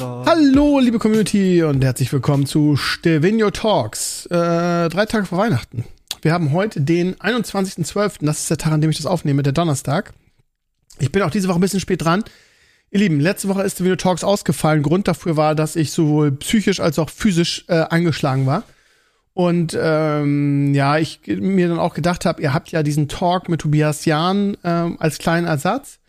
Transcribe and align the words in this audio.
Hallo, 0.00 0.78
liebe 0.78 0.98
Community 0.98 1.62
und 1.62 1.84
herzlich 1.84 2.10
willkommen 2.10 2.46
zu 2.46 2.74
Stevino 2.76 3.50
Talks. 3.50 4.24
Äh, 4.26 4.88
drei 4.88 5.04
Tage 5.04 5.26
vor 5.26 5.36
Weihnachten. 5.36 5.84
Wir 6.22 6.32
haben 6.32 6.52
heute 6.52 6.80
den 6.80 7.16
21.12. 7.16 8.24
Das 8.24 8.40
ist 8.40 8.48
der 8.48 8.56
Tag, 8.56 8.72
an 8.72 8.80
dem 8.80 8.88
ich 8.88 8.96
das 8.96 9.04
aufnehme, 9.04 9.42
der 9.42 9.52
Donnerstag. 9.52 10.14
Ich 11.00 11.12
bin 11.12 11.20
auch 11.20 11.30
diese 11.30 11.48
Woche 11.48 11.58
ein 11.58 11.60
bisschen 11.60 11.80
spät 11.80 12.02
dran. 12.02 12.24
Ihr 12.90 13.00
Lieben, 13.00 13.20
letzte 13.20 13.48
Woche 13.48 13.62
ist 13.62 13.74
Stevino 13.74 13.96
Talks 13.96 14.24
ausgefallen. 14.24 14.82
Grund 14.82 15.06
dafür 15.06 15.36
war, 15.36 15.54
dass 15.54 15.76
ich 15.76 15.92
sowohl 15.92 16.32
psychisch 16.32 16.80
als 16.80 16.98
auch 16.98 17.10
physisch 17.10 17.66
äh, 17.68 17.74
angeschlagen 17.74 18.46
war. 18.46 18.62
Und 19.34 19.76
ähm, 19.78 20.72
ja, 20.72 20.96
ich 20.96 21.20
mir 21.26 21.68
dann 21.68 21.78
auch 21.78 21.92
gedacht 21.92 22.24
habe, 22.24 22.40
ihr 22.40 22.54
habt 22.54 22.72
ja 22.72 22.82
diesen 22.82 23.08
Talk 23.08 23.50
mit 23.50 23.60
Tobias 23.60 24.06
Jahn 24.06 24.56
ähm, 24.64 24.96
als 24.98 25.18
kleinen 25.18 25.46
Ersatz. 25.46 25.99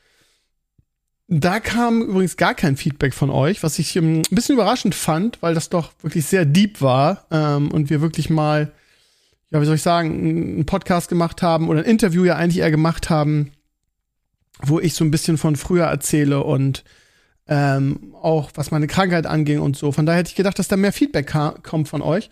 Da 1.34 1.62
kam 1.62 2.02
übrigens 2.02 2.36
gar 2.36 2.54
kein 2.54 2.76
Feedback 2.76 3.14
von 3.14 3.30
euch, 3.30 3.64
was 3.64 3.80
ich 3.80 3.96
ähm, 3.96 4.18
ein 4.18 4.36
bisschen 4.36 4.56
überraschend 4.56 4.94
fand, 4.94 5.42
weil 5.42 5.54
das 5.54 5.70
doch 5.70 5.94
wirklich 6.02 6.26
sehr 6.26 6.44
deep 6.44 6.82
war 6.82 7.26
ähm, 7.32 7.72
und 7.72 7.90
wir 7.90 8.02
wirklich 8.02 8.30
mal, 8.30 8.74
ja, 9.50 9.62
wie 9.62 9.66
soll 9.66 9.76
ich 9.76 9.82
sagen, 9.82 10.10
einen 10.10 10.66
Podcast 10.66 11.08
gemacht 11.08 11.42
haben 11.42 11.70
oder 11.70 11.80
ein 11.80 11.86
Interview 11.86 12.26
ja 12.26 12.36
eigentlich 12.36 12.58
eher 12.60 12.70
gemacht 12.70 13.10
haben, 13.10 13.54
wo 14.62 14.82
ich 14.82 14.94
so 14.94 15.06
ein 15.06 15.12
bisschen 15.12 15.38
von 15.38 15.56
früher 15.56 15.86
erzähle 15.86 16.44
und 16.44 16.84
ähm, 17.48 18.14
auch 18.22 18.52
was 18.56 18.72
meine 18.72 18.88
Krankheit 18.88 19.26
anging 19.26 19.62
und 19.62 19.78
so. 19.78 19.94
Von 19.94 20.06
daher 20.06 20.20
hätte 20.20 20.32
ich 20.32 20.36
gedacht, 20.36 20.60
dass 20.60 20.68
da 20.68 20.76
mehr 20.76 20.92
Feedback 20.92 21.34
kommt 21.64 21.88
von 21.88 22.02
euch. 22.02 22.30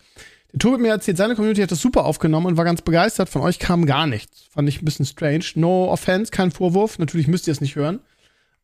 Der 0.52 0.58
Tobi 0.58 0.76
mir 0.76 0.88
erzählt, 0.88 1.16
seine 1.16 1.36
Community 1.36 1.62
hat 1.62 1.70
das 1.70 1.80
super 1.80 2.04
aufgenommen 2.04 2.44
und 2.44 2.58
war 2.58 2.66
ganz 2.66 2.82
begeistert. 2.82 3.30
Von 3.30 3.40
euch 3.40 3.58
kam 3.58 3.86
gar 3.86 4.06
nichts. 4.06 4.42
Fand 4.50 4.68
ich 4.68 4.82
ein 4.82 4.84
bisschen 4.84 5.06
strange. 5.06 5.44
No 5.54 5.90
offense, 5.90 6.30
kein 6.30 6.50
Vorwurf. 6.50 6.98
Natürlich 6.98 7.28
müsst 7.28 7.46
ihr 7.46 7.52
es 7.52 7.62
nicht 7.62 7.76
hören. 7.76 8.00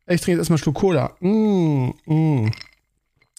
Ich 0.09 0.21
trinke 0.21 0.33
jetzt 0.33 0.51
erstmal 0.51 0.57
einen 0.57 0.63
Schluck 0.63 0.77
Cola. 0.77 1.17
Mm, 1.19 1.91
mm. 2.07 2.53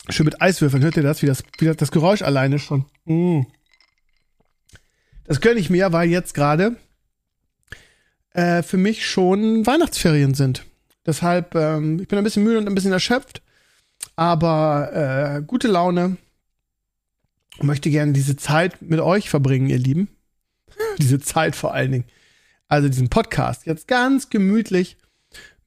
Schön 0.09 0.25
mit 0.25 0.41
Eiswürfeln. 0.41 0.83
Hört 0.83 0.97
ihr 0.97 1.03
das? 1.03 1.21
Wie 1.21 1.25
das, 1.25 1.43
wie 1.59 1.65
das, 1.65 1.91
Geräusch 1.91 2.21
alleine 2.21 2.59
schon. 2.59 2.85
Mm. 3.05 3.43
Das 5.25 5.39
gönne 5.39 5.61
ich 5.61 5.69
mir, 5.69 5.93
weil 5.93 6.09
jetzt 6.09 6.33
gerade 6.33 6.75
äh, 8.33 8.63
für 8.63 8.77
mich 8.77 9.07
schon 9.07 9.65
Weihnachtsferien 9.65 10.33
sind. 10.33 10.65
Deshalb, 11.05 11.55
ähm, 11.55 12.01
ich 12.01 12.07
bin 12.09 12.17
ein 12.17 12.23
bisschen 12.25 12.43
müde 12.43 12.57
und 12.57 12.67
ein 12.67 12.75
bisschen 12.75 12.91
erschöpft, 12.91 13.41
aber 14.17 14.91
äh, 15.37 15.41
gute 15.41 15.69
Laune. 15.69 16.17
Und 17.59 17.65
möchte 17.65 17.89
gerne 17.89 18.11
diese 18.11 18.35
Zeit 18.35 18.81
mit 18.81 18.99
euch 18.99 19.29
verbringen, 19.29 19.69
ihr 19.69 19.79
Lieben. 19.79 20.09
diese 20.99 21.19
Zeit 21.19 21.55
vor 21.55 21.73
allen 21.73 21.91
Dingen. 21.91 22.05
Also 22.67 22.89
diesen 22.89 23.09
Podcast. 23.09 23.65
Jetzt 23.65 23.87
ganz 23.87 24.29
gemütlich 24.29 24.97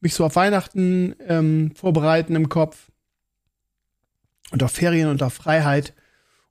mich 0.01 0.15
so 0.15 0.25
auf 0.25 0.37
Weihnachten 0.37 1.15
ähm, 1.27 1.73
vorbereiten 1.75 2.37
im 2.37 2.49
Kopf 2.49 2.91
und 4.51 4.63
auf 4.63 4.73
Ferien 4.73 5.09
und 5.09 5.23
auf 5.23 5.35
Freiheit 5.35 5.95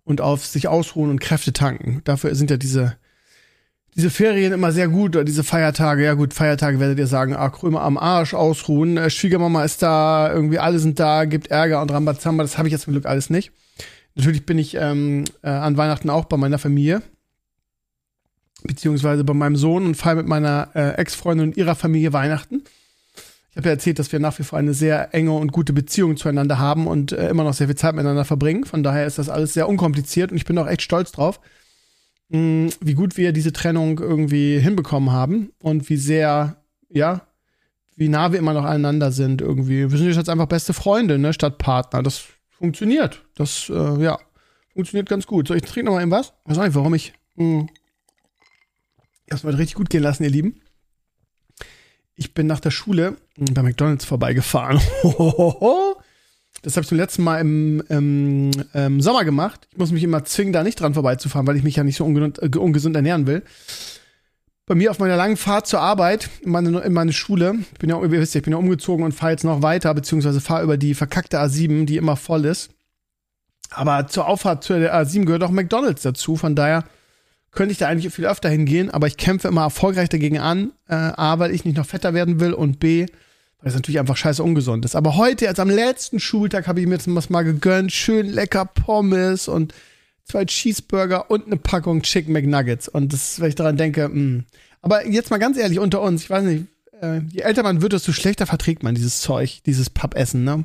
und 0.04 0.22
auf 0.22 0.46
sich 0.46 0.68
ausruhen 0.68 1.10
und 1.10 1.22
Kräfte 1.22 1.54
tanken. 1.54 2.02
Dafür 2.04 2.36
sind 2.36 2.50
ja 2.50 2.58
diese 2.58 2.98
diese 3.96 4.12
Ferien 4.12 4.54
immer 4.54 4.72
sehr 4.72 4.88
gut 4.88 5.16
oder 5.16 5.26
diese 5.26 5.44
Feiertage. 5.44 6.04
Ja 6.06 6.14
gut, 6.14 6.34
Feiertage 6.34 6.80
werdet 6.80 7.00
ihr 7.00 7.08
sagen, 7.08 7.36
ah, 7.36 7.50
Krömer 7.50 7.82
am 7.82 7.98
Arsch 7.98 8.34
ausruhen. 8.34 8.98
Äh, 8.98 9.10
Schwiegermama 9.10 9.64
ist 9.64 9.82
da, 9.82 10.32
irgendwie 10.32 10.60
alle 10.60 10.80
sind 10.80 11.00
da, 11.00 11.26
gibt 11.26 11.48
Ärger 11.48 11.82
und 11.82 11.92
Rambazamba. 11.92 12.44
Das 12.44 12.58
habe 12.58 12.68
ich 12.68 12.72
jetzt 12.72 12.84
zum 12.84 12.94
Glück 12.94 13.06
alles 13.06 13.30
nicht. 13.30 13.52
Natürlich 14.16 14.46
bin 14.46 14.58
ich 14.58 14.76
ähm, 14.76 15.26
äh, 15.42 15.50
an 15.50 15.76
Weihnachten 15.76 16.10
auch 16.10 16.26
bei 16.26 16.38
meiner 16.38 16.60
Familie 16.60 17.02
beziehungsweise 18.64 19.24
bei 19.24 19.34
meinem 19.34 19.56
Sohn 19.56 19.86
und 19.86 19.96
feiere 19.96 20.16
mit 20.16 20.28
meiner 20.28 20.70
äh, 20.76 20.92
Ex-Freundin 20.96 21.50
und 21.50 21.58
ihrer 21.58 21.76
Familie 21.76 22.14
Weihnachten. 22.14 22.64
Habe 23.60 23.70
ja 23.70 23.74
erzählt, 23.74 24.00
dass 24.00 24.12
wir 24.14 24.20
nach 24.20 24.40
wie 24.40 24.44
vor 24.44 24.58
eine 24.58 24.74
sehr 24.74 25.14
enge 25.14 25.34
und 25.34 25.52
gute 25.52 25.74
Beziehung 25.74 26.16
zueinander 26.16 26.60
haben 26.60 26.88
und 26.88 27.12
äh, 27.12 27.28
immer 27.28 27.44
noch 27.44 27.54
sehr 27.54 27.68
viel 27.68 27.76
Zeit 27.76 27.94
miteinander 27.94 28.24
verbringen. 28.24 28.64
Von 28.64 28.84
daher 28.84 29.06
ist 29.06 29.18
das 29.18 29.28
alles 29.28 29.54
sehr 29.54 29.68
unkompliziert 29.68 30.32
und 30.32 30.38
ich 30.38 30.46
bin 30.46 30.58
auch 30.58 30.68
echt 30.68 30.82
stolz 30.82 31.12
drauf, 31.12 31.42
mh, 32.30 32.40
mm, 32.40 32.70
wie 32.80 32.94
gut 32.94 33.18
wir 33.18 33.34
diese 33.34 33.52
Trennung 33.52 34.00
irgendwie 34.00 34.60
hinbekommen 34.60 35.12
haben 35.12 35.52
und 35.62 35.90
wie 35.90 35.98
sehr, 35.98 36.64
ja, 36.90 37.28
wie 37.98 38.08
nah 38.08 38.32
wir 38.32 38.40
immer 38.40 38.54
noch 38.54 38.64
aneinander 38.64 39.12
sind 39.12 39.42
irgendwie. 39.42 39.92
Wir 39.92 39.98
sind 39.98 40.14
jetzt 40.14 40.30
einfach 40.30 40.46
beste 40.46 40.72
Freunde, 40.72 41.20
ne, 41.20 41.34
statt 41.34 41.58
Partner. 41.58 42.02
Das 42.02 42.24
funktioniert. 42.50 43.26
Das, 43.36 43.70
äh, 43.70 44.02
ja, 44.02 44.20
funktioniert 44.72 45.10
ganz 45.10 45.28
gut. 45.28 45.50
So, 45.50 45.54
ich 45.54 45.64
trinke 45.64 45.88
noch 45.88 45.96
mal 45.96 46.02
eben 46.02 46.12
was. 46.12 46.32
Ich 46.46 46.52
weiß 46.56 46.60
nicht, 46.60 46.76
warum 46.76 46.94
ich. 46.94 47.12
Mh, 47.36 47.68
ich 49.26 49.34
hab's 49.34 49.44
mal 49.44 49.54
richtig 49.54 49.76
gut 49.76 49.90
gehen 49.90 50.02
lassen, 50.02 50.24
ihr 50.24 50.30
Lieben 50.30 50.62
ich 52.20 52.34
bin 52.34 52.48
nach 52.48 52.60
der 52.60 52.72
Schule 52.72 53.16
bei 53.38 53.64
McDonalds 53.64 54.04
vorbeigefahren. 54.04 54.78
das 56.62 56.76
habe 56.76 56.82
ich 56.82 56.88
zum 56.88 56.98
letzten 56.98 57.24
Mal 57.24 57.40
im, 57.40 57.82
im, 57.88 58.52
im, 58.74 59.02
Sommer 59.02 59.24
gemacht. 59.24 59.68
Ich 59.72 59.78
muss 59.78 59.92
mich 59.94 60.04
immer 60.04 60.26
zwingen, 60.26 60.52
da 60.52 60.62
nicht 60.62 60.82
dran 60.82 60.94
vorbeizufahren, 60.94 61.48
weil 61.48 61.56
ich 61.56 61.64
mich 61.64 61.78
ja 61.78 61.84
nicht 61.86 61.96
so 61.96 62.04
ungesund, 62.04 62.40
äh, 62.42 62.58
ungesund 62.58 62.98
ernähren 62.98 63.26
will. 63.26 63.44
Bei 64.66 64.76
mir 64.76 64.92
auf 64.92 65.00
meiner 65.00 65.16
langen 65.16 65.38
Fahrt 65.38 65.66
zur 65.66 65.80
Arbeit, 65.80 66.30
in 66.42 66.52
meine, 66.52 66.78
in 66.82 66.92
meine 66.94 67.14
Schule, 67.14 67.56
ich 67.72 67.80
bin 67.80 67.90
ja, 67.90 68.00
ihr 68.00 68.12
wisst 68.12 68.36
ja, 68.36 68.40
ich 68.40 68.44
bin 68.46 68.52
ja 68.52 68.60
umgezogen 68.60 69.06
und 69.06 69.14
fahre 69.14 69.32
jetzt 69.32 69.46
noch 69.46 69.62
weiter, 69.62 69.94
beziehungsweise 69.94 70.42
fahre 70.42 70.64
über 70.64 70.76
die 70.76 70.96
verkackte 70.96 71.40
A7, 71.40 71.86
die 71.86 71.96
immer 71.96 72.18
voll 72.18 72.44
ist. 72.44 72.70
Aber 73.72 74.08
zur 74.08 74.28
Auffahrt 74.28 74.66
zur 74.66 74.76
A7 74.76 75.24
gehört 75.24 75.44
auch 75.44 75.52
McDonalds 75.52 76.02
dazu, 76.02 76.36
von 76.36 76.54
daher 76.56 76.84
könnte 77.52 77.72
ich 77.72 77.78
da 77.78 77.88
eigentlich 77.88 78.14
viel 78.14 78.26
öfter 78.26 78.50
hingehen, 78.50 78.90
aber 78.90 79.08
ich 79.08 79.18
kämpfe 79.18 79.48
immer 79.48 79.64
erfolgreich 79.64 80.10
dagegen 80.10 80.40
an. 80.40 80.72
Äh, 80.88 80.96
A, 80.96 81.40
weil 81.40 81.52
ich 81.52 81.66
nicht 81.66 81.78
noch 81.78 81.86
fetter 81.86 82.14
werden 82.14 82.40
will 82.40 82.54
und 82.54 82.80
B, 82.80 83.06
weil 83.60 83.70
es 83.70 83.76
natürlich 83.76 84.00
einfach 84.00 84.18
scheiße 84.18 84.44
ungesund 84.44 84.86
ist. 84.86 84.96
Aber 84.96 85.18
heute, 85.18 85.48
als 85.48 85.60
am 85.60 85.70
letzten 85.70 86.20
Schultag, 86.20 86.68
habe 86.68 86.80
ich 86.80 86.88
mir 86.88 86.96
jetzt 86.96 87.14
was 87.14 87.30
mal 87.30 87.44
gegönnt. 87.44 87.92
Schön 87.92 88.28
lecker 88.28 88.66
Pommes 88.66 89.48
und 89.48 89.74
zwei 90.24 90.46
Cheeseburger 90.46 91.32
und 91.32 91.48
eine 91.48 91.58
Packung 91.58 92.02
Chicken 92.04 92.34
McNuggets. 92.34 92.88
Und 92.88 93.14
das, 93.14 93.40
wenn 93.40 93.50
ich 93.50 93.56
daran 93.56 93.78
denke, 93.78 94.08
mh. 94.08 94.14
Hm. 94.14 94.44
Aber 94.82 95.06
jetzt 95.06 95.30
mal 95.30 95.40
ganz 95.40 95.58
ehrlich 95.58 95.80
unter 95.80 96.02
uns, 96.02 96.24
ich 96.24 96.30
weiß 96.30 96.44
nicht, 96.46 96.66
äh, 97.02 97.20
je 97.32 97.42
älter 97.42 97.64
man 97.64 97.82
wird, 97.82 97.94
desto 97.94 98.14
schlechter 98.14 98.46
verträgt 98.46 98.84
man 98.84 98.96
dieses 98.96 99.20
Zeug, 99.20 99.62
dieses 99.66 99.90
Pappessen, 99.90 100.44
ne? 100.44 100.64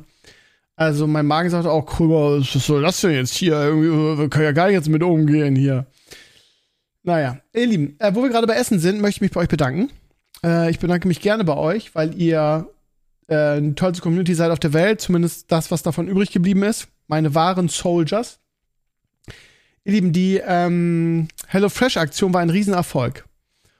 Also 0.77 1.07
mein 1.07 1.25
Magen 1.25 1.49
sagt 1.49 1.65
auch, 1.67 1.85
was 1.99 2.51
soll 2.51 2.81
das 2.81 2.99
denn 2.99 3.11
jetzt 3.11 3.33
hier? 3.33 3.53
Irgendwie, 3.53 4.19
wir 4.19 4.29
können 4.29 4.43
ja 4.43 4.51
gar 4.51 4.67
nicht 4.67 4.75
jetzt 4.75 4.89
mit 4.89 5.03
umgehen 5.03 5.55
hier. 5.55 5.85
Naja, 7.05 7.37
ihr 7.53 7.67
Lieben, 7.67 7.95
äh, 7.99 8.15
wo 8.15 8.23
wir 8.23 8.29
gerade 8.29 8.47
bei 8.47 8.55
Essen 8.55 8.79
sind, 8.79 8.99
möchte 8.99 9.19
ich 9.19 9.21
mich 9.21 9.31
bei 9.31 9.41
euch 9.41 9.47
bedanken. 9.47 9.91
Äh, 10.43 10.71
ich 10.71 10.79
bedanke 10.79 11.07
mich 11.07 11.21
gerne 11.21 11.43
bei 11.43 11.55
euch, 11.55 11.93
weil 11.93 12.19
ihr 12.19 12.67
äh, 13.27 13.35
eine 13.35 13.75
tollste 13.75 14.01
Community 14.01 14.33
seid 14.33 14.49
auf 14.49 14.59
der 14.59 14.73
Welt, 14.73 15.01
zumindest 15.01 15.51
das, 15.51 15.69
was 15.69 15.83
davon 15.83 16.07
übrig 16.07 16.31
geblieben 16.31 16.63
ist. 16.63 16.87
Meine 17.05 17.35
wahren 17.35 17.69
Soldiers. 17.69 18.39
Ihr 19.83 19.93
Lieben, 19.93 20.13
die 20.13 20.41
ähm, 20.43 21.27
HelloFresh-Aktion 21.45 22.33
war 22.33 22.41
ein 22.41 22.49
Riesenerfolg. 22.49 23.25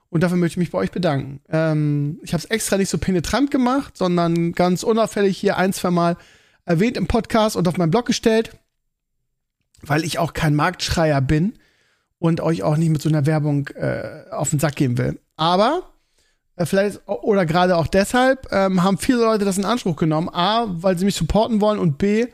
Und 0.10 0.22
dafür 0.22 0.38
möchte 0.38 0.54
ich 0.54 0.58
mich 0.58 0.72
bei 0.72 0.78
euch 0.78 0.92
bedanken. 0.92 1.42
Ähm, 1.50 2.20
ich 2.22 2.32
habe 2.32 2.44
es 2.44 2.52
extra 2.52 2.78
nicht 2.78 2.90
so 2.90 3.00
penetrant 3.00 3.50
gemacht, 3.50 3.98
sondern 3.98 4.52
ganz 4.52 4.84
unauffällig 4.84 5.36
hier 5.36 5.58
ein, 5.58 5.74
zwei 5.74 5.90
Mal 5.90 6.16
erwähnt 6.66 6.96
im 6.96 7.08
Podcast 7.08 7.56
und 7.56 7.68
auf 7.68 7.78
meinen 7.78 7.90
Blog 7.90 8.06
gestellt, 8.06 8.52
weil 9.82 10.04
ich 10.04 10.20
auch 10.20 10.34
kein 10.34 10.54
Marktschreier 10.54 11.22
bin 11.22 11.58
und 12.20 12.42
euch 12.42 12.64
auch 12.64 12.78
nicht 12.78 12.90
mit 12.90 13.02
so 13.02 13.10
einer 13.10 13.26
Werbung 13.26 13.68
äh, 13.70 14.26
auf 14.32 14.50
den 14.50 14.60
Sack 14.60 14.76
geben 14.76 14.98
will. 14.98 15.20
Aber 15.36 15.84
äh, 16.56 16.66
vielleicht 16.66 17.02
oder 17.08 17.46
gerade 17.46 17.78
auch 17.78 17.88
deshalb 17.88 18.48
ähm, 18.52 18.84
haben 18.84 18.98
viele 18.98 19.20
Leute 19.20 19.46
das 19.46 19.58
in 19.58 19.66
Anspruch 19.66 19.96
genommen. 19.96 20.30
A, 20.30 20.66
weil 20.68 20.98
sie 20.98 21.06
mich 21.06 21.16
supporten 21.16 21.62
wollen 21.62 21.80
und 21.80 21.98
B, 21.98 22.28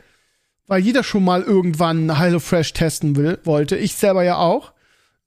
weil 0.68 0.82
jeder 0.82 1.04
schon 1.04 1.24
mal 1.24 1.42
irgendwann 1.42 2.18
HelloFresh 2.18 2.74
testen 2.74 3.16
will, 3.16 3.40
wollte. 3.44 3.76
Ich 3.78 3.96
selber 3.96 4.24
ja 4.24 4.38
auch. 4.38 4.74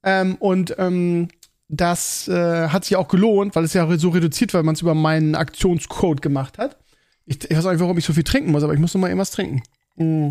Ähm, 0.03 0.35
und 0.35 0.75
ähm, 0.77 1.27
das 1.67 2.27
äh, 2.27 2.69
hat 2.69 2.85
sich 2.85 2.95
auch 2.95 3.07
gelohnt, 3.07 3.55
weil 3.55 3.63
es 3.63 3.73
ja 3.73 3.97
so 3.97 4.09
reduziert, 4.09 4.53
weil 4.53 4.63
man 4.63 4.75
es 4.75 4.81
über 4.81 4.93
meinen 4.93 5.35
Aktionscode 5.35 6.21
gemacht 6.21 6.57
hat. 6.57 6.77
Ich, 7.25 7.43
ich 7.49 7.57
weiß 7.57 7.65
auch 7.65 7.71
nicht, 7.71 7.81
warum 7.81 7.97
ich 7.97 8.05
so 8.05 8.13
viel 8.13 8.23
trinken 8.23 8.51
muss, 8.51 8.63
aber 8.63 8.73
ich 8.73 8.79
muss 8.79 8.93
noch 8.93 9.01
mal 9.01 9.07
irgendwas 9.07 9.31
trinken. 9.31 9.63
Mm. 9.95 10.29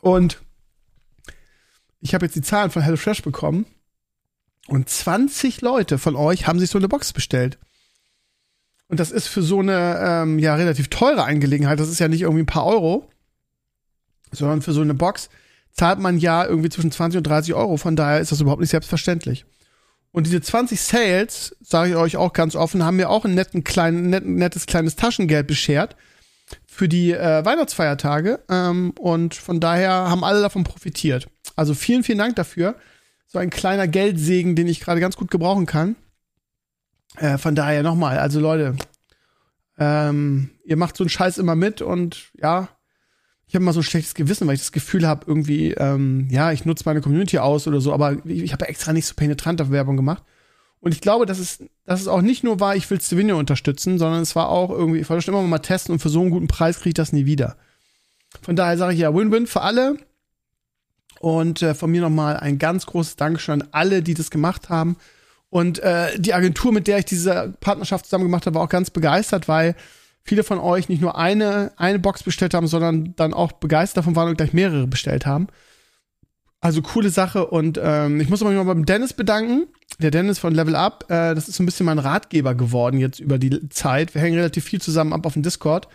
Und 0.00 0.40
ich 2.02 2.14
habe 2.14 2.26
jetzt 2.26 2.34
die 2.34 2.42
Zahlen 2.42 2.70
von 2.70 2.82
HelloFresh 2.82 3.22
bekommen 3.22 3.64
und 4.66 4.88
20 4.88 5.60
Leute 5.60 5.98
von 5.98 6.16
euch 6.16 6.46
haben 6.46 6.58
sich 6.58 6.68
so 6.68 6.78
eine 6.78 6.88
Box 6.88 7.12
bestellt. 7.12 7.58
Und 8.88 9.00
das 9.00 9.10
ist 9.10 9.28
für 9.28 9.42
so 9.42 9.60
eine 9.60 9.98
ähm, 10.04 10.38
ja 10.38 10.54
relativ 10.56 10.88
teure 10.88 11.24
Angelegenheit. 11.24 11.80
Das 11.80 11.88
ist 11.88 12.00
ja 12.00 12.08
nicht 12.08 12.22
irgendwie 12.22 12.42
ein 12.42 12.46
paar 12.46 12.66
Euro, 12.66 13.08
sondern 14.32 14.62
für 14.62 14.72
so 14.72 14.82
eine 14.82 14.94
Box 14.94 15.30
zahlt 15.72 16.00
man 16.00 16.18
ja 16.18 16.44
irgendwie 16.44 16.68
zwischen 16.68 16.90
20 16.90 17.18
und 17.18 17.26
30 17.26 17.54
Euro. 17.54 17.76
Von 17.76 17.96
daher 17.96 18.20
ist 18.20 18.32
das 18.32 18.40
überhaupt 18.40 18.60
nicht 18.60 18.70
selbstverständlich. 18.70 19.46
Und 20.10 20.26
diese 20.26 20.42
20 20.42 20.78
Sales, 20.80 21.56
sage 21.62 21.90
ich 21.90 21.96
euch 21.96 22.16
auch 22.16 22.34
ganz 22.34 22.54
offen, 22.54 22.84
haben 22.84 22.96
mir 22.96 23.08
auch 23.08 23.24
ein 23.24 23.34
netten 23.34 23.64
kleinen, 23.64 24.10
net, 24.10 24.26
nettes 24.26 24.66
kleines 24.66 24.96
Taschengeld 24.96 25.46
beschert 25.46 25.96
für 26.66 26.88
die 26.88 27.12
äh, 27.12 27.44
Weihnachtsfeiertage. 27.44 28.40
Ähm, 28.50 28.90
und 28.98 29.34
von 29.34 29.60
daher 29.60 29.92
haben 29.92 30.24
alle 30.24 30.42
davon 30.42 30.64
profitiert. 30.64 31.28
Also 31.56 31.74
vielen, 31.74 32.02
vielen 32.02 32.18
Dank 32.18 32.36
dafür. 32.36 32.76
So 33.26 33.38
ein 33.38 33.50
kleiner 33.50 33.88
Geldsegen, 33.88 34.56
den 34.56 34.68
ich 34.68 34.80
gerade 34.80 35.00
ganz 35.00 35.16
gut 35.16 35.30
gebrauchen 35.30 35.66
kann. 35.66 35.96
Äh, 37.16 37.38
von 37.38 37.54
daher 37.54 37.82
nochmal, 37.82 38.18
also 38.18 38.40
Leute, 38.40 38.76
ähm, 39.78 40.50
ihr 40.64 40.76
macht 40.76 40.96
so 40.96 41.04
einen 41.04 41.10
Scheiß 41.10 41.38
immer 41.38 41.54
mit 41.54 41.82
und 41.82 42.30
ja, 42.34 42.68
ich 43.46 43.54
habe 43.54 43.64
immer 43.64 43.72
so 43.74 43.80
ein 43.80 43.84
schlechtes 43.84 44.14
Gewissen, 44.14 44.46
weil 44.46 44.54
ich 44.54 44.60
das 44.60 44.72
Gefühl 44.72 45.06
habe, 45.06 45.26
irgendwie, 45.26 45.72
ähm, 45.72 46.26
ja, 46.30 46.52
ich 46.52 46.64
nutze 46.64 46.84
meine 46.86 47.02
Community 47.02 47.38
aus 47.38 47.66
oder 47.66 47.80
so, 47.80 47.92
aber 47.92 48.16
ich, 48.24 48.42
ich 48.42 48.52
habe 48.52 48.66
extra 48.66 48.92
nicht 48.92 49.06
so 49.06 49.14
penetrant 49.14 49.60
auf 49.60 49.70
Werbung 49.70 49.96
gemacht. 49.96 50.22
Und 50.80 50.92
ich 50.92 51.00
glaube, 51.00 51.26
dass 51.26 51.38
es, 51.38 51.62
dass 51.84 52.00
es 52.00 52.08
auch 52.08 52.22
nicht 52.22 52.44
nur 52.44 52.60
war, 52.60 52.76
ich 52.76 52.90
will 52.90 53.00
Stevenio 53.00 53.38
unterstützen, 53.38 53.98
sondern 53.98 54.22
es 54.22 54.34
war 54.34 54.48
auch 54.48 54.70
irgendwie, 54.70 55.00
ich 55.00 55.10
wollte 55.10 55.22
schon 55.22 55.34
immer 55.34 55.42
mal 55.42 55.58
testen 55.58 55.92
und 55.92 55.98
für 55.98 56.08
so 56.08 56.20
einen 56.20 56.30
guten 56.30 56.48
Preis 56.48 56.78
kriege 56.78 56.88
ich 56.88 56.94
das 56.94 57.12
nie 57.12 57.26
wieder. 57.26 57.56
Von 58.40 58.56
daher 58.56 58.78
sage 58.78 58.94
ich 58.94 59.00
ja, 59.00 59.14
Win-Win 59.14 59.46
für 59.46 59.60
alle. 59.60 59.98
Und 61.22 61.62
äh, 61.62 61.74
von 61.74 61.88
mir 61.88 62.00
nochmal 62.00 62.36
ein 62.36 62.58
ganz 62.58 62.84
großes 62.84 63.14
Dankeschön 63.14 63.62
an 63.62 63.68
alle, 63.70 64.02
die 64.02 64.14
das 64.14 64.28
gemacht 64.28 64.70
haben. 64.70 64.96
Und 65.50 65.78
äh, 65.78 66.18
die 66.18 66.34
Agentur, 66.34 66.72
mit 66.72 66.88
der 66.88 66.98
ich 66.98 67.04
diese 67.04 67.54
Partnerschaft 67.60 68.06
zusammen 68.06 68.24
gemacht 68.24 68.44
habe, 68.44 68.56
war 68.56 68.62
auch 68.64 68.68
ganz 68.68 68.90
begeistert, 68.90 69.46
weil 69.46 69.76
viele 70.24 70.42
von 70.42 70.58
euch 70.58 70.88
nicht 70.88 71.00
nur 71.00 71.16
eine, 71.16 71.70
eine 71.76 72.00
Box 72.00 72.24
bestellt 72.24 72.54
haben, 72.54 72.66
sondern 72.66 73.14
dann 73.14 73.34
auch 73.34 73.52
begeistert 73.52 73.98
davon 73.98 74.16
waren 74.16 74.30
und 74.30 74.36
gleich 74.36 74.52
mehrere 74.52 74.88
bestellt 74.88 75.24
haben. 75.24 75.46
Also 76.60 76.82
coole 76.82 77.10
Sache 77.10 77.46
und 77.46 77.78
ähm, 77.80 78.20
ich 78.20 78.28
muss 78.28 78.42
mich 78.42 78.54
noch 78.54 78.66
beim 78.66 78.84
Dennis 78.84 79.12
bedanken. 79.12 79.68
Der 80.00 80.10
Dennis 80.10 80.40
von 80.40 80.54
Level 80.54 80.74
Up, 80.74 81.04
äh, 81.08 81.36
das 81.36 81.48
ist 81.48 81.54
so 81.54 81.62
ein 81.62 81.66
bisschen 81.66 81.86
mein 81.86 82.00
Ratgeber 82.00 82.56
geworden 82.56 82.98
jetzt 82.98 83.20
über 83.20 83.38
die 83.38 83.68
Zeit. 83.68 84.12
Wir 84.16 84.22
hängen 84.22 84.38
relativ 84.38 84.64
viel 84.64 84.80
zusammen 84.80 85.12
ab 85.12 85.24
auf 85.24 85.34
dem 85.34 85.44
Discord. 85.44 85.86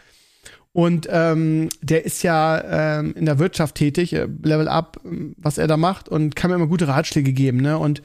Und 0.78 1.08
ähm, 1.10 1.70
der 1.82 2.06
ist 2.06 2.22
ja 2.22 3.00
ähm, 3.00 3.16
in 3.16 3.26
der 3.26 3.40
Wirtschaft 3.40 3.74
tätig, 3.74 4.14
äh, 4.14 4.28
Level 4.44 4.68
Up, 4.68 5.02
was 5.36 5.58
er 5.58 5.66
da 5.66 5.76
macht 5.76 6.08
und 6.08 6.36
kann 6.36 6.52
mir 6.52 6.56
immer 6.56 6.68
gute 6.68 6.88
Ratschläge 6.88 7.34
geben. 7.34 7.62
Ne? 7.62 7.80
Und 7.80 8.04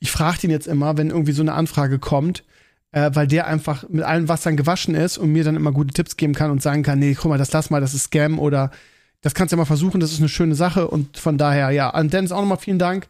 ich 0.00 0.10
frage 0.10 0.38
ihn 0.42 0.50
jetzt 0.50 0.66
immer, 0.66 0.98
wenn 0.98 1.10
irgendwie 1.10 1.30
so 1.30 1.42
eine 1.42 1.54
Anfrage 1.54 2.00
kommt, 2.00 2.42
äh, 2.90 3.12
weil 3.14 3.28
der 3.28 3.46
einfach 3.46 3.88
mit 3.88 4.02
allen 4.02 4.26
Wassern 4.26 4.56
gewaschen 4.56 4.96
ist 4.96 5.16
und 5.16 5.30
mir 5.30 5.44
dann 5.44 5.54
immer 5.54 5.70
gute 5.70 5.94
Tipps 5.94 6.16
geben 6.16 6.34
kann 6.34 6.50
und 6.50 6.60
sagen 6.60 6.82
kann, 6.82 6.98
nee, 6.98 7.14
guck 7.14 7.28
mal, 7.30 7.38
das 7.38 7.52
lass 7.52 7.70
mal, 7.70 7.80
das 7.80 7.94
ist 7.94 8.06
Scam 8.06 8.40
oder 8.40 8.72
das 9.20 9.34
kannst 9.34 9.52
du 9.52 9.56
ja 9.56 9.58
mal 9.58 9.64
versuchen, 9.64 10.00
das 10.00 10.10
ist 10.10 10.18
eine 10.18 10.28
schöne 10.28 10.56
Sache 10.56 10.88
und 10.88 11.18
von 11.18 11.38
daher, 11.38 11.70
ja, 11.70 11.90
an 11.90 12.10
Dennis 12.10 12.32
auch 12.32 12.40
nochmal 12.40 12.58
vielen 12.58 12.80
Dank. 12.80 13.06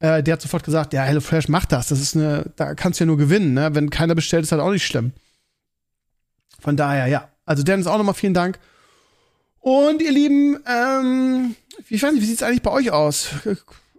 Äh, 0.00 0.22
der 0.22 0.34
hat 0.34 0.42
sofort 0.42 0.64
gesagt, 0.64 0.92
ja, 0.92 1.00
HelloFresh 1.04 1.48
macht 1.48 1.72
das, 1.72 1.86
das 1.86 1.98
ist 1.98 2.14
eine, 2.14 2.52
da 2.56 2.74
kannst 2.74 3.00
du 3.00 3.04
ja 3.04 3.06
nur 3.06 3.16
gewinnen, 3.16 3.54
ne? 3.54 3.74
Wenn 3.74 3.88
keiner 3.88 4.14
bestellt, 4.14 4.44
ist 4.44 4.52
halt 4.52 4.60
auch 4.60 4.70
nicht 4.70 4.84
schlimm. 4.84 5.12
Von 6.60 6.76
daher, 6.76 7.06
ja. 7.06 7.30
Also 7.46 7.62
Dennis 7.62 7.86
auch 7.86 7.98
nochmal 7.98 8.14
vielen 8.14 8.34
Dank. 8.34 8.58
Und 9.60 10.02
ihr 10.02 10.12
Lieben, 10.12 10.58
ähm, 10.66 11.56
ich 11.88 12.02
weiß 12.02 12.12
nicht, 12.12 12.22
wie 12.22 12.26
sieht's 12.26 12.42
eigentlich 12.42 12.62
bei 12.62 12.70
euch 12.70 12.90
aus? 12.90 13.30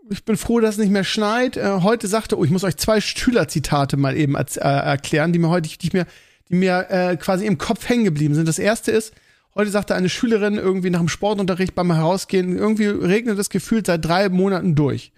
ich 0.10 0.24
bin 0.24 0.38
froh, 0.38 0.60
dass 0.60 0.76
es 0.76 0.80
nicht 0.80 0.92
mehr 0.92 1.04
schneit. 1.04 1.58
Äh, 1.58 1.80
heute 1.82 2.08
sagte, 2.08 2.38
oh, 2.38 2.44
ich 2.44 2.52
muss 2.52 2.64
euch 2.64 2.78
zwei 2.78 3.02
Schülerzitate 3.02 3.98
mal 3.98 4.16
eben 4.16 4.36
äh, 4.36 4.60
erklären, 4.60 5.34
die 5.34 5.40
mir 5.40 5.50
heute, 5.50 5.70
die 5.70 5.90
mir, 5.94 6.06
die 6.50 6.56
mir 6.56 6.88
äh, 6.90 7.18
quasi 7.18 7.46
im 7.46 7.58
Kopf 7.58 7.88
hängen 7.90 8.04
geblieben 8.04 8.36
sind. 8.36 8.48
Das 8.48 8.60
erste 8.60 8.92
ist, 8.92 9.14
heute 9.56 9.72
sagte 9.72 9.96
eine 9.96 10.10
Schülerin 10.10 10.56
irgendwie 10.56 10.90
nach 10.90 11.00
dem 11.00 11.10
Sportunterricht 11.10 11.76
beim 11.76 11.92
Herausgehen, 11.92 12.58
irgendwie 12.58 12.86
regnet 12.86 13.40
es 13.40 13.50
gefühlt 13.50 13.88
seit 13.88 14.06
drei 14.06 14.30
Monaten 14.30 14.76
durch. 14.76 15.12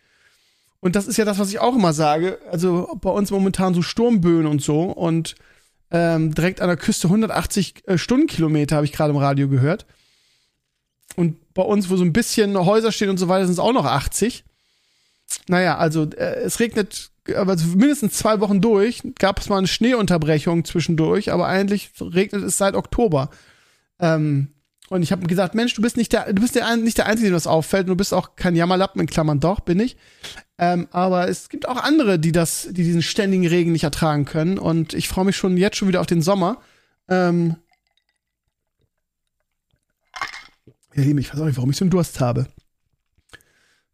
Und 0.79 0.95
das 0.95 1.07
ist 1.07 1.17
ja 1.17 1.25
das, 1.25 1.39
was 1.39 1.49
ich 1.49 1.59
auch 1.59 1.75
immer 1.75 1.91
sage. 1.91 2.37
Also 2.49 2.97
bei 3.01 3.09
uns 3.09 3.31
momentan 3.31 3.73
so 3.73 3.81
Sturmböen 3.81 4.45
und 4.45 4.61
so 4.61 4.83
und 4.83 5.35
ähm, 5.91 6.33
direkt 6.33 6.61
an 6.61 6.67
der 6.67 6.77
Küste 6.77 7.07
180 7.07 7.87
äh, 7.87 7.97
Stundenkilometer 7.97 8.75
habe 8.75 8.85
ich 8.85 8.91
gerade 8.91 9.11
im 9.11 9.17
Radio 9.17 9.47
gehört. 9.47 9.85
Und 11.15 11.53
bei 11.53 11.63
uns, 11.63 11.89
wo 11.89 11.95
so 11.95 12.03
ein 12.03 12.13
bisschen 12.13 12.57
Häuser 12.57 12.91
stehen 12.91 13.09
und 13.09 13.17
so 13.17 13.27
weiter, 13.27 13.45
sind 13.45 13.53
es 13.53 13.59
auch 13.59 13.73
noch 13.73 13.85
80. 13.85 14.43
Naja, 15.47 15.77
also 15.77 16.03
äh, 16.03 16.41
es 16.41 16.59
regnet 16.59 17.11
also 17.35 17.67
mindestens 17.75 18.13
zwei 18.13 18.39
Wochen 18.39 18.61
durch. 18.61 19.01
Gab 19.19 19.39
es 19.39 19.49
mal 19.49 19.57
eine 19.57 19.67
Schneeunterbrechung 19.67 20.65
zwischendurch, 20.65 21.31
aber 21.31 21.47
eigentlich 21.47 21.91
regnet 21.99 22.43
es 22.43 22.57
seit 22.57 22.75
Oktober. 22.75 23.29
Ähm, 23.99 24.49
und 24.89 25.03
ich 25.03 25.11
habe 25.11 25.27
gesagt, 25.27 25.53
Mensch, 25.53 25.73
du 25.73 25.81
bist 25.81 25.97
nicht 25.97 26.13
der, 26.13 26.31
du 26.31 26.41
bist 26.41 26.55
der, 26.55 26.75
nicht 26.77 26.97
der 26.97 27.07
Einzige, 27.07 27.29
dem 27.29 27.33
das 27.33 27.47
auffällt. 27.47 27.89
Du 27.89 27.95
bist 27.95 28.13
auch 28.13 28.35
kein 28.35 28.55
Jammerlappen, 28.55 29.01
in 29.01 29.07
Klammern 29.07 29.39
doch, 29.39 29.59
bin 29.59 29.79
ich. 29.79 29.97
Ähm, 30.57 30.87
aber 30.91 31.27
es 31.27 31.49
gibt 31.49 31.67
auch 31.67 31.77
andere, 31.77 32.19
die 32.19 32.31
das, 32.31 32.69
die 32.71 32.83
diesen 32.83 33.01
ständigen 33.01 33.45
Regen 33.45 33.73
nicht 33.73 33.83
ertragen 33.83 34.25
können. 34.25 34.57
Und 34.57 34.93
ich 34.93 35.09
freue 35.09 35.25
mich 35.25 35.35
schon 35.35 35.57
jetzt 35.57 35.75
schon 35.77 35.89
wieder 35.89 35.99
auf 35.99 36.07
den 36.07 36.21
Sommer. 36.21 36.61
Ähm, 37.09 37.57
Lieben, 40.93 41.19
ich 41.19 41.31
weiß 41.31 41.41
auch 41.41 41.45
nicht, 41.45 41.57
warum 41.57 41.69
ich 41.69 41.77
so 41.77 41.83
einen 41.83 41.91
Durst 41.91 42.19
habe. 42.19 42.47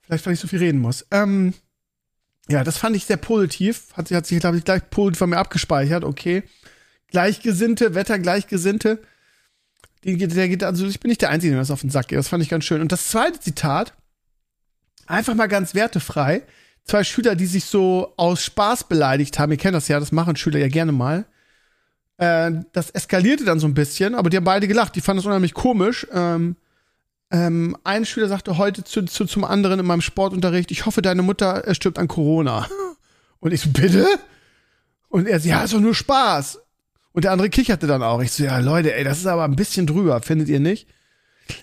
Vielleicht, 0.01 0.25
weil 0.25 0.34
ich 0.34 0.40
so 0.40 0.48
viel 0.48 0.60
reden 0.60 0.80
muss. 0.80 1.06
Ähm, 1.12 1.54
ja, 2.50 2.63
das 2.63 2.78
fand 2.78 2.95
ich 2.95 3.06
sehr 3.06 3.18
positiv. 3.18 3.94
Hat, 3.94 4.12
hat 4.12 4.25
sich, 4.25 4.40
glaube 4.40 4.57
ich, 4.57 4.63
gleich 4.63 4.90
positiv 4.90 5.19
von 5.19 5.30
mir 5.30 5.38
abgespeichert. 5.38 6.04
Okay. 6.04 6.44
Gleichgesinnte, 7.07 7.95
Wettergleichgesinnte. 7.95 9.01
Der 10.04 10.50
geht, 10.50 10.64
also 10.64 10.86
ich 10.86 11.00
bin 11.00 11.10
nicht 11.10 11.22
der 11.22 11.30
Einzige, 11.30 11.52
der 11.52 11.62
das 11.62 11.72
auf 11.72 11.82
den 11.82 11.90
Sack 11.90 12.10
geht. 12.10 12.20
Das 12.20 12.28
fand 12.28 12.44
ich 12.44 12.50
ganz 12.50 12.66
schön. 12.66 12.82
Und 12.82 12.92
das 12.92 13.08
zweite 13.08 13.40
Zitat, 13.40 13.94
einfach 15.08 15.34
mal 15.36 15.48
ganz 15.48 15.74
wertefrei. 15.76 16.44
Zwei 16.84 17.04
Schüler, 17.04 17.36
die 17.36 17.46
sich 17.46 17.66
so 17.66 18.14
aus 18.18 18.44
Spaß 18.44 18.86
beleidigt 18.86 19.40
haben. 19.40 19.52
Ihr 19.52 19.58
kennt 19.58 19.76
das 19.76 19.88
ja, 19.88 20.00
das 20.00 20.12
machen 20.12 20.36
Schüler 20.36 20.60
ja 20.60 20.68
gerne 20.68 20.92
mal. 20.92 21.26
Äh, 22.18 22.52
das 22.74 22.90
eskalierte 22.90 23.46
dann 23.46 23.60
so 23.60 23.68
ein 23.68 23.74
bisschen, 23.74 24.16
aber 24.16 24.30
die 24.30 24.38
haben 24.38 24.44
beide 24.44 24.68
gelacht. 24.68 24.96
Die 24.96 25.02
fanden 25.02 25.20
das 25.20 25.26
unheimlich 25.26 25.54
komisch. 25.54 26.06
Ähm, 26.12 26.58
ähm, 27.32 27.78
ein 27.84 28.06
Schüler 28.06 28.28
sagte 28.28 28.58
heute 28.58 28.84
zu, 28.84 29.04
zu, 29.06 29.26
zum 29.26 29.44
anderen 29.44 29.80
in 29.80 29.86
meinem 29.86 30.02
Sportunterricht, 30.02 30.72
ich 30.72 30.86
hoffe, 30.86 31.02
deine 31.02 31.24
Mutter 31.24 31.68
äh, 31.68 31.74
stirbt 31.74 31.98
an 31.98 32.08
Corona. 32.08 32.68
Und 33.40 33.54
ich 33.54 33.62
so, 33.62 33.69
bitte? 33.69 34.06
Und 35.10 35.28
er 35.28 35.40
so, 35.40 35.50
ja, 35.50 35.64
ist 35.64 35.74
doch 35.74 35.80
nur 35.80 35.95
Spaß. 35.95 36.60
Und 37.14 37.24
der 37.24 37.32
andere 37.32 37.50
kicherte 37.50 37.88
dann 37.88 38.04
auch. 38.04 38.22
Ich 38.22 38.32
so, 38.32 38.44
ja, 38.44 38.58
Leute, 38.60 38.94
ey, 38.94 39.04
das 39.04 39.20
ist 39.20 39.28
aber 39.28 39.44
ein 39.44 39.56
bisschen 39.56 39.88
drüber, 39.88 40.22
findet 40.22 40.50
ihr 40.50 40.60
nicht? 40.60 40.88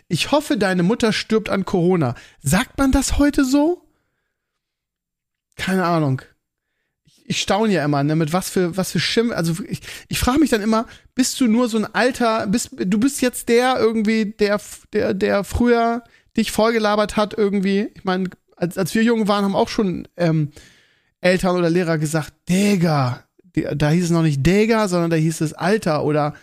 Ich 0.09 0.30
hoffe, 0.30 0.57
deine 0.57 0.83
Mutter 0.83 1.12
stirbt 1.12 1.49
an 1.49 1.64
Corona. 1.64 2.14
Sagt 2.40 2.78
man 2.78 2.92
das 2.92 3.19
heute 3.19 3.45
so? 3.45 3.83
Keine 5.57 5.85
Ahnung 5.85 6.23
ich 7.30 7.40
staune 7.40 7.73
ja 7.73 7.85
immer, 7.85 8.02
ne, 8.02 8.16
mit 8.16 8.33
was 8.33 8.50
für, 8.50 8.76
was 8.76 8.90
für 8.90 8.99
Schimpf, 8.99 9.33
also 9.33 9.54
ich, 9.69 9.83
ich 10.09 10.19
frage 10.19 10.40
mich 10.40 10.50
dann 10.50 10.62
immer, 10.62 10.87
bist 11.14 11.40
du 11.40 11.47
nur 11.47 11.69
so 11.69 11.78
ein 11.78 11.87
alter, 11.95 12.49
bist, 12.49 12.71
du 12.73 12.99
bist 12.99 13.23
jetzt 13.23 13.49
der 13.49 13.78
irgendwie, 13.78 14.33
der, 14.33 14.61
der, 14.92 15.14
der 15.14 15.45
früher 15.45 16.02
dich 16.37 16.50
vollgelabert 16.50 17.16
hat 17.16 17.38
irgendwie. 17.38 17.88
Ich 17.95 18.02
meine, 18.02 18.30
als, 18.57 18.76
als 18.76 18.97
wir 18.97 19.04
jung 19.04 19.28
waren, 19.28 19.45
haben 19.45 19.54
auch 19.54 19.69
schon 19.69 20.09
ähm, 20.16 20.50
Eltern 21.21 21.57
oder 21.57 21.71
Lehrer 21.71 21.99
gesagt, 21.99 22.33
Digga, 22.49 23.23
da 23.52 23.90
hieß 23.90 24.04
es 24.04 24.11
noch 24.11 24.23
nicht 24.23 24.45
Digga, 24.45 24.88
sondern 24.88 25.11
da 25.11 25.16
hieß 25.16 25.40
es 25.40 25.52
Alter 25.52 26.04
oder, 26.04 26.35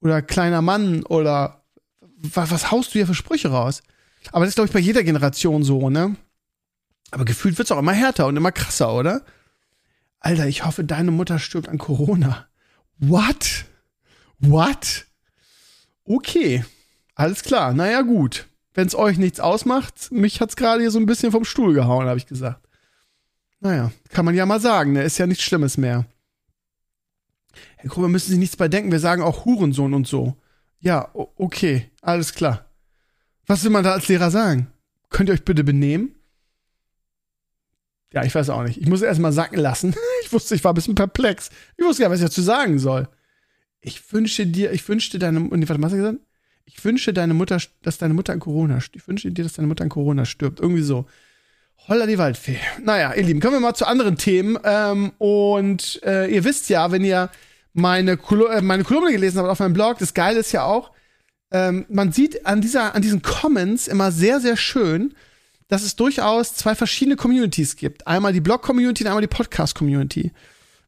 oder 0.00 0.22
kleiner 0.22 0.62
Mann 0.62 1.04
oder 1.04 1.62
was, 2.00 2.50
was 2.50 2.70
haust 2.70 2.90
du 2.90 2.92
hier 2.94 3.06
für 3.06 3.14
Sprüche 3.14 3.48
raus? 3.48 3.82
Aber 4.30 4.44
das 4.44 4.50
ist, 4.50 4.54
glaube 4.54 4.66
ich, 4.66 4.72
bei 4.72 4.78
jeder 4.80 5.02
Generation 5.02 5.64
so, 5.64 5.90
ne? 5.90 6.16
Aber 7.10 7.24
gefühlt 7.24 7.58
wird's 7.58 7.72
auch 7.72 7.78
immer 7.78 7.92
härter 7.92 8.26
und 8.26 8.36
immer 8.36 8.52
krasser, 8.52 8.94
oder? 8.94 9.22
Alter, 10.20 10.46
ich 10.46 10.64
hoffe, 10.64 10.84
deine 10.84 11.10
Mutter 11.10 11.38
stirbt 11.38 11.68
an 11.68 11.78
Corona. 11.78 12.46
What? 12.98 13.64
What? 14.38 15.06
Okay, 16.04 16.64
alles 17.14 17.42
klar. 17.42 17.74
Naja, 17.74 18.02
gut. 18.02 18.46
Wenn 18.74 18.86
es 18.86 18.94
euch 18.94 19.18
nichts 19.18 19.40
ausmacht, 19.40 20.10
mich 20.12 20.40
hat's 20.40 20.56
gerade 20.56 20.80
hier 20.80 20.90
so 20.90 20.98
ein 20.98 21.06
bisschen 21.06 21.32
vom 21.32 21.44
Stuhl 21.44 21.74
gehauen, 21.74 22.06
habe 22.06 22.18
ich 22.18 22.26
gesagt. 22.26 22.66
Naja, 23.60 23.92
kann 24.10 24.24
man 24.24 24.34
ja 24.34 24.46
mal 24.46 24.60
sagen, 24.60 24.92
ne? 24.92 25.02
Ist 25.02 25.18
ja 25.18 25.26
nichts 25.26 25.44
Schlimmes 25.44 25.76
mehr. 25.76 26.06
Herr 27.76 27.90
Gruber, 27.90 28.08
müssen 28.08 28.30
Sie 28.30 28.38
nichts 28.38 28.56
bei 28.56 28.68
denken. 28.68 28.92
Wir 28.92 29.00
sagen 29.00 29.22
auch 29.22 29.44
Hurensohn 29.44 29.94
und 29.94 30.06
so. 30.06 30.36
Ja, 30.80 31.10
okay, 31.14 31.90
alles 32.00 32.34
klar. 32.34 32.66
Was 33.46 33.62
will 33.64 33.70
man 33.70 33.84
da 33.84 33.92
als 33.92 34.08
Lehrer 34.08 34.30
sagen? 34.30 34.68
Könnt 35.10 35.28
ihr 35.28 35.34
euch 35.34 35.44
bitte 35.44 35.64
benehmen? 35.64 36.14
Ja, 38.12 38.24
ich 38.24 38.34
weiß 38.34 38.50
auch 38.50 38.62
nicht. 38.62 38.80
Ich 38.80 38.88
muss 38.88 39.02
erst 39.02 39.20
mal 39.20 39.32
sacken 39.32 39.58
lassen. 39.58 39.94
Ich 40.24 40.32
wusste, 40.32 40.54
ich 40.54 40.64
war 40.64 40.72
ein 40.72 40.76
bisschen 40.76 40.94
perplex. 40.94 41.50
Ich 41.76 41.84
wusste 41.84 42.00
gar 42.00 42.08
nicht, 42.08 42.14
was 42.14 42.20
ich 42.20 42.26
dazu 42.26 42.40
sagen 42.40 42.78
soll. 42.78 43.06
Ich 43.82 44.12
wünsche 44.14 44.46
dir, 44.46 44.72
ich 44.72 44.88
wünschte 44.88 45.18
deine, 45.18 45.40
nee, 45.40 45.68
warte, 45.68 45.82
was 45.82 45.86
hast 45.86 45.92
du 45.92 45.96
gesagt? 45.96 46.18
Ich 46.64 46.82
wünsche 46.82 47.12
deine 47.12 47.34
Mutter, 47.34 47.58
dass 47.82 47.98
deine 47.98 48.14
Mutter 48.14 48.32
an 48.32 48.40
Corona, 48.40 48.78
ich 48.78 49.08
wünsche 49.08 49.30
dir, 49.30 49.42
dass 49.42 49.54
deine 49.54 49.68
Mutter 49.68 49.84
an 49.84 49.90
Corona 49.90 50.24
stirbt. 50.24 50.60
Irgendwie 50.60 50.82
so. 50.82 51.06
Holla 51.88 52.06
die 52.06 52.18
Waldfee. 52.18 52.58
Naja, 52.82 53.12
ihr 53.14 53.24
Lieben, 53.24 53.40
kommen 53.40 53.54
wir 53.54 53.60
mal 53.60 53.74
zu 53.74 53.86
anderen 53.86 54.16
Themen. 54.16 54.58
Ähm, 54.62 55.12
und 55.18 56.00
äh, 56.04 56.28
ihr 56.32 56.44
wisst 56.44 56.68
ja, 56.68 56.92
wenn 56.92 57.04
ihr 57.04 57.30
meine, 57.72 58.16
Kol 58.16 58.48
äh, 58.50 58.62
meine 58.62 58.84
Kolumne 58.84 59.12
gelesen 59.12 59.38
habt 59.38 59.48
auf 59.48 59.58
meinem 59.58 59.72
Blog, 59.72 59.98
das 59.98 60.14
Geile 60.14 60.40
ist 60.40 60.52
ja 60.52 60.64
auch, 60.64 60.92
ähm, 61.50 61.84
man 61.88 62.12
sieht 62.12 62.46
an, 62.46 62.60
dieser, 62.60 62.94
an 62.94 63.02
diesen 63.02 63.22
Comments 63.22 63.86
immer 63.88 64.12
sehr, 64.12 64.40
sehr 64.40 64.56
schön, 64.56 65.14
dass 65.68 65.82
es 65.82 65.96
durchaus 65.96 66.54
zwei 66.54 66.74
verschiedene 66.74 67.16
Communities 67.16 67.76
gibt. 67.76 68.06
Einmal 68.06 68.32
die 68.32 68.40
Blog-Community 68.40 69.04
und 69.04 69.08
einmal 69.08 69.22
die 69.22 69.26
Podcast-Community. 69.26 70.32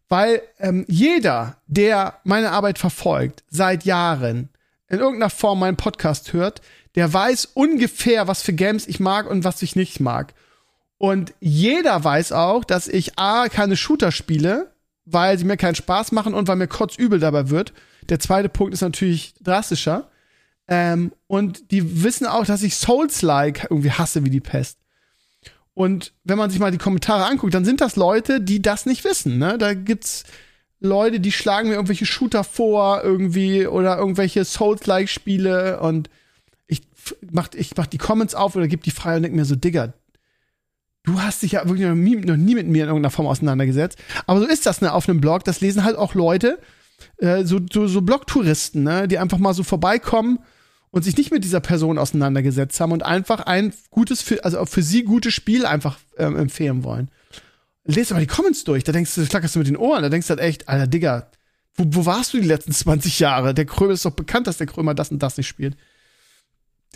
Weil 0.08 0.42
ähm, 0.58 0.84
jeder, 0.88 1.56
der 1.66 2.20
meine 2.24 2.50
Arbeit 2.50 2.78
verfolgt, 2.78 3.42
seit 3.48 3.84
Jahren, 3.84 4.50
in 4.88 4.98
irgendeiner 4.98 5.30
Form 5.30 5.60
meinen 5.60 5.76
Podcast 5.76 6.32
hört, 6.32 6.60
der 6.94 7.12
weiß 7.12 7.46
ungefähr, 7.54 8.28
was 8.28 8.42
für 8.42 8.52
Games 8.52 8.86
ich 8.86 9.00
mag 9.00 9.28
und 9.28 9.42
was 9.44 9.62
ich 9.62 9.74
nicht 9.74 10.00
mag. 10.00 10.34
Und 11.04 11.34
jeder 11.38 12.02
weiß 12.02 12.32
auch, 12.32 12.64
dass 12.64 12.88
ich 12.88 13.18
A, 13.18 13.50
keine 13.50 13.76
Shooter 13.76 14.10
spiele, 14.10 14.72
weil 15.04 15.38
sie 15.38 15.44
mir 15.44 15.58
keinen 15.58 15.74
Spaß 15.74 16.12
machen 16.12 16.32
und 16.32 16.48
weil 16.48 16.56
mir 16.56 16.66
kotzübel 16.66 17.18
dabei 17.18 17.50
wird. 17.50 17.74
Der 18.08 18.20
zweite 18.20 18.48
Punkt 18.48 18.72
ist 18.72 18.80
natürlich 18.80 19.34
drastischer. 19.42 20.08
Ähm, 20.66 21.12
und 21.26 21.70
die 21.72 22.04
wissen 22.04 22.26
auch, 22.26 22.46
dass 22.46 22.62
ich 22.62 22.76
Souls-like 22.76 23.66
irgendwie 23.68 23.90
hasse 23.90 24.24
wie 24.24 24.30
die 24.30 24.40
Pest. 24.40 24.78
Und 25.74 26.14
wenn 26.24 26.38
man 26.38 26.48
sich 26.48 26.58
mal 26.58 26.70
die 26.70 26.78
Kommentare 26.78 27.26
anguckt, 27.26 27.52
dann 27.52 27.66
sind 27.66 27.82
das 27.82 27.96
Leute, 27.96 28.40
die 28.40 28.62
das 28.62 28.86
nicht 28.86 29.04
wissen. 29.04 29.36
Ne? 29.36 29.58
Da 29.58 29.74
gibt's 29.74 30.24
Leute, 30.80 31.20
die 31.20 31.32
schlagen 31.32 31.68
mir 31.68 31.74
irgendwelche 31.74 32.06
Shooter 32.06 32.44
vor, 32.44 33.04
irgendwie, 33.04 33.66
oder 33.66 33.98
irgendwelche 33.98 34.42
Souls-like-Spiele 34.46 35.80
und 35.80 36.08
ich 36.66 36.80
mach, 37.30 37.48
ich 37.52 37.76
mach 37.76 37.88
die 37.88 37.98
Comments 37.98 38.34
auf 38.34 38.56
oder 38.56 38.68
gebe 38.68 38.82
die 38.82 38.90
frei 38.90 39.16
und 39.16 39.22
denke 39.24 39.36
mir 39.36 39.44
so, 39.44 39.54
Digga, 39.54 39.92
du 41.04 41.20
hast 41.20 41.42
dich 41.42 41.52
ja 41.52 41.66
wirklich 41.68 41.86
noch 41.86 41.94
nie, 41.94 42.16
noch 42.16 42.36
nie, 42.36 42.54
mit 42.54 42.66
mir 42.66 42.84
in 42.84 42.88
irgendeiner 42.88 43.10
Form 43.10 43.26
auseinandergesetzt. 43.26 43.98
Aber 44.26 44.40
so 44.40 44.46
ist 44.46 44.66
das, 44.66 44.80
ne, 44.80 44.92
auf 44.92 45.08
einem 45.08 45.20
Blog. 45.20 45.44
Das 45.44 45.60
lesen 45.60 45.84
halt 45.84 45.96
auch 45.96 46.14
Leute, 46.14 46.58
äh, 47.18 47.44
so, 47.44 47.60
so, 47.72 47.86
so 47.86 48.00
Blogtouristen, 48.00 48.82
ne, 48.82 49.06
die 49.06 49.18
einfach 49.18 49.38
mal 49.38 49.54
so 49.54 49.62
vorbeikommen 49.62 50.40
und 50.90 51.02
sich 51.02 51.16
nicht 51.16 51.30
mit 51.30 51.44
dieser 51.44 51.60
Person 51.60 51.98
auseinandergesetzt 51.98 52.80
haben 52.80 52.92
und 52.92 53.04
einfach 53.04 53.40
ein 53.40 53.74
gutes, 53.90 54.22
für, 54.22 54.44
also 54.44 54.64
für 54.64 54.82
sie 54.82 55.04
gutes 55.04 55.34
Spiel 55.34 55.66
einfach 55.66 55.98
ähm, 56.16 56.36
empfehlen 56.36 56.84
wollen. 56.84 57.10
Lest 57.84 58.12
aber 58.12 58.20
die 58.20 58.26
Comments 58.26 58.64
durch, 58.64 58.82
da 58.84 58.92
denkst 58.92 59.14
du, 59.14 59.26
flackerst 59.26 59.54
du 59.54 59.58
mit 59.58 59.68
den 59.68 59.76
Ohren, 59.76 60.02
da 60.02 60.08
denkst 60.08 60.26
du 60.26 60.30
halt 60.30 60.40
echt, 60.40 60.68
Alter, 60.68 60.86
Digga, 60.86 61.30
wo, 61.74 61.84
wo 61.88 62.06
warst 62.06 62.32
du 62.32 62.40
die 62.40 62.46
letzten 62.46 62.72
20 62.72 63.18
Jahre? 63.18 63.52
Der 63.52 63.66
Krömer 63.66 63.92
ist 63.92 64.06
doch 64.06 64.12
bekannt, 64.12 64.46
dass 64.46 64.56
der 64.56 64.66
Krömer 64.66 64.94
das 64.94 65.10
und 65.10 65.22
das 65.22 65.36
nicht 65.36 65.48
spielt. 65.48 65.76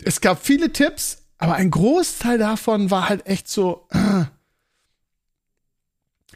Es 0.03 0.21
gab 0.21 0.43
viele 0.43 0.71
Tipps, 0.71 1.23
aber 1.39 1.55
ein 1.55 1.71
Großteil 1.71 2.37
davon 2.37 2.91
war 2.91 3.09
halt 3.09 3.25
echt 3.25 3.47
so. 3.47 3.87
Äh, 3.91 4.25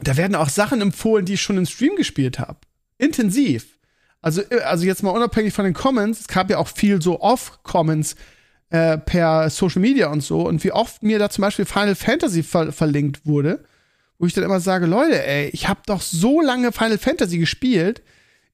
da 0.02 0.16
werden 0.16 0.34
auch 0.34 0.48
Sachen 0.48 0.80
empfohlen, 0.80 1.24
die 1.24 1.34
ich 1.34 1.42
schon 1.42 1.58
im 1.58 1.66
Stream 1.66 1.94
gespielt 1.96 2.38
habe. 2.38 2.58
Intensiv. 2.98 3.78
Also, 4.22 4.42
äh, 4.50 4.60
also 4.60 4.86
jetzt 4.86 5.02
mal 5.02 5.10
unabhängig 5.10 5.52
von 5.52 5.66
den 5.66 5.74
Comments, 5.74 6.18
es 6.18 6.26
gab 6.26 6.50
ja 6.50 6.58
auch 6.58 6.68
viel 6.68 7.00
so 7.00 7.20
Off-Comments 7.20 8.16
äh, 8.70 8.96
per 8.96 9.50
Social 9.50 9.82
Media 9.82 10.10
und 10.10 10.22
so. 10.22 10.48
Und 10.48 10.64
wie 10.64 10.72
oft 10.72 11.02
mir 11.02 11.18
da 11.18 11.28
zum 11.28 11.42
Beispiel 11.42 11.66
Final 11.66 11.94
Fantasy 11.94 12.42
ver 12.42 12.72
verlinkt 12.72 13.26
wurde, 13.26 13.62
wo 14.18 14.26
ich 14.26 14.32
dann 14.32 14.44
immer 14.44 14.60
sage, 14.60 14.86
Leute, 14.86 15.24
ey, 15.24 15.50
ich 15.50 15.68
habe 15.68 15.80
doch 15.84 16.00
so 16.00 16.40
lange 16.40 16.72
Final 16.72 16.98
Fantasy 16.98 17.38
gespielt, 17.38 18.02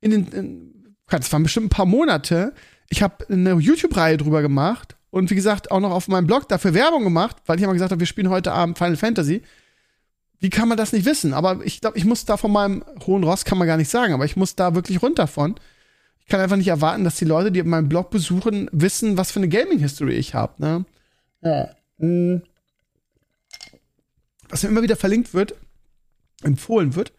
in 0.00 0.11
den, 0.11 0.28
in, 0.33 0.97
das 1.09 1.33
waren 1.33 1.45
bestimmt 1.45 1.66
ein 1.66 1.71
paar 1.71 1.87
Monate. 1.87 2.54
Ich 2.88 3.02
habe 3.02 3.25
eine 3.28 3.54
YouTube-Reihe 3.54 4.16
drüber 4.16 4.42
gemacht 4.42 4.97
und 5.11 5.31
wie 5.31 5.35
gesagt 5.35 5.71
auch 5.71 5.81
noch 5.81 5.90
auf 5.90 6.09
meinem 6.09 6.26
Blog 6.26 6.49
dafür 6.49 6.75
Werbung 6.75 7.05
gemacht, 7.05 7.37
weil 7.47 7.57
ich 7.57 7.62
immer 7.62 7.73
gesagt 7.73 7.90
habe, 7.90 8.00
wir 8.00 8.07
spielen 8.07 8.31
heute 8.31 8.52
Abend 8.52 8.79
Final 8.79 8.97
Fantasy. 8.97 9.43
Wie 10.38 10.50
kann 10.50 10.69
man 10.69 10.79
das 10.79 10.93
nicht 10.93 11.05
wissen? 11.05 11.35
Aber 11.35 11.61
ich 11.64 11.81
glaube, 11.81 11.99
ich 11.99 12.05
muss 12.05 12.25
da 12.25 12.37
von 12.37 12.52
meinem 12.52 12.85
hohen 13.07 13.25
Ross 13.25 13.45
kann 13.45 13.59
man 13.59 13.67
gar 13.67 13.76
nicht 13.76 13.90
sagen, 13.90 14.14
aber 14.14 14.25
ich 14.25 14.37
muss 14.37 14.57
da 14.57 14.75
wirklich 14.75 15.02
runter 15.02 15.26
von. 15.26 15.57
Ich 16.21 16.26
kann 16.26 16.40
einfach 16.40 16.57
nicht 16.57 16.69
erwarten, 16.69 17.05
dass 17.05 17.17
die 17.17 17.25
Leute, 17.25 17.52
die 17.52 17.62
meinen 17.62 17.88
Blog 17.88 18.11
besuchen, 18.11 18.69
wissen, 18.73 19.17
was 19.17 19.33
für 19.33 19.40
eine 19.40 19.49
Gaming 19.49 19.81
History 19.81 20.14
ich 20.14 20.35
habe. 20.35 20.55
Ne? 20.59 20.85
Ja. 21.43 21.71
Hm. 21.99 22.43
Was 24.49 24.62
mir 24.62 24.71
immer 24.71 24.83
wieder 24.83 24.97
verlinkt 24.97 25.35
wird, 25.35 25.55
empfohlen 26.43 26.95
wird, 26.95 27.12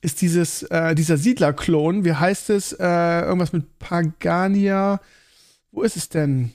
ist 0.00 0.20
dieses 0.20 0.62
äh, 0.64 0.94
dieser 0.94 1.16
Siedler-Klon. 1.16 2.04
Wie 2.04 2.12
heißt 2.12 2.50
es? 2.50 2.72
Äh, 2.72 3.22
irgendwas 3.22 3.52
mit 3.52 3.78
Pagania. 3.78 5.00
Wo 5.72 5.82
ist 5.82 5.96
es 5.96 6.08
denn? 6.08 6.52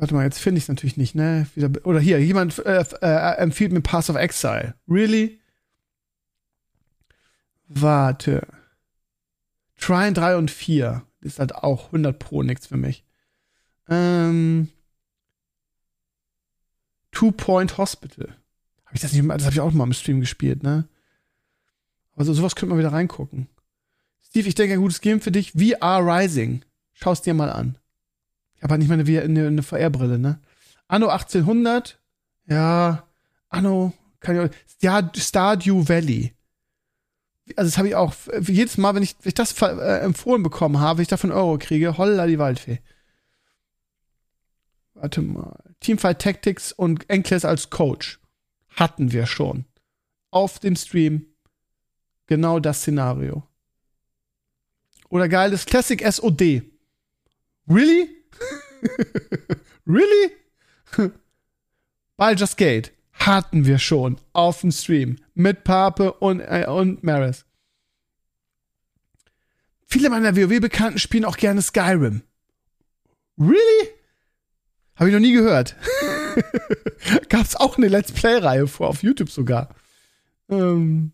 Warte 0.00 0.14
mal, 0.14 0.22
jetzt 0.22 0.38
finde 0.38 0.58
ich 0.58 0.64
es 0.64 0.68
natürlich 0.68 0.96
nicht, 0.96 1.16
ne? 1.16 1.48
Wieder, 1.56 1.84
oder 1.84 1.98
hier, 1.98 2.22
jemand 2.22 2.56
äh, 2.64 2.84
äh, 3.00 3.36
empfiehlt 3.38 3.72
mir 3.72 3.80
Pass 3.80 4.08
of 4.08 4.14
Exile. 4.14 4.76
Really? 4.88 5.40
Warte. 7.66 8.46
Trine 9.76 10.12
3 10.12 10.36
und 10.36 10.52
4 10.52 11.02
ist 11.20 11.40
halt 11.40 11.56
auch 11.56 11.86
100 11.86 12.16
Pro 12.16 12.44
nichts 12.44 12.68
für 12.68 12.76
mich. 12.76 13.04
Ähm, 13.88 14.68
Two 17.10 17.32
Point 17.32 17.76
Hospital. 17.76 18.36
Habe 18.84 18.94
ich 18.94 19.00
das 19.00 19.12
nicht 19.12 19.28
Das 19.28 19.42
habe 19.42 19.52
ich 19.52 19.60
auch 19.60 19.72
mal 19.72 19.82
im 19.82 19.92
Stream 19.92 20.20
gespielt, 20.20 20.62
ne? 20.62 20.88
Also 22.14 22.32
sowas 22.34 22.54
könnte 22.54 22.70
man 22.70 22.78
wieder 22.78 22.92
reingucken. 22.92 23.48
Steve, 24.22 24.48
ich 24.48 24.54
denke, 24.54 24.74
ein 24.74 24.80
gutes 24.80 25.00
Game 25.00 25.20
für 25.20 25.32
dich. 25.32 25.54
VR 25.54 25.98
Rising. 26.06 26.64
Schau 26.92 27.10
es 27.10 27.22
dir 27.22 27.34
mal 27.34 27.50
an. 27.50 27.77
Halt 28.62 28.78
nicht 28.78 28.88
mal 28.88 28.98
eine, 28.98 29.20
eine, 29.22 29.46
eine 29.46 29.62
VR-Brille, 29.62 30.18
ne? 30.18 30.40
Anno 30.88 31.08
1800, 31.08 31.98
ja, 32.46 33.06
Anno, 33.50 33.92
kann 34.20 34.46
ich, 34.46 34.82
ja, 34.82 35.10
Stardew 35.14 35.88
Valley. 35.88 36.34
Also 37.56 37.70
das 37.70 37.78
habe 37.78 37.88
ich 37.88 37.94
auch 37.94 38.14
jedes 38.40 38.78
Mal, 38.78 38.94
wenn 38.94 39.02
ich, 39.02 39.16
wenn 39.20 39.28
ich 39.28 39.34
das 39.34 39.60
äh, 39.62 40.00
empfohlen 40.00 40.42
bekommen 40.42 40.80
habe, 40.80 41.02
ich 41.02 41.08
davon 41.08 41.32
Euro 41.32 41.58
kriege, 41.58 41.96
holla 41.96 42.26
die 42.26 42.38
Waldfee. 42.38 42.80
Warte 44.94 45.22
mal. 45.22 45.56
Teamfight 45.80 46.20
Tactics 46.20 46.72
und 46.72 47.08
Enkles 47.08 47.44
als 47.44 47.70
Coach. 47.70 48.18
Hatten 48.68 49.12
wir 49.12 49.26
schon. 49.26 49.64
Auf 50.30 50.58
dem 50.58 50.76
Stream. 50.76 51.26
Genau 52.26 52.58
das 52.58 52.80
Szenario. 52.80 53.44
Oder 55.08 55.28
geiles 55.28 55.64
Classic 55.64 56.00
SOD. 56.12 56.62
Really? 57.68 58.17
really? 59.86 60.32
Baldur's 62.16 62.56
Gate 62.56 62.92
hatten 63.12 63.66
wir 63.66 63.78
schon 63.78 64.18
auf 64.32 64.60
dem 64.60 64.72
Stream 64.72 65.16
mit 65.34 65.64
Pape 65.64 66.12
und, 66.12 66.40
äh, 66.40 66.66
und 66.68 67.02
Maris. 67.02 67.44
Viele 69.86 70.10
meiner 70.10 70.36
WoW-Bekannten 70.36 70.98
spielen 70.98 71.24
auch 71.24 71.36
gerne 71.36 71.62
Skyrim. 71.62 72.22
Really? 73.38 73.90
Habe 74.96 75.08
ich 75.08 75.14
noch 75.14 75.20
nie 75.20 75.32
gehört. 75.32 75.76
Gab's 77.28 77.56
auch 77.56 77.78
eine 77.78 77.88
Let's 77.88 78.12
Play-Reihe 78.12 78.66
vor, 78.66 78.88
auf 78.88 79.02
YouTube 79.02 79.30
sogar. 79.30 79.74
Ähm, 80.50 81.12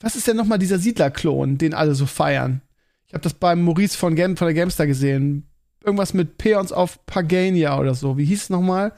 was 0.00 0.14
ist 0.14 0.28
denn 0.28 0.36
nochmal 0.36 0.58
dieser 0.58 0.78
Siedler-Klon, 0.78 1.58
den 1.58 1.74
alle 1.74 1.94
so 1.94 2.06
feiern? 2.06 2.60
Ich 3.06 3.14
habe 3.14 3.22
das 3.22 3.34
beim 3.34 3.62
Maurice 3.62 3.96
von, 3.96 4.14
Game, 4.14 4.36
von 4.36 4.46
der 4.46 4.54
Gamestar 4.54 4.86
gesehen 4.86 5.48
irgendwas 5.84 6.14
mit 6.14 6.38
Peons 6.38 6.72
auf 6.72 7.04
Pagania 7.06 7.78
oder 7.78 7.94
so. 7.94 8.16
Wie 8.18 8.24
hieß 8.24 8.44
es 8.44 8.50
nochmal? 8.50 8.92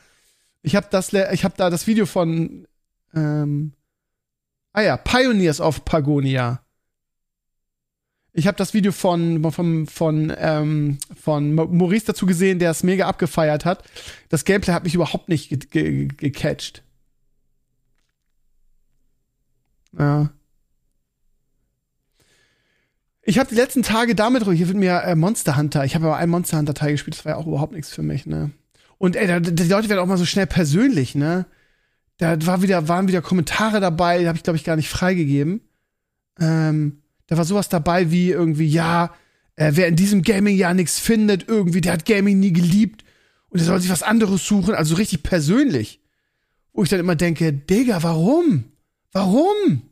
Ich 0.63 0.77
habe 0.77 0.87
das, 0.91 1.13
ich 1.13 1.45
habe 1.45 1.55
da 1.57 1.71
das 1.71 1.87
Video 1.87 2.07
von, 2.07 2.67
ähm, 3.15 3.73
ah 4.73 4.83
ja, 4.83 4.97
Pioneers 4.97 5.61
of 5.61 5.85
Pagonia. 5.85 6.63
Ich 8.33 8.47
habe 8.47 8.59
das 8.59 8.75
Video 8.75 8.93
von, 8.93 9.51
von, 9.51 9.87
von, 9.87 10.33
ähm, 10.37 10.99
von 11.15 11.55
Maurice 11.55 12.07
dazu 12.07 12.27
gesehen, 12.27 12.59
der 12.59 12.71
es 12.71 12.83
mega 12.83 13.07
abgefeiert 13.07 13.65
hat. 13.65 13.83
Das 14.29 14.45
Gameplay 14.45 14.75
hat 14.75 14.85
mich 14.85 14.95
überhaupt 14.95 15.29
nicht 15.29 15.49
ge 15.49 15.59
ge 15.71 16.09
gecatcht. 16.09 16.83
Ja. 19.99 20.31
Ich 23.29 23.41
habe 23.41 23.49
die 23.49 23.57
letzten 23.57 23.83
Tage 23.83 24.15
damit, 24.15 24.45
hier 24.45 24.69
wird 24.69 24.77
mir 24.77 25.03
äh, 25.03 25.17
Monster 25.17 25.57
Hunter, 25.57 25.85
ich 25.85 25.97
habe 25.97 26.07
aber 26.07 26.17
einen 26.17 26.31
Monster 26.31 26.59
Hunter 26.59 26.75
Teil 26.75 26.93
gespielt, 26.93 27.17
das 27.17 27.25
war 27.25 27.33
ja 27.33 27.39
auch 27.39 27.49
überhaupt 27.49 27.73
nichts 27.73 27.93
für 27.93 28.03
mich, 28.03 28.25
ne? 28.25 28.53
Und 28.99 29.17
ey, 29.17 29.27
da, 29.27 29.41
die 29.41 29.65
Leute 29.65 29.89
werden 29.89 29.99
auch 29.99 30.07
mal 30.07 30.17
so 30.17 30.25
schnell 30.25 30.47
persönlich, 30.47 31.17
ne? 31.17 31.45
Da 32.19 32.47
war 32.47 32.63
wieder, 32.63 32.87
waren 32.87 33.09
wieder 33.09 33.23
Kommentare 33.23 33.81
dabei, 33.81 34.21
die 34.21 34.29
habe 34.29 34.39
ich, 34.39 34.45
glaube 34.45 34.57
ich, 34.57 34.63
gar 34.63 34.77
nicht 34.77 34.89
freigegeben. 34.89 35.61
Ähm, 36.39 37.03
da 37.27 37.37
war 37.37 37.45
sowas 37.45 37.69
dabei 37.69 38.13
wie 38.13 38.31
irgendwie, 38.31 38.69
ja, 38.69 39.13
äh, 39.57 39.73
wer 39.75 39.89
in 39.89 39.97
diesem 39.97 40.23
Gaming-Jahr 40.23 40.75
nichts 40.75 41.01
findet, 41.01 41.49
irgendwie, 41.49 41.81
der 41.81 41.95
hat 41.95 42.07
Gaming 42.07 42.39
nie 42.39 42.53
geliebt 42.53 43.05
und 43.49 43.59
der 43.59 43.67
soll 43.67 43.81
sich 43.81 43.91
was 43.91 44.05
anderes 44.05 44.47
suchen, 44.47 44.73
also 44.73 44.95
richtig 44.95 45.25
persönlich. 45.25 46.01
Wo 46.73 46.85
ich 46.85 46.91
dann 46.91 47.01
immer 47.01 47.17
denke, 47.17 47.53
Digga, 47.53 48.05
warum? 48.05 48.67
Warum? 49.11 49.83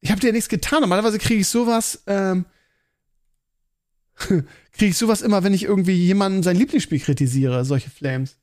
Ich 0.00 0.10
habe 0.10 0.20
dir 0.20 0.32
nichts 0.32 0.48
getan. 0.48 0.80
Normalerweise 0.80 1.18
kriege 1.18 1.40
ich 1.40 1.48
sowas, 1.48 2.02
ähm, 2.06 2.44
kriege 4.16 4.46
ich 4.90 4.98
sowas 4.98 5.22
immer, 5.22 5.42
wenn 5.42 5.54
ich 5.54 5.64
irgendwie 5.64 5.94
jemanden 5.94 6.42
sein 6.42 6.56
Lieblingsspiel 6.56 7.00
kritisiere, 7.00 7.64
solche 7.64 7.90
Flames. 7.90 8.36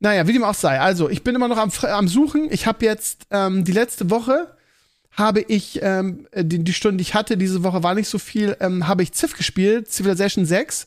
Naja, 0.00 0.26
wie 0.26 0.32
dem 0.32 0.44
auch 0.44 0.54
sei. 0.54 0.80
Also, 0.80 1.08
ich 1.08 1.22
bin 1.22 1.34
immer 1.34 1.48
noch 1.48 1.58
am, 1.58 1.70
am 1.82 2.08
Suchen. 2.08 2.48
Ich 2.50 2.66
habe 2.66 2.84
jetzt 2.84 3.26
ähm, 3.30 3.64
die 3.64 3.72
letzte 3.72 4.10
Woche 4.10 4.56
habe 5.12 5.40
ich, 5.40 5.80
ähm, 5.82 6.26
die, 6.34 6.62
die 6.62 6.72
Stunde, 6.72 6.98
die 6.98 7.02
ich 7.02 7.14
hatte 7.14 7.36
diese 7.36 7.62
Woche, 7.62 7.82
war 7.82 7.94
nicht 7.94 8.08
so 8.08 8.18
viel, 8.18 8.56
ähm, 8.60 8.86
habe 8.86 9.02
ich 9.02 9.12
Civ 9.12 9.36
gespielt, 9.36 9.90
Civilization 9.90 10.46
6. 10.46 10.86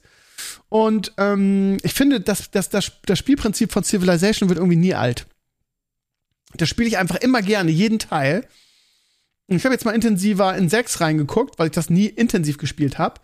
Und 0.69 1.13
ähm, 1.17 1.77
ich 1.83 1.93
finde, 1.93 2.21
dass, 2.21 2.49
dass 2.49 2.69
das, 2.69 2.91
das 3.05 3.19
Spielprinzip 3.19 3.71
von 3.71 3.83
Civilization 3.83 4.49
wird 4.49 4.59
irgendwie 4.59 4.77
nie 4.77 4.95
alt. 4.95 5.27
Das 6.55 6.69
spiele 6.69 6.87
ich 6.87 6.97
einfach 6.97 7.17
immer 7.17 7.41
gerne, 7.41 7.71
jeden 7.71 7.99
Teil. 7.99 8.47
Ich 9.47 9.63
habe 9.65 9.73
jetzt 9.73 9.85
mal 9.85 9.95
intensiver 9.95 10.55
in 10.55 10.69
6 10.69 11.01
reingeguckt, 11.01 11.59
weil 11.59 11.67
ich 11.67 11.73
das 11.73 11.89
nie 11.89 12.07
intensiv 12.07 12.57
gespielt 12.57 12.97
habe. 12.97 13.21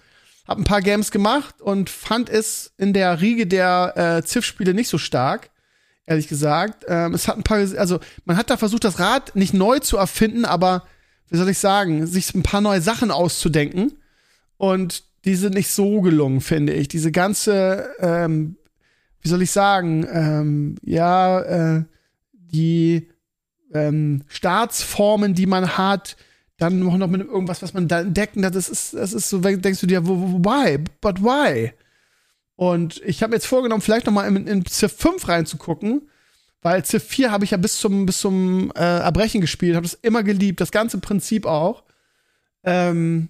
Hab 0.48 0.58
ein 0.58 0.64
paar 0.64 0.82
Games 0.82 1.12
gemacht 1.12 1.62
und 1.62 1.90
fand 1.90 2.30
es 2.30 2.74
in 2.78 2.94
der 2.94 3.22
Riege 3.22 3.48
der 3.48 3.94
äh, 3.96 4.26
Civ-Spiele 4.26 4.74
nicht 4.74 4.90
so 4.90 4.98
stark 4.98 5.52
ehrlich 6.10 6.28
gesagt. 6.28 6.86
Ähm, 6.88 7.14
es 7.14 7.28
hat 7.28 7.38
ein 7.38 7.44
paar, 7.44 7.60
also 7.60 8.00
man 8.26 8.36
hat 8.36 8.50
da 8.50 8.58
versucht, 8.58 8.84
das 8.84 9.00
Rad 9.00 9.36
nicht 9.36 9.54
neu 9.54 9.80
zu 9.80 9.98
erfinden, 9.98 10.44
aber 10.44 10.84
wie 11.30 11.38
soll 11.38 11.50
ich 11.50 11.60
sagen, 11.60 12.08
sich 12.08 12.34
ein 12.34 12.44
paar 12.44 12.62
neue 12.62 12.82
Sachen 12.82 13.12
auszudenken. 13.12 13.94
Und 14.58 15.04
die 15.26 15.36
sind 15.36 15.54
nicht 15.54 15.70
so 15.70 16.02
gelungen, 16.02 16.42
finde 16.42 16.74
ich. 16.74 16.88
Diese 16.88 17.12
ganze, 17.12 17.94
ähm, 18.00 18.58
wie 19.22 19.30
soll 19.30 19.44
ich 19.44 19.52
sagen, 19.52 20.08
ähm, 20.12 20.76
ja, 20.82 21.42
äh, 21.42 21.84
die 22.34 23.10
ähm, 23.74 24.24
Staatsformen, 24.28 25.34
die 25.34 25.46
man 25.46 25.78
hat, 25.78 26.18
dann 26.58 26.80
noch 26.80 27.08
mit 27.08 27.22
irgendwas, 27.22 27.62
was 27.62 27.74
man 27.74 27.88
da 27.88 28.02
entdecken, 28.02 28.42
das 28.42 28.70
ist, 28.70 28.94
das 28.94 29.14
ist 29.14 29.30
so, 29.30 29.40
denkst 29.40 29.80
du 29.80 29.88
dir, 29.88 30.06
why? 30.06 30.78
But 31.02 31.24
why? 31.24 31.72
Und 32.56 33.02
ich 33.06 33.24
habe 33.24 33.34
jetzt 33.34 33.48
vorgenommen, 33.48 33.82
vielleicht 33.82 34.06
noch 34.06 34.14
mal 34.14 34.28
in, 34.28 34.46
in 34.46 34.66
Civ 34.66 34.92
5 34.92 35.30
reinzugucken, 35.30 36.10
weil 36.62 36.84
Civ 36.84 37.04
4 37.04 37.32
habe 37.32 37.46
ich 37.46 37.52
ja 37.52 37.58
bis 37.58 37.78
zum, 37.78 38.06
bis 38.06 38.20
zum 38.20 38.72
äh, 38.76 39.00
Erbrechen 39.00 39.40
gespielt, 39.40 39.76
habe 39.76 39.86
das 39.86 39.98
immer 40.02 40.24
geliebt, 40.24 40.60
das 40.60 40.72
ganze 40.72 40.98
Prinzip 40.98 41.46
auch. 41.46 41.84
Ähm, 42.64 43.30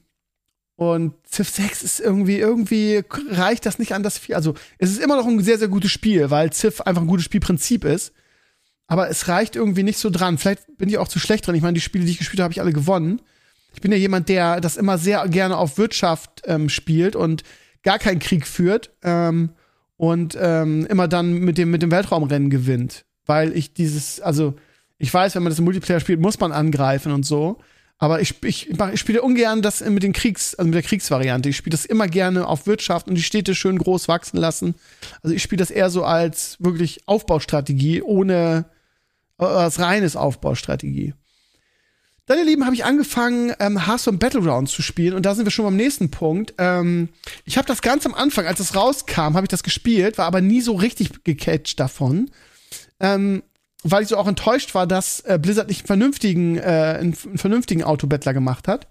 und 0.76 1.14
Civ 1.28 1.50
6 1.50 1.84
ist 1.84 2.00
irgendwie, 2.00 2.40
irgendwie 2.40 3.04
reicht 3.30 3.68
das 3.68 3.78
nicht 3.78 3.94
an 3.94 4.02
das 4.02 4.18
4. 4.18 4.36
Also, 4.36 4.56
es 4.80 4.90
ist 4.90 5.00
immer 5.00 5.18
noch 5.18 5.28
ein 5.28 5.44
sehr, 5.44 5.60
sehr 5.60 5.68
gutes 5.68 5.92
Spiel, 5.92 6.32
weil 6.32 6.52
Civ 6.52 6.82
einfach 6.82 7.04
ein 7.04 7.08
gutes 7.08 7.26
Spielprinzip 7.26 7.86
ist. 7.86 8.14
Aber 8.90 9.08
es 9.08 9.28
reicht 9.28 9.56
irgendwie 9.56 9.84
nicht 9.84 10.00
so 10.00 10.10
dran. 10.10 10.40
Vielleicht 10.40 10.78
bin 10.78 10.90
ich 10.90 10.98
auch 10.98 11.08
zu 11.08 11.20
schlecht 11.20 11.46
dran. 11.46 11.54
Ich 11.54 11.62
meine, 11.62 11.76
die 11.76 11.82
Spiele, 11.82 12.06
die 12.06 12.12
ich 12.12 12.18
gespielt 12.18 12.40
habe, 12.40 12.46
habe 12.46 12.54
ich 12.54 12.62
alle 12.62 12.74
gewonnen. 12.74 13.22
Ich 13.76 13.82
bin 13.82 13.92
ja 13.92 13.98
jemand, 13.98 14.30
der 14.30 14.60
das 14.62 14.78
immer 14.78 14.98
sehr 14.98 15.26
gerne 15.28 15.58
auf 15.58 15.78
Wirtschaft 15.78 16.42
ähm, 16.46 16.70
spielt 16.70 17.16
und 17.16 17.44
gar 17.84 18.00
keinen 18.00 18.18
Krieg 18.18 18.48
führt 18.48 18.90
ähm, 19.04 19.52
und 19.96 20.36
ähm, 20.42 20.88
immer 20.88 21.08
dann 21.08 21.34
mit 21.34 21.60
dem, 21.60 21.70
mit 21.70 21.84
dem 21.84 21.92
Weltraumrennen 21.92 22.50
gewinnt. 22.50 23.06
Weil 23.28 23.56
ich 23.56 23.76
dieses, 23.76 24.22
also 24.22 24.56
ich 24.98 25.14
weiß, 25.14 25.36
wenn 25.36 25.44
man 25.44 25.52
das 25.52 25.60
im 25.60 25.66
Multiplayer 25.66 26.00
spielt, 26.00 26.20
muss 26.20 26.40
man 26.40 26.52
angreifen 26.52 27.12
und 27.12 27.28
so. 27.28 27.60
Aber 28.00 28.22
ich, 28.22 28.42
ich, 28.44 28.72
ich 28.72 29.00
spiele 29.00 29.22
ungern 29.22 29.62
das 29.62 29.88
mit 29.88 30.02
den 30.02 30.14
Kriegs, 30.14 30.56
also 30.56 30.68
mit 30.68 30.76
der 30.76 30.84
Kriegsvariante. 30.84 31.50
Ich 31.50 31.58
spiele 31.58 31.76
das 31.76 31.86
immer 31.86 32.08
gerne 32.08 32.48
auf 32.48 32.66
Wirtschaft 32.66 33.08
und 33.08 33.14
die 33.14 33.22
Städte 33.22 33.54
schön 33.54 33.78
groß 33.78 34.08
wachsen 34.08 34.38
lassen. 34.38 34.74
Also 35.22 35.36
ich 35.36 35.44
spiele 35.44 35.60
das 35.60 35.70
eher 35.70 35.92
so 35.92 36.06
als 36.06 36.58
wirklich 36.60 37.02
Aufbaustrategie, 37.06 38.02
ohne 38.02 38.66
als 39.40 39.80
reines 39.80 40.16
Aufbaustrategie. 40.16 41.14
Dann, 42.26 42.38
ihr 42.38 42.46
Lieben, 42.46 42.66
habe 42.66 42.76
ich 42.76 42.86
angefangen, 42.86 43.54
ähm, 43.60 43.88
Hearthstone 43.88 44.20
Battlegrounds 44.20 44.72
zu 44.72 44.84
spielen 44.84 45.16
und 45.16 45.26
da 45.26 45.34
sind 45.34 45.46
wir 45.46 45.52
schon 45.52 45.66
beim 45.66 45.76
nächsten 45.76 46.12
Punkt. 46.12 46.54
Ähm, 46.60 47.10
ich 47.44 47.58
habe 47.58 47.68
das 47.68 47.82
ganz 47.82 48.06
am 48.06 48.14
Anfang, 48.14 48.46
als 48.46 48.60
es 48.60 48.76
rauskam, 48.76 49.34
habe 49.34 49.46
ich 49.46 49.50
das 49.50 49.64
gespielt, 49.64 50.20
war 50.20 50.28
aber 50.28 50.40
nie 50.40 50.62
so 50.62 50.76
richtig 50.76 51.24
gecatcht 51.24 51.80
davon. 51.80 52.30
Ähm, 53.00 53.42
weil 53.84 54.04
ich 54.04 54.10
so 54.10 54.18
auch 54.18 54.28
enttäuscht 54.28 54.76
war, 54.76 54.86
dass 54.86 55.22
äh, 55.22 55.40
Blizzard 55.42 55.70
nicht 55.70 55.82
einen 55.82 55.88
vernünftigen, 55.88 56.58
äh, 56.58 56.98
einen 57.00 57.14
vernünftigen 57.14 57.84
Autobattler 57.84 58.34
gemacht 58.34 58.68
hat. 58.68 58.88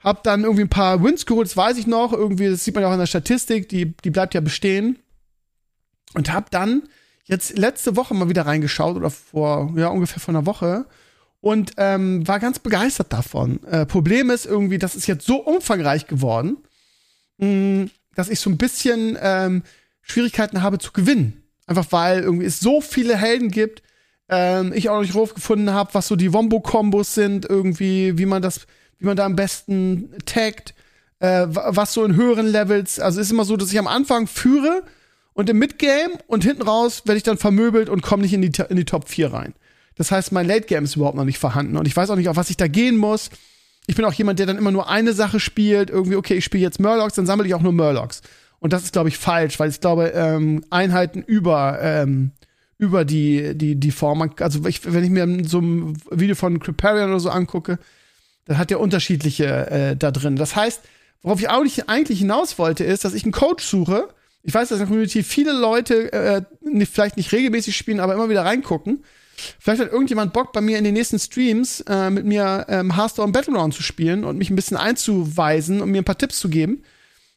Hab 0.00 0.24
dann 0.24 0.42
irgendwie 0.42 0.64
ein 0.64 0.70
paar 0.70 1.02
Wins 1.02 1.26
geholt, 1.26 1.46
das 1.46 1.56
weiß 1.56 1.78
ich 1.78 1.86
noch. 1.86 2.12
Irgendwie, 2.12 2.48
das 2.48 2.64
sieht 2.64 2.74
man 2.74 2.82
ja 2.82 2.88
auch 2.88 2.94
in 2.94 2.98
der 2.98 3.06
Statistik, 3.06 3.68
die, 3.68 3.96
die 3.96 4.10
bleibt 4.10 4.34
ja 4.34 4.40
bestehen. 4.40 4.98
Und 6.14 6.32
hab 6.32 6.50
dann 6.50 6.82
jetzt 7.24 7.56
letzte 7.56 7.96
Woche 7.96 8.14
mal 8.14 8.28
wieder 8.28 8.46
reingeschaut 8.46 8.96
oder 8.96 9.10
vor, 9.10 9.72
ja, 9.76 9.88
ungefähr 9.88 10.20
vor 10.20 10.34
einer 10.34 10.46
Woche 10.46 10.86
und 11.40 11.72
ähm, 11.76 12.26
war 12.26 12.40
ganz 12.40 12.58
begeistert 12.58 13.12
davon. 13.12 13.62
Äh, 13.64 13.86
Problem 13.86 14.30
ist 14.30 14.46
irgendwie, 14.46 14.78
das 14.78 14.94
ist 14.94 15.06
jetzt 15.06 15.26
so 15.26 15.36
umfangreich 15.36 16.06
geworden, 16.06 16.58
mh, 17.38 17.46
mm, 17.46 17.90
dass 18.14 18.30
ich 18.30 18.40
so 18.40 18.48
ein 18.48 18.58
bisschen 18.58 19.18
ähm, 19.20 19.62
Schwierigkeiten 20.02 20.62
habe 20.62 20.78
zu 20.78 20.92
gewinnen. 20.92 21.42
Einfach 21.66 21.86
weil 21.90 22.20
irgendwie 22.20 22.46
es 22.46 22.60
so 22.60 22.80
viele 22.80 23.16
Helden 23.16 23.50
gibt, 23.50 23.82
ähm, 24.28 24.72
ich 24.74 24.88
auch 24.88 24.94
noch 24.94 25.02
nicht 25.02 25.14
rausgefunden 25.14 25.72
habe, 25.72 25.92
was 25.94 26.08
so 26.08 26.16
die 26.16 26.32
Wombo-Kombos 26.32 27.14
sind, 27.14 27.44
irgendwie, 27.44 28.16
wie 28.16 28.26
man 28.26 28.40
das, 28.40 28.66
wie 28.98 29.06
man 29.06 29.16
da 29.16 29.24
am 29.24 29.36
besten 29.36 30.14
taggt, 30.26 30.74
äh, 31.18 31.46
was 31.48 31.92
so 31.92 32.04
in 32.04 32.16
höheren 32.16 32.46
Levels. 32.46 33.00
Also 33.00 33.20
ist 33.20 33.30
immer 33.30 33.44
so, 33.44 33.56
dass 33.56 33.72
ich 33.72 33.78
am 33.78 33.86
Anfang 33.86 34.26
führe 34.26 34.82
und 35.34 35.50
im 35.50 35.58
Midgame 35.58 36.18
und 36.26 36.44
hinten 36.44 36.62
raus 36.62 37.02
werde 37.04 37.18
ich 37.18 37.22
dann 37.22 37.38
vermöbelt 37.38 37.88
und 37.88 38.02
komme 38.02 38.22
nicht 38.22 38.32
in 38.32 38.42
die, 38.42 38.52
in 38.68 38.76
die 38.76 38.84
Top 38.84 39.08
4 39.08 39.32
rein. 39.32 39.54
Das 39.96 40.10
heißt, 40.10 40.32
mein 40.32 40.46
Late 40.46 40.66
Game 40.66 40.84
ist 40.84 40.96
überhaupt 40.96 41.16
noch 41.16 41.24
nicht 41.24 41.38
vorhanden 41.38 41.76
und 41.76 41.86
ich 41.86 41.96
weiß 41.96 42.10
auch 42.10 42.16
nicht, 42.16 42.28
auf 42.28 42.36
was 42.36 42.50
ich 42.50 42.56
da 42.56 42.66
gehen 42.66 42.96
muss. 42.96 43.30
Ich 43.86 43.96
bin 43.96 44.04
auch 44.04 44.12
jemand, 44.12 44.38
der 44.38 44.46
dann 44.46 44.58
immer 44.58 44.70
nur 44.70 44.88
eine 44.88 45.12
Sache 45.12 45.40
spielt. 45.40 45.90
Irgendwie, 45.90 46.16
okay, 46.16 46.34
ich 46.34 46.44
spiele 46.44 46.62
jetzt 46.62 46.80
Murlocs, 46.80 47.14
dann 47.14 47.26
sammle 47.26 47.46
ich 47.46 47.54
auch 47.54 47.60
nur 47.60 47.72
Murlocs. 47.72 48.22
Und 48.58 48.72
das 48.72 48.84
ist, 48.84 48.92
glaube 48.92 49.10
ich, 49.10 49.18
falsch, 49.18 49.60
weil 49.60 49.68
ich 49.68 49.80
glaube, 49.80 50.12
ähm, 50.14 50.64
Einheiten 50.70 51.22
über, 51.22 51.78
ähm, 51.82 52.30
über 52.78 53.04
die, 53.04 53.54
die, 53.54 53.76
die 53.76 53.90
Form, 53.90 54.30
also 54.40 54.64
ich, 54.66 54.90
wenn 54.90 55.04
ich 55.04 55.10
mir 55.10 55.44
so 55.46 55.60
ein 55.60 55.98
Video 56.10 56.34
von 56.34 56.60
Criparian 56.60 57.10
oder 57.10 57.20
so 57.20 57.28
angucke, 57.28 57.78
dann 58.46 58.56
hat 58.56 58.70
der 58.70 58.80
unterschiedliche 58.80 59.70
äh, 59.70 59.96
da 59.96 60.10
drin. 60.10 60.36
Das 60.36 60.56
heißt, 60.56 60.80
worauf 61.22 61.40
ich 61.40 61.50
eigentlich 61.50 62.18
hinaus 62.18 62.58
wollte, 62.58 62.84
ist, 62.84 63.04
dass 63.04 63.14
ich 63.14 63.24
einen 63.24 63.32
Coach 63.32 63.64
suche. 63.64 64.08
Ich 64.44 64.54
weiß, 64.54 64.68
dass 64.68 64.76
in 64.76 64.80
der 64.80 64.88
Community 64.88 65.22
viele 65.22 65.52
Leute 65.52 66.12
äh, 66.12 66.42
vielleicht 66.86 67.16
nicht 67.16 67.32
regelmäßig 67.32 67.76
spielen, 67.76 67.98
aber 67.98 68.14
immer 68.14 68.28
wieder 68.28 68.44
reingucken 68.44 69.02
Vielleicht 69.58 69.82
hat 69.82 69.92
irgendjemand 69.92 70.32
Bock, 70.32 70.52
bei 70.52 70.60
mir 70.60 70.78
in 70.78 70.84
den 70.84 70.94
nächsten 70.94 71.18
Streams 71.18 71.80
äh, 71.82 72.10
mit 72.10 72.24
mir 72.24 72.66
ähm, 72.68 72.94
Hearthstone 72.96 73.32
Battleground 73.32 73.74
zu 73.74 73.82
spielen 73.82 74.24
und 74.24 74.38
mich 74.38 74.50
ein 74.50 74.56
bisschen 74.56 74.76
einzuweisen 74.76 75.80
und 75.80 75.90
mir 75.90 76.02
ein 76.02 76.04
paar 76.04 76.18
Tipps 76.18 76.38
zu 76.38 76.48
geben. 76.48 76.82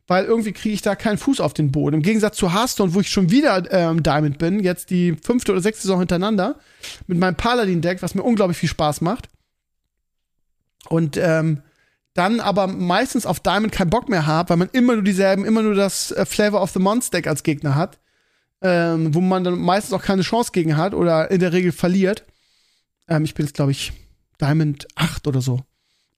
Weil 0.09 0.23
irgendwie 0.23 0.53
kriege 0.53 0.73
ich 0.73 0.81
da 0.81 0.95
keinen 0.95 1.17
Fuß 1.17 1.41
auf 1.41 1.53
den 1.53 1.71
Boden. 1.71 1.97
Im 1.97 2.01
Gegensatz 2.01 2.37
zu 2.37 2.53
Hearthstone, 2.53 2.93
wo 2.93 3.01
ich 3.01 3.09
schon 3.09 3.29
wieder 3.29 3.69
ähm, 3.71 4.03
Diamond 4.03 4.37
bin, 4.37 4.63
jetzt 4.63 4.89
die 4.89 5.17
fünfte 5.21 5.51
oder 5.51 5.59
sechste 5.59 5.83
Saison 5.83 5.99
hintereinander, 5.99 6.59
mit 7.07 7.17
meinem 7.17 7.35
Paladin-Deck, 7.35 8.01
was 8.01 8.15
mir 8.15 8.23
unglaublich 8.23 8.57
viel 8.57 8.69
Spaß 8.69 9.01
macht. 9.01 9.27
Und 10.87 11.17
ähm, 11.17 11.61
dann 12.17 12.39
aber 12.39 12.67
meistens 12.67 13.25
auf 13.25 13.39
Diamond 13.39 13.71
keinen 13.71 13.89
Bock 13.89 14.09
mehr 14.09 14.25
habe, 14.25 14.49
weil 14.49 14.57
man 14.57 14.69
immer 14.71 14.93
nur 14.93 15.03
dieselben, 15.03 15.45
immer 15.45 15.61
nur 15.61 15.75
das 15.75 16.11
äh, 16.11 16.25
Flavor 16.25 16.61
of 16.61 16.71
the 16.71 16.79
Monster 16.79 17.17
Deck 17.17 17.27
als 17.27 17.43
Gegner 17.43 17.75
hat 17.75 17.99
ähm, 18.61 19.13
wo 19.13 19.21
man 19.21 19.43
dann 19.43 19.59
meistens 19.59 19.93
auch 19.93 20.01
keine 20.01 20.21
Chance 20.21 20.51
gegen 20.51 20.77
hat 20.77 20.93
oder 20.93 21.29
in 21.31 21.39
der 21.39 21.53
Regel 21.53 21.71
verliert. 21.71 22.23
Ähm, 23.07 23.23
ich 23.23 23.33
bin 23.33 23.45
jetzt, 23.45 23.55
glaube 23.55 23.71
ich, 23.71 23.93
Diamond 24.41 24.87
8 24.95 25.27
oder 25.27 25.41
so. 25.41 25.61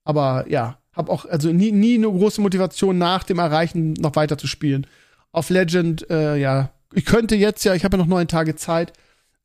Aber 0.03 0.45
ja, 0.49 0.77
habe 0.93 1.11
auch 1.11 1.25
also 1.25 1.51
nie, 1.51 1.71
nie 1.71 1.95
eine 1.95 2.07
große 2.07 2.41
Motivation 2.41 2.97
nach 2.97 3.23
dem 3.23 3.39
Erreichen 3.39 3.93
noch 3.93 4.15
weiter 4.15 4.37
zu 4.37 4.47
spielen. 4.47 4.87
Auf 5.31 5.49
Legend, 5.49 6.09
äh, 6.09 6.37
ja, 6.37 6.71
ich 6.93 7.05
könnte 7.05 7.35
jetzt 7.35 7.63
ja, 7.65 7.75
ich 7.75 7.83
habe 7.83 7.97
ja 7.97 8.03
noch 8.03 8.09
neun 8.09 8.27
Tage 8.27 8.55
Zeit, 8.55 8.93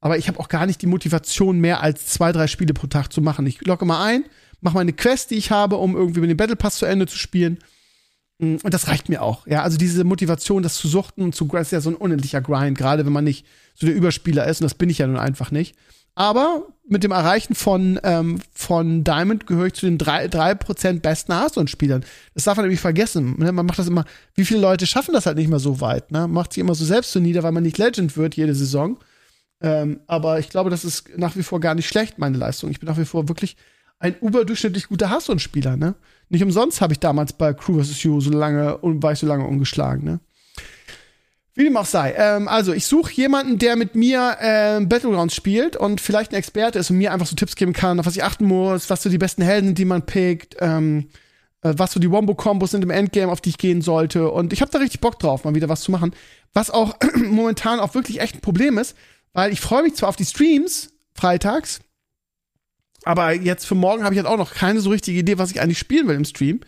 aber 0.01 0.17
ich 0.17 0.29
habe 0.29 0.39
auch 0.39 0.49
gar 0.49 0.67
nicht 0.67 0.81
die 0.81 0.87
Motivation, 0.87 1.59
mehr 1.59 1.83
als 1.83 2.07
zwei, 2.07 2.33
drei 2.33 2.47
Spiele 2.47 2.75
pro 2.75 2.87
Tag 2.87 3.13
zu 3.13 3.21
machen. 3.21 3.47
Ich 3.47 3.61
locke 3.67 3.85
mal 3.85 4.05
ein, 4.05 4.25
mache 4.65 4.75
meine 4.75 4.93
Quest, 4.93 5.31
die 5.31 5.37
ich 5.37 5.51
habe, 5.51 5.77
um 5.77 5.95
irgendwie 5.95 6.21
mit 6.21 6.31
dem 6.31 6.37
Battle 6.37 6.57
Pass 6.57 6.77
zu 6.77 6.87
Ende 6.87 7.07
zu 7.07 7.17
spielen 7.17 7.59
Mm, 8.39 8.57
und 8.63 8.75
das 8.75 8.89
reicht 8.89 9.09
mir 9.09 9.23
auch. 9.23 9.47
Ja, 9.47 9.63
also 9.63 9.79
diese 9.79 10.05
Motivation, 10.05 10.63
das 10.63 10.77
zu 10.77 10.89
suchten 10.89 11.23
und 11.23 11.35
zu 11.35 11.47
ist 11.55 11.73
ja 11.73 11.81
so 11.81 11.91
ein 11.91 11.97
unendlicher 11.97 12.41
Grind, 12.41 12.77
gerade 12.77 13.07
wenn 13.07 13.13
man 13.13 13.25
nicht 13.25 13.47
so 13.75 13.87
der 13.87 13.95
Überspieler 13.95 14.47
ist, 14.47 14.61
und 14.61 14.65
das 14.65 14.75
bin 14.75 14.91
ich 14.91 14.99
ja 14.99 15.07
nun 15.07 15.17
einfach 15.19 15.51
nicht. 15.51 15.77
Aber 16.17 16.69
mit 16.87 17.03
dem 17.03 17.11
Erreichen 17.11 17.57
von, 17.57 17.99
ähm, 18.05 18.41
von 18.53 19.03
Diamond 19.03 19.49
gehöre 19.49 19.67
ich 19.67 19.73
zu 19.75 19.87
den 19.87 19.99
drei, 19.99 20.29
drei 20.29 20.55
Prozent 20.55 21.03
besten 21.03 21.33
Hearthstone-Spielern. 21.33 22.05
Das 22.35 22.45
darf 22.45 22.57
man 22.57 22.67
nämlich 22.67 22.81
vergessen. 22.81 23.35
Ne? 23.39 23.51
Man 23.51 23.67
macht 23.67 23.81
das 23.81 23.89
immer, 23.89 24.05
wie 24.35 24.45
viele 24.45 24.61
Leute 24.61 24.87
schaffen 24.87 25.13
das 25.13 25.27
halt 25.27 25.37
nicht 25.37 25.49
mehr 25.49 25.59
so 25.59 25.81
weit, 25.81 26.13
ne? 26.13 26.29
Macht 26.29 26.53
sich 26.53 26.61
immer 26.61 26.77
so 26.77 26.85
selbst 26.85 27.11
so 27.11 27.19
nieder, 27.19 27.43
weil 27.43 27.51
man 27.51 27.65
nicht 27.65 27.79
Legend 27.79 28.17
wird 28.17 28.37
jede 28.37 28.55
Saison. 28.55 28.99
Ähm, 29.61 30.01
aber 30.07 30.39
ich 30.39 30.51
glaube, 30.51 30.71
das 30.71 30.85
ist 30.85 31.09
nach 31.17 31.35
wie 31.35 31.43
vor 31.43 31.59
gar 31.59 31.75
nicht 31.75 31.89
schlecht, 31.89 32.19
meine 32.19 32.39
Leistung. 32.39 32.71
Ich 32.71 32.79
bin 32.79 32.89
nach 32.89 32.99
wie 32.99 33.05
vor 33.05 33.29
wirklich 33.29 33.57
ein 33.99 34.17
überdurchschnittlich 34.21 34.89
guter 34.89 35.11
Hearthstone-Spieler, 35.11 35.77
ne? 35.77 35.95
Nicht 36.29 36.43
umsonst 36.43 36.81
habe 36.81 36.93
ich 36.93 37.01
damals 37.01 37.33
bei 37.33 37.53
Crew 37.53 37.83
vs. 37.83 38.03
You 38.03 38.21
so 38.21 38.31
lange 38.31 38.79
und 38.79 39.03
war 39.03 39.13
ich 39.13 39.19
so 39.19 39.27
lange 39.27 39.47
ungeschlagen, 39.47 40.05
ne? 40.05 40.21
Wie 41.55 41.65
dem 41.65 41.77
auch 41.77 41.87
sei. 41.87 42.15
Ähm, 42.19 42.49
also, 42.49 42.73
ich 42.73 42.85
suche 42.85 43.13
jemanden, 43.13 43.59
der 43.59 43.77
mit 43.77 43.95
mir 43.95 44.37
äh, 44.41 44.81
Battlegrounds 44.85 45.37
spielt 45.37 45.77
und 45.77 46.01
vielleicht 46.01 46.33
ein 46.33 46.37
Experte 46.37 46.81
ist 46.81 46.91
und 46.91 46.99
mir 46.99 47.13
einfach 47.13 47.27
so 47.27 47.37
Tipps 47.37 47.55
geben 47.55 47.73
kann, 47.73 48.01
auf 48.01 48.07
was 48.07 48.17
ich 48.17 48.25
achten 48.25 48.45
muss, 48.45 48.91
was 48.91 49.03
so 49.03 49.09
die 49.09 49.19
besten 49.19 49.43
Helden 49.43 49.67
sind, 49.69 49.79
die 49.79 49.85
man 49.85 50.05
pickt, 50.05 50.57
ähm, 50.59 51.09
äh, 51.63 51.73
was 51.77 51.93
so 51.93 52.01
die 52.01 52.11
Wombo-Kombos 52.11 52.73
sind 52.73 52.83
im 52.83 52.91
Endgame, 52.91 53.31
auf 53.31 53.41
die 53.41 53.51
ich 53.51 53.59
gehen 53.59 53.83
sollte. 53.83 54.31
Und 54.31 54.53
ich 54.53 54.63
habe 54.63 54.73
da 54.73 54.79
richtig 54.79 55.01
Bock 55.01 55.21
drauf, 55.21 55.45
mal 55.45 55.55
wieder 55.55 55.69
was 55.69 55.83
zu 55.83 55.93
machen. 55.93 56.13
Was 56.55 56.71
auch 56.71 56.97
momentan 57.15 57.79
auch 57.79 57.95
wirklich 57.95 58.21
echt 58.21 58.35
ein 58.35 58.41
Problem 58.41 58.77
ist, 58.77 58.97
weil 59.33 59.53
ich 59.53 59.61
freue 59.61 59.85
mich 59.85 59.95
zwar 59.95 60.09
auf 60.09 60.17
die 60.17 60.25
Streams 60.25 60.93
freitags, 61.15 61.81
Aber 63.05 63.33
jetzt 63.33 63.67
für 63.67 63.75
morgen 63.75 64.05
habe 64.05 64.15
ich 64.15 64.19
halt 64.19 64.29
auch 64.29 64.39
noch 64.39 64.55
keine 64.55 64.81
so 64.81 64.91
richtige 64.91 65.19
Idee, 65.19 65.39
was 65.39 65.51
ich 65.51 65.61
eigentlich 65.61 65.79
spielen 65.79 66.09
will 66.09 66.17
im 66.17 66.25
Stream. 66.25 66.61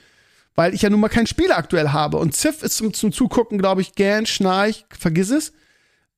Weil 0.54 0.74
ich 0.74 0.82
ja 0.82 0.90
nun 0.90 1.00
mal 1.00 1.08
kein 1.08 1.26
Spiel 1.26 1.52
aktuell 1.52 1.90
habe. 1.90 2.16
Und 2.16 2.34
Ziff 2.34 2.62
ist 2.62 2.78
zum, 2.78 2.94
zum 2.94 3.12
Zugucken, 3.12 3.58
glaube 3.58 3.82
ich, 3.82 3.94
gern, 3.94 4.26
Schnarch, 4.26 4.86
vergiss 4.98 5.30
es. 5.30 5.52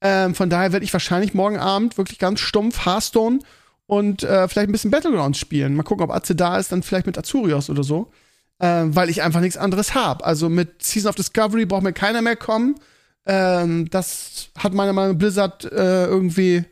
Ähm, 0.00 0.34
von 0.34 0.48
daher 0.48 0.72
werde 0.72 0.84
ich 0.84 0.92
wahrscheinlich 0.92 1.34
morgen 1.34 1.58
Abend 1.58 1.98
wirklich 1.98 2.18
ganz 2.18 2.38
stumpf 2.40 2.86
Hearthstone 2.86 3.40
und 3.86 4.22
äh, 4.22 4.46
vielleicht 4.46 4.68
ein 4.68 4.72
bisschen 4.72 4.92
Battlegrounds 4.92 5.38
spielen. 5.38 5.74
Mal 5.74 5.82
gucken, 5.82 6.04
ob 6.04 6.12
Atze 6.12 6.36
da 6.36 6.56
ist, 6.58 6.70
dann 6.70 6.84
vielleicht 6.84 7.06
mit 7.06 7.18
Azurios 7.18 7.68
oder 7.68 7.82
so. 7.82 8.12
Ähm, 8.60 8.94
weil 8.94 9.08
ich 9.08 9.22
einfach 9.22 9.40
nichts 9.40 9.56
anderes 9.56 9.94
habe. 9.94 10.24
Also 10.24 10.48
mit 10.48 10.82
Season 10.82 11.08
of 11.08 11.16
Discovery 11.16 11.64
braucht 11.64 11.82
mir 11.82 11.92
keiner 11.92 12.22
mehr 12.22 12.36
kommen. 12.36 12.76
Ähm, 13.26 13.88
das 13.90 14.50
hat 14.58 14.74
meiner 14.74 14.92
Meinung 14.92 15.12
nach 15.12 15.18
Blizzard 15.18 15.64
äh, 15.64 16.06
irgendwie 16.06 16.64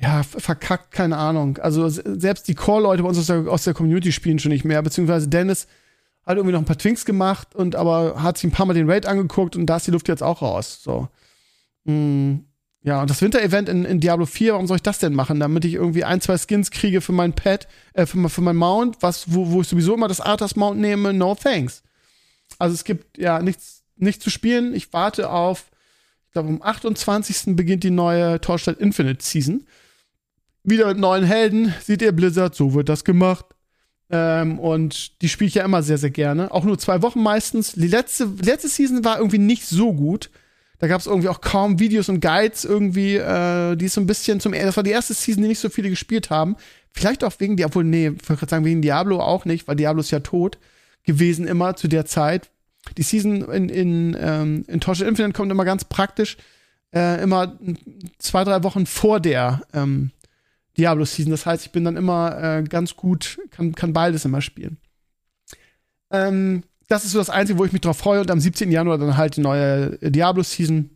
ja, 0.00 0.22
verkackt, 0.22 0.92
keine 0.92 1.18
Ahnung. 1.18 1.58
Also 1.58 1.88
selbst 1.88 2.48
die 2.48 2.54
Core-Leute 2.54 3.02
bei 3.02 3.08
uns 3.08 3.18
aus 3.18 3.26
der, 3.26 3.46
aus 3.48 3.64
der 3.64 3.74
Community 3.74 4.12
spielen 4.12 4.38
schon 4.38 4.50
nicht 4.50 4.64
mehr, 4.64 4.80
beziehungsweise 4.80 5.28
Dennis 5.28 5.66
hat 6.24 6.36
irgendwie 6.36 6.52
noch 6.52 6.60
ein 6.60 6.66
paar 6.66 6.78
Twinks 6.78 7.04
gemacht 7.04 7.54
und 7.54 7.76
aber 7.76 8.22
hat 8.22 8.38
sich 8.38 8.50
ein 8.50 8.52
paar 8.52 8.64
Mal 8.64 8.72
den 8.72 8.88
Raid 8.88 9.04
angeguckt 9.04 9.56
und 9.56 9.66
da 9.66 9.76
ist 9.76 9.86
die 9.86 9.90
Luft 9.90 10.08
jetzt 10.08 10.22
auch 10.22 10.40
raus. 10.40 10.80
So. 10.82 11.08
Mm, 11.84 12.36
ja, 12.82 13.02
und 13.02 13.10
das 13.10 13.20
Winter-Event 13.20 13.68
in, 13.68 13.84
in, 13.84 14.00
Diablo 14.00 14.24
4, 14.24 14.54
warum 14.54 14.66
soll 14.66 14.76
ich 14.76 14.82
das 14.82 14.98
denn 14.98 15.12
machen? 15.12 15.38
Damit 15.38 15.66
ich 15.66 15.74
irgendwie 15.74 16.04
ein, 16.04 16.22
zwei 16.22 16.38
Skins 16.38 16.70
kriege 16.70 17.02
für 17.02 17.12
mein 17.12 17.34
Pet, 17.34 17.68
äh, 17.92 18.06
für, 18.06 18.26
für 18.30 18.40
mein 18.40 18.56
Mount, 18.56 18.96
was, 19.00 19.34
wo, 19.34 19.50
wo 19.50 19.60
ich 19.60 19.68
sowieso 19.68 19.92
immer 19.92 20.08
das 20.08 20.22
Arthas 20.22 20.56
Mount 20.56 20.80
nehme, 20.80 21.12
no 21.12 21.34
thanks. 21.34 21.82
Also 22.58 22.74
es 22.74 22.84
gibt 22.84 23.18
ja 23.18 23.42
nichts, 23.42 23.82
nichts 23.96 24.24
zu 24.24 24.30
spielen. 24.30 24.74
Ich 24.74 24.94
warte 24.94 25.28
auf, 25.28 25.66
ich 26.28 26.32
glaube, 26.32 26.48
am 26.48 26.62
28. 26.62 27.54
beginnt 27.54 27.84
die 27.84 27.90
neue 27.90 28.40
Torstadt 28.40 28.78
Infinite 28.78 29.22
Season 29.22 29.66
wieder 30.64 30.88
mit 30.88 30.98
neuen 30.98 31.24
Helden. 31.24 31.74
Seht 31.82 32.02
ihr, 32.02 32.12
Blizzard, 32.12 32.54
so 32.54 32.74
wird 32.74 32.88
das 32.88 33.04
gemacht. 33.04 33.46
Ähm, 34.10 34.58
und 34.58 35.22
die 35.22 35.28
spiele 35.28 35.48
ich 35.48 35.54
ja 35.54 35.64
immer 35.64 35.82
sehr, 35.82 35.98
sehr 35.98 36.10
gerne. 36.10 36.50
Auch 36.50 36.64
nur 36.64 36.78
zwei 36.78 37.02
Wochen 37.02 37.22
meistens. 37.22 37.72
Die 37.72 37.86
letzte, 37.86 38.28
letzte 38.42 38.68
Season 38.68 39.04
war 39.04 39.18
irgendwie 39.18 39.38
nicht 39.38 39.66
so 39.66 39.92
gut. 39.92 40.30
Da 40.78 40.88
gab 40.88 41.00
es 41.00 41.06
irgendwie 41.06 41.28
auch 41.28 41.42
kaum 41.42 41.78
Videos 41.78 42.08
und 42.08 42.20
Guides 42.20 42.64
irgendwie, 42.64 43.16
äh, 43.16 43.76
die 43.76 43.84
ist 43.84 43.94
so 43.94 44.00
ein 44.00 44.06
bisschen 44.06 44.40
zum, 44.40 44.52
das 44.52 44.76
war 44.76 44.82
die 44.82 44.90
erste 44.90 45.12
Season, 45.12 45.42
die 45.42 45.48
nicht 45.48 45.60
so 45.60 45.68
viele 45.68 45.90
gespielt 45.90 46.30
haben. 46.30 46.56
Vielleicht 46.92 47.22
auch 47.22 47.32
wegen, 47.38 47.62
obwohl, 47.62 47.84
nee, 47.84 48.08
ich 48.08 48.28
würde 48.28 48.48
sagen, 48.48 48.64
wegen 48.64 48.82
Diablo 48.82 49.20
auch 49.20 49.44
nicht, 49.44 49.68
weil 49.68 49.76
Diablo 49.76 50.00
ist 50.00 50.10
ja 50.10 50.20
tot 50.20 50.58
gewesen 51.04 51.46
immer 51.46 51.76
zu 51.76 51.86
der 51.86 52.06
Zeit. 52.06 52.50
Die 52.96 53.02
Season 53.02 53.42
in, 53.50 53.68
in, 53.68 54.16
ähm, 54.18 54.64
in 54.68 54.80
Torchlight 54.80 55.08
Infinite 55.08 55.34
kommt 55.34 55.52
immer 55.52 55.64
ganz 55.64 55.84
praktisch, 55.84 56.36
äh, 56.94 57.22
immer 57.22 57.58
zwei, 58.18 58.44
drei 58.44 58.62
Wochen 58.62 58.86
vor 58.86 59.20
der, 59.20 59.62
ähm, 59.74 60.10
Diablo-Season. 60.80 61.30
Das 61.30 61.46
heißt, 61.46 61.66
ich 61.66 61.72
bin 61.72 61.84
dann 61.84 61.96
immer 61.96 62.42
äh, 62.42 62.62
ganz 62.62 62.96
gut, 62.96 63.38
kann, 63.50 63.74
kann 63.74 63.92
beides 63.92 64.24
immer 64.24 64.40
spielen. 64.40 64.78
Ähm, 66.10 66.64
das 66.88 67.04
ist 67.04 67.12
so 67.12 67.18
das 67.18 67.30
Einzige, 67.30 67.58
wo 67.58 67.64
ich 67.64 67.72
mich 67.72 67.82
drauf 67.82 67.98
freue. 67.98 68.20
Und 68.20 68.30
am 68.30 68.40
17. 68.40 68.70
Januar 68.72 68.98
dann 68.98 69.16
halt 69.16 69.36
die 69.36 69.40
neue 69.40 69.98
Diablo-Season. 69.98 70.90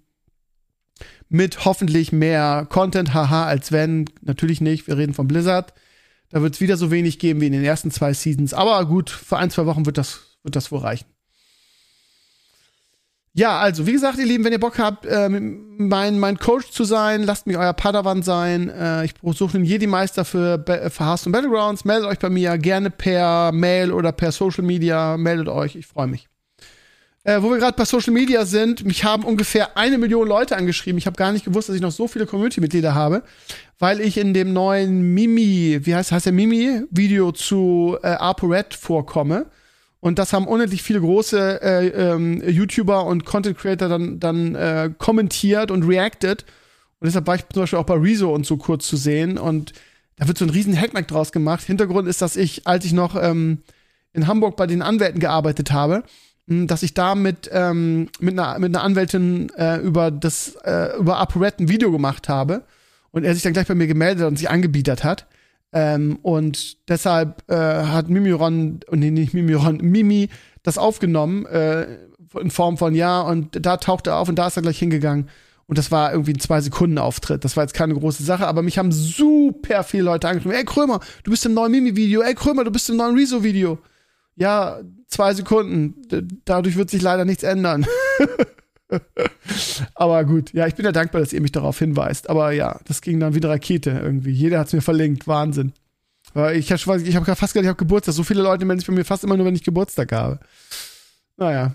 Mit 1.28 1.64
hoffentlich 1.64 2.12
mehr 2.12 2.66
Content, 2.68 3.14
haha, 3.14 3.46
als 3.46 3.72
wenn. 3.72 4.06
Natürlich 4.20 4.60
nicht, 4.60 4.86
wir 4.86 4.96
reden 4.96 5.14
von 5.14 5.26
Blizzard. 5.26 5.72
Da 6.28 6.42
wird 6.42 6.54
es 6.54 6.60
wieder 6.60 6.76
so 6.76 6.90
wenig 6.90 7.18
geben 7.18 7.40
wie 7.40 7.46
in 7.46 7.52
den 7.52 7.64
ersten 7.64 7.90
zwei 7.90 8.12
Seasons. 8.12 8.54
Aber 8.54 8.84
gut, 8.86 9.10
für 9.10 9.36
ein, 9.36 9.50
zwei 9.50 9.66
Wochen 9.66 9.86
wird 9.86 9.98
das, 9.98 10.38
wird 10.42 10.56
das 10.56 10.70
wohl 10.70 10.80
reichen. 10.80 11.06
Ja, 13.36 13.58
also 13.58 13.84
wie 13.84 13.92
gesagt, 13.92 14.18
ihr 14.18 14.26
Lieben, 14.26 14.44
wenn 14.44 14.52
ihr 14.52 14.60
Bock 14.60 14.78
habt, 14.78 15.06
äh, 15.06 15.28
mein, 15.28 16.20
mein 16.20 16.38
Coach 16.38 16.70
zu 16.70 16.84
sein, 16.84 17.24
lasst 17.24 17.48
mich 17.48 17.56
euer 17.56 17.72
Padawan 17.72 18.22
sein. 18.22 18.70
Äh, 18.70 19.06
ich 19.06 19.14
suche 19.32 19.56
einen 19.56 19.64
Jedi-Meister 19.64 20.24
für, 20.24 20.64
für 20.64 21.04
Hearthstone 21.04 21.32
Battlegrounds. 21.32 21.84
Meldet 21.84 22.08
euch 22.08 22.20
bei 22.20 22.30
mir 22.30 22.56
gerne 22.58 22.90
per 22.90 23.50
Mail 23.50 23.90
oder 23.90 24.12
per 24.12 24.30
Social 24.30 24.62
Media. 24.62 25.16
Meldet 25.16 25.48
euch, 25.48 25.74
ich 25.74 25.84
freue 25.84 26.06
mich. 26.06 26.28
Äh, 27.24 27.42
wo 27.42 27.50
wir 27.50 27.58
gerade 27.58 27.76
bei 27.76 27.84
Social 27.84 28.12
Media 28.12 28.46
sind, 28.46 28.84
mich 28.84 29.02
haben 29.02 29.24
ungefähr 29.24 29.76
eine 29.76 29.98
Million 29.98 30.28
Leute 30.28 30.56
angeschrieben. 30.56 30.98
Ich 30.98 31.06
habe 31.06 31.16
gar 31.16 31.32
nicht 31.32 31.44
gewusst, 31.44 31.68
dass 31.68 31.74
ich 31.74 31.82
noch 31.82 31.90
so 31.90 32.06
viele 32.06 32.26
Community-Mitglieder 32.26 32.94
habe, 32.94 33.24
weil 33.80 34.00
ich 34.00 34.16
in 34.16 34.32
dem 34.32 34.52
neuen 34.52 35.12
Mimi, 35.12 35.80
wie 35.82 35.94
heißt, 35.96 36.12
heißt 36.12 36.26
der 36.26 36.32
Mimi-Video 36.32 37.32
zu 37.32 37.96
äh, 38.04 38.10
ApoRed 38.10 38.74
vorkomme. 38.74 39.46
Und 40.04 40.18
das 40.18 40.34
haben 40.34 40.46
unendlich 40.46 40.82
viele 40.82 41.00
große 41.00 41.62
äh, 41.62 41.86
ähm, 41.86 42.42
YouTuber 42.46 43.06
und 43.06 43.24
Content 43.24 43.56
Creator 43.56 43.88
dann, 43.88 44.20
dann 44.20 44.54
äh, 44.54 44.90
kommentiert 44.98 45.70
und 45.70 45.82
reacted. 45.84 46.44
Und 47.00 47.06
deshalb 47.06 47.26
war 47.26 47.36
ich 47.36 47.48
zum 47.48 47.62
Beispiel 47.62 47.78
auch 47.78 47.86
bei 47.86 47.94
Rezo 47.94 48.30
und 48.30 48.44
so 48.44 48.58
kurz 48.58 48.86
zu 48.86 48.98
sehen. 48.98 49.38
Und 49.38 49.72
da 50.16 50.28
wird 50.28 50.36
so 50.36 50.44
ein 50.44 50.50
riesen 50.50 50.78
Hackmack 50.78 51.08
draus 51.08 51.32
gemacht. 51.32 51.62
Hintergrund 51.62 52.06
ist, 52.06 52.20
dass 52.20 52.36
ich, 52.36 52.66
als 52.66 52.84
ich 52.84 52.92
noch 52.92 53.16
ähm, 53.16 53.62
in 54.12 54.26
Hamburg 54.26 54.58
bei 54.58 54.66
den 54.66 54.82
Anwälten 54.82 55.20
gearbeitet 55.20 55.72
habe, 55.72 56.02
hm, 56.48 56.66
dass 56.66 56.82
ich 56.82 56.92
da 56.92 57.14
mit, 57.14 57.48
ähm, 57.50 58.10
mit, 58.20 58.38
einer, 58.38 58.58
mit 58.58 58.76
einer 58.76 58.84
Anwältin 58.84 59.48
äh, 59.56 59.78
über 59.78 60.10
das 60.10 60.54
äh, 60.66 60.98
über 60.98 61.16
ApoRed 61.16 61.60
ein 61.60 61.70
Video 61.70 61.90
gemacht 61.90 62.28
habe 62.28 62.64
und 63.10 63.24
er 63.24 63.32
sich 63.32 63.42
dann 63.42 63.54
gleich 63.54 63.68
bei 63.68 63.74
mir 63.74 63.86
gemeldet 63.86 64.26
und 64.26 64.36
sich 64.36 64.50
angebietet 64.50 65.02
hat. 65.02 65.26
Ähm, 65.76 66.20
und 66.22 66.88
deshalb 66.88 67.42
äh, 67.50 67.56
hat 67.56 68.08
Mimiron, 68.08 68.78
nee, 68.92 69.10
nicht 69.10 69.34
Mimiron, 69.34 69.78
Mimi 69.78 70.28
das 70.62 70.78
aufgenommen 70.78 71.46
äh, 71.46 71.98
in 72.40 72.52
Form 72.52 72.78
von 72.78 72.94
ja 72.94 73.20
und 73.20 73.66
da 73.66 73.76
taucht 73.76 74.06
er 74.06 74.16
auf 74.16 74.28
und 74.28 74.36
da 74.36 74.46
ist 74.46 74.56
er 74.56 74.62
gleich 74.62 74.78
hingegangen. 74.78 75.28
Und 75.66 75.78
das 75.78 75.90
war 75.90 76.12
irgendwie 76.12 76.34
ein 76.34 76.40
Zwei-Sekunden-Auftritt. 76.40 77.44
Das 77.44 77.56
war 77.56 77.64
jetzt 77.64 77.72
keine 77.72 77.94
große 77.94 78.22
Sache, 78.22 78.46
aber 78.46 78.62
mich 78.62 78.78
haben 78.78 78.92
super 78.92 79.82
viele 79.82 80.04
Leute 80.04 80.28
angeschrieben. 80.28 80.56
Ey, 80.56 80.64
Krömer, 80.64 81.00
du 81.24 81.30
bist 81.30 81.44
im 81.46 81.54
neuen 81.54 81.72
Mimi-Video. 81.72 82.20
Ey, 82.20 82.34
Krömer, 82.34 82.64
du 82.64 82.70
bist 82.70 82.88
im 82.90 82.96
neuen 82.96 83.16
Rezo-Video. 83.16 83.78
Ja, 84.36 84.80
zwei 85.08 85.32
Sekunden. 85.32 85.94
Dadurch 86.44 86.76
wird 86.76 86.90
sich 86.90 87.02
leider 87.02 87.24
nichts 87.24 87.42
ändern. 87.42 87.86
aber 89.94 90.24
gut, 90.24 90.52
ja, 90.52 90.66
ich 90.66 90.74
bin 90.74 90.84
ja 90.84 90.92
dankbar, 90.92 91.20
dass 91.20 91.32
ihr 91.32 91.40
mich 91.40 91.52
darauf 91.52 91.78
hinweist. 91.78 92.30
Aber 92.30 92.52
ja, 92.52 92.80
das 92.86 93.00
ging 93.00 93.20
dann 93.20 93.34
wie 93.34 93.38
eine 93.38 93.50
Rakete 93.50 93.90
irgendwie. 93.90 94.32
Jeder 94.32 94.58
hat 94.60 94.68
es 94.68 94.72
mir 94.72 94.82
verlinkt. 94.82 95.26
Wahnsinn. 95.26 95.72
Ich, 96.54 96.72
habe 96.72 96.78
fast 96.78 97.04
gedacht, 97.04 97.62
ich 97.62 97.68
habe 97.68 97.76
Geburtstag. 97.76 98.14
So 98.14 98.24
viele 98.24 98.42
Leute 98.42 98.64
melden 98.64 98.80
sich 98.80 98.88
bei 98.88 98.94
mir 98.94 99.04
fast 99.04 99.22
immer 99.22 99.36
nur, 99.36 99.46
wenn 99.46 99.54
ich 99.54 99.62
Geburtstag 99.62 100.10
habe. 100.12 100.40
Naja. 101.36 101.74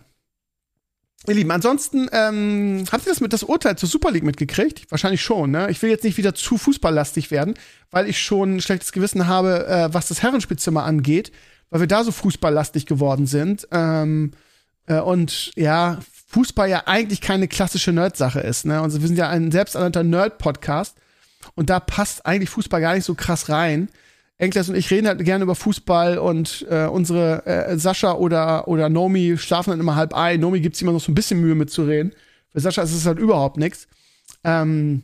Ihr 1.27 1.36
Lieben, 1.36 1.51
ansonsten, 1.51 2.10
ähm, 2.12 2.86
habt 2.91 3.05
ihr 3.05 3.12
das 3.12 3.21
mit 3.21 3.34
das 3.34 3.43
Urteil 3.43 3.77
zur 3.77 3.89
Super 3.89 4.12
League 4.12 4.23
mitgekriegt? 4.23 4.89
Wahrscheinlich 4.89 5.21
schon, 5.21 5.51
ne? 5.51 5.69
Ich 5.69 5.82
will 5.82 5.89
jetzt 5.89 6.03
nicht 6.03 6.17
wieder 6.17 6.34
zu 6.34 6.58
fußballlastig 6.58 7.29
werden, 7.29 7.55
weil 7.91 8.10
ich 8.10 8.19
schon 8.19 8.55
ein 8.55 8.62
schlechtes 8.62 8.91
Gewissen 8.91 9.27
habe, 9.27 9.67
äh, 9.67 9.93
was 9.93 10.08
das 10.08 10.23
Herrenspielzimmer 10.23 10.84
angeht, 10.84 11.32
weil 11.69 11.82
wir 11.82 11.88
da 11.88 12.03
so 12.03 12.12
fußballlastig 12.12 12.86
geworden 12.86 13.27
sind. 13.27 13.67
Ähm, 13.71 14.32
äh, 14.88 14.99
und 14.99 15.51
ja, 15.55 15.99
Fußball 16.30 16.70
ja 16.70 16.84
eigentlich 16.86 17.22
keine 17.22 17.48
klassische 17.48 17.92
Nerd-Sache 17.92 18.39
ist. 18.39 18.65
Ne? 18.65 18.82
Und 18.82 18.94
wir 18.94 19.08
sind 19.08 19.18
ja 19.18 19.30
ein 19.30 19.52
selbsternannter 19.52 20.04
Nerd-Podcast. 20.04 20.96
Und 21.56 21.72
da 21.72 21.80
passt 21.80 22.26
eigentlich 22.26 22.52
Fußball 22.52 22.82
gar 22.82 22.94
nicht 22.94 23.06
so 23.06 23.15
krass 23.15 23.50
rein. 23.50 23.89
Enkles 24.38 24.70
und 24.70 24.76
ich 24.76 24.89
reden 24.92 25.08
halt 25.08 25.26
gerne 25.26 25.44
über 25.44 25.56
Fußball 25.56 26.18
und 26.18 26.65
äh, 26.70 26.86
unsere 26.86 27.46
äh, 27.46 27.78
Sascha 27.78 28.13
oder, 28.13 28.68
oder 28.68 28.88
Nomi 28.88 29.38
schlafen 29.38 29.72
dann 29.72 29.80
immer 29.80 29.96
halb 29.96 30.13
ein. 30.13 30.39
Nomi 30.39 30.62
gibt 30.62 30.76
sich 30.76 30.84
immer 30.84 30.94
noch 30.94 31.02
so 31.02 31.12
ein 31.12 31.15
bisschen 31.15 31.42
Mühe 31.42 31.56
mitzureden. 31.56 32.13
Für 32.54 32.60
Sascha 32.60 32.84
ist 32.84 32.94
es 32.94 33.06
halt 33.06 33.20
überhaupt 33.20 33.58
nichts. 33.58 33.88
Ähm, 34.44 35.04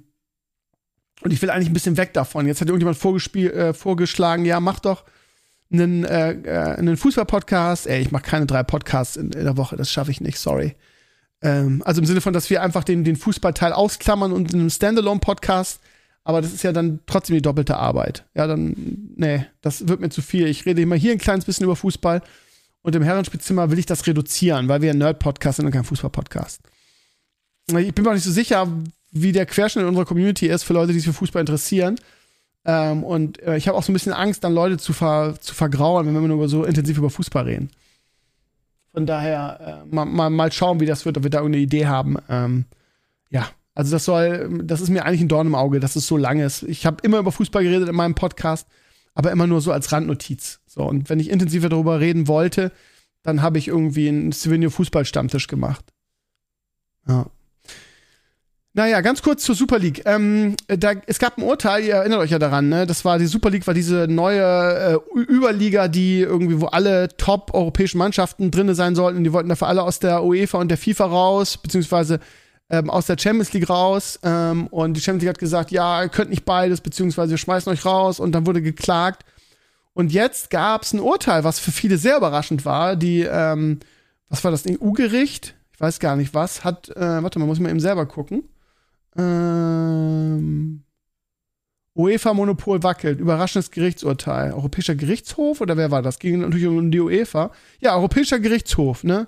und 1.21 1.33
ich 1.33 1.41
will 1.41 1.49
eigentlich 1.49 1.69
ein 1.69 1.73
bisschen 1.73 1.97
weg 1.97 2.13
davon. 2.13 2.45
Jetzt 2.45 2.61
hat 2.61 2.69
irgendjemand 2.69 3.03
äh, 3.35 3.73
vorgeschlagen, 3.73 4.45
ja, 4.45 4.59
mach 4.59 4.79
doch 4.79 5.05
einen, 5.71 6.05
äh, 6.05 6.31
äh 6.33 6.75
einen 6.77 6.95
Fußball-Podcast. 6.95 7.87
Ey, 7.87 8.01
ich 8.01 8.11
mache 8.11 8.23
keine 8.23 8.45
drei 8.45 8.63
Podcasts 8.63 9.17
in, 9.17 9.31
in 9.31 9.43
der 9.43 9.57
Woche, 9.57 9.75
das 9.75 9.91
schaffe 9.91 10.11
ich 10.11 10.21
nicht, 10.21 10.37
sorry. 10.37 10.75
Ähm, 11.45 11.83
also 11.85 12.01
im 12.01 12.07
Sinne 12.07 12.21
von, 12.21 12.33
dass 12.33 12.49
wir 12.49 12.63
einfach 12.63 12.83
den, 12.83 13.03
den 13.03 13.15
Fußballteil 13.15 13.71
ausklammern 13.71 14.31
und 14.31 14.51
in 14.51 14.59
einem 14.59 14.69
Standalone-Podcast, 14.71 15.79
aber 16.23 16.41
das 16.41 16.51
ist 16.51 16.63
ja 16.63 16.71
dann 16.71 17.01
trotzdem 17.05 17.35
die 17.35 17.41
doppelte 17.43 17.77
Arbeit. 17.77 18.25
Ja, 18.33 18.47
dann, 18.47 18.75
nee, 19.15 19.45
das 19.61 19.87
wird 19.87 19.99
mir 19.99 20.09
zu 20.09 20.23
viel. 20.23 20.47
Ich 20.47 20.65
rede 20.65 20.81
immer 20.81 20.95
hier 20.95 21.11
ein 21.11 21.19
kleines 21.19 21.45
bisschen 21.45 21.65
über 21.65 21.75
Fußball 21.75 22.23
und 22.81 22.95
im 22.95 23.03
Herrenspielzimmer 23.03 23.69
will 23.69 23.77
ich 23.77 23.85
das 23.85 24.07
reduzieren, 24.07 24.67
weil 24.67 24.81
wir 24.81 24.89
ein 24.89 24.97
Nerd-Podcast 24.97 25.57
sind 25.57 25.67
und 25.67 25.71
kein 25.71 25.83
Fußball-Podcast. 25.83 26.61
Ich 27.67 27.93
bin 27.93 28.03
mir 28.03 28.09
auch 28.09 28.15
nicht 28.15 28.23
so 28.23 28.31
sicher, 28.31 28.67
wie 29.11 29.31
der 29.31 29.45
Querschnitt 29.45 29.85
unserer 29.85 30.05
Community 30.05 30.47
ist 30.47 30.63
für 30.63 30.73
Leute, 30.73 30.93
die 30.93 30.99
sich 30.99 31.07
für 31.07 31.13
Fußball 31.13 31.41
interessieren. 31.41 31.97
Ähm, 32.65 33.03
und 33.03 33.39
äh, 33.43 33.55
ich 33.57 33.67
habe 33.67 33.77
auch 33.77 33.83
so 33.83 33.91
ein 33.91 33.93
bisschen 33.93 34.13
Angst, 34.13 34.43
dann 34.43 34.53
Leute 34.53 34.77
zu, 34.77 34.93
ver 34.93 35.35
zu 35.39 35.53
vergrauen, 35.53 36.07
wenn 36.07 36.13
wir 36.19 36.27
nur 36.27 36.49
so 36.49 36.63
intensiv 36.63 36.97
über 36.97 37.11
Fußball 37.11 37.43
reden. 37.43 37.69
Von 38.95 39.05
daher 39.05 39.83
äh, 39.89 39.93
mal, 39.93 40.05
mal, 40.05 40.29
mal 40.29 40.51
schauen, 40.53 40.79
wie 40.79 40.85
das 40.85 41.05
wird, 41.05 41.17
ob 41.17 41.23
wir 41.23 41.29
da 41.29 41.39
irgendeine 41.39 41.63
Idee 41.63 41.85
haben. 41.85 42.15
Ähm, 42.29 42.65
ja, 43.29 43.49
also 43.73 43.91
das 43.91 44.05
soll, 44.05 44.61
das 44.63 44.79
ist 44.79 44.89
mir 44.89 45.03
eigentlich 45.03 45.19
ein 45.19 45.27
Dorn 45.27 45.47
im 45.47 45.55
Auge, 45.55 45.81
dass 45.81 45.97
es 45.97 46.07
so 46.07 46.15
lang 46.15 46.39
ist. 46.39 46.63
Ich 46.63 46.85
habe 46.85 46.97
immer 47.03 47.19
über 47.19 47.33
Fußball 47.33 47.61
geredet 47.61 47.89
in 47.89 47.95
meinem 47.95 48.15
Podcast, 48.15 48.69
aber 49.13 49.33
immer 49.33 49.47
nur 49.47 49.59
so 49.59 49.73
als 49.73 49.91
Randnotiz. 49.91 50.61
So, 50.65 50.83
und 50.83 51.09
wenn 51.09 51.19
ich 51.19 51.29
intensiver 51.29 51.67
darüber 51.67 51.99
reden 51.99 52.29
wollte, 52.29 52.71
dann 53.21 53.41
habe 53.41 53.57
ich 53.57 53.67
irgendwie 53.67 54.07
einen 54.07 54.31
Stevenio 54.31 54.69
Fußballstammtisch 54.69 55.47
gemacht. 55.47 55.83
Ja. 57.05 57.25
Naja, 58.77 58.99
ganz 58.99 59.21
kurz 59.21 59.43
zur 59.43 59.55
Super 59.55 59.79
League. 59.79 60.01
Ähm, 60.03 60.57
da, 60.67 60.91
es 61.07 61.17
gab 61.17 61.37
ein 61.37 61.43
Urteil, 61.43 61.85
ihr 61.85 61.93
erinnert 61.93 62.19
euch 62.19 62.31
ja 62.31 62.39
daran, 62.39 62.67
ne? 62.67 62.85
Das 62.85 63.05
war 63.05 63.17
die 63.17 63.25
Super 63.25 63.49
League, 63.49 63.65
war 63.67 63.73
diese 63.73 64.05
neue 64.09 64.99
äh, 65.15 65.17
Überliga, 65.17 65.87
die 65.87 66.19
irgendwie, 66.19 66.59
wo 66.59 66.65
alle 66.65 67.07
top-europäischen 67.15 67.99
Mannschaften 67.99 68.51
drinne 68.51 68.75
sein 68.75 68.93
sollten. 68.93 69.23
Die 69.23 69.31
wollten 69.31 69.47
dafür 69.47 69.69
alle 69.69 69.81
aus 69.81 69.99
der 69.99 70.25
UEFA 70.25 70.57
und 70.57 70.67
der 70.67 70.77
FIFA 70.77 71.05
raus, 71.05 71.57
beziehungsweise 71.57 72.19
ähm, 72.69 72.89
aus 72.89 73.05
der 73.05 73.17
Champions 73.17 73.53
League 73.53 73.69
raus. 73.69 74.19
Ähm, 74.23 74.67
und 74.67 74.95
die 74.95 74.99
Champions 74.99 75.21
League 75.21 75.29
hat 75.29 75.39
gesagt, 75.39 75.71
ja, 75.71 76.03
ihr 76.03 76.09
könnt 76.09 76.29
nicht 76.29 76.43
beides, 76.43 76.81
beziehungsweise 76.81 77.31
wir 77.31 77.37
schmeißen 77.37 77.71
euch 77.71 77.85
raus. 77.85 78.19
Und 78.19 78.33
dann 78.33 78.45
wurde 78.45 78.61
geklagt. 78.61 79.23
Und 79.93 80.11
jetzt 80.11 80.49
gab 80.49 80.83
es 80.83 80.91
ein 80.91 80.99
Urteil, 80.99 81.45
was 81.45 81.59
für 81.59 81.71
viele 81.71 81.97
sehr 81.97 82.17
überraschend 82.17 82.65
war. 82.65 82.97
Die, 82.97 83.21
ähm, 83.21 83.79
was 84.27 84.43
war 84.43 84.51
das, 84.51 84.65
EU-Gericht? 84.67 85.55
Ich 85.71 85.79
weiß 85.79 86.01
gar 86.01 86.17
nicht 86.17 86.33
was, 86.33 86.65
hat, 86.65 86.89
äh, 86.89 87.23
warte 87.23 87.39
mal, 87.39 87.45
muss 87.45 87.57
ich 87.57 87.63
mal 87.63 87.69
eben 87.69 87.79
selber 87.79 88.05
gucken 88.05 88.43
ähm, 89.17 90.83
UEFA-Monopol 91.95 92.83
wackelt. 92.83 93.19
Überraschendes 93.19 93.71
Gerichtsurteil. 93.71 94.51
Europäischer 94.51 94.95
Gerichtshof 94.95 95.61
oder 95.61 95.77
wer 95.77 95.91
war 95.91 96.01
das? 96.01 96.19
Ging 96.19 96.39
natürlich 96.39 96.67
um 96.67 96.91
die 96.91 96.99
UEFA. 96.99 97.51
Ja, 97.79 97.95
Europäischer 97.95 98.39
Gerichtshof, 98.39 99.03
ne? 99.03 99.27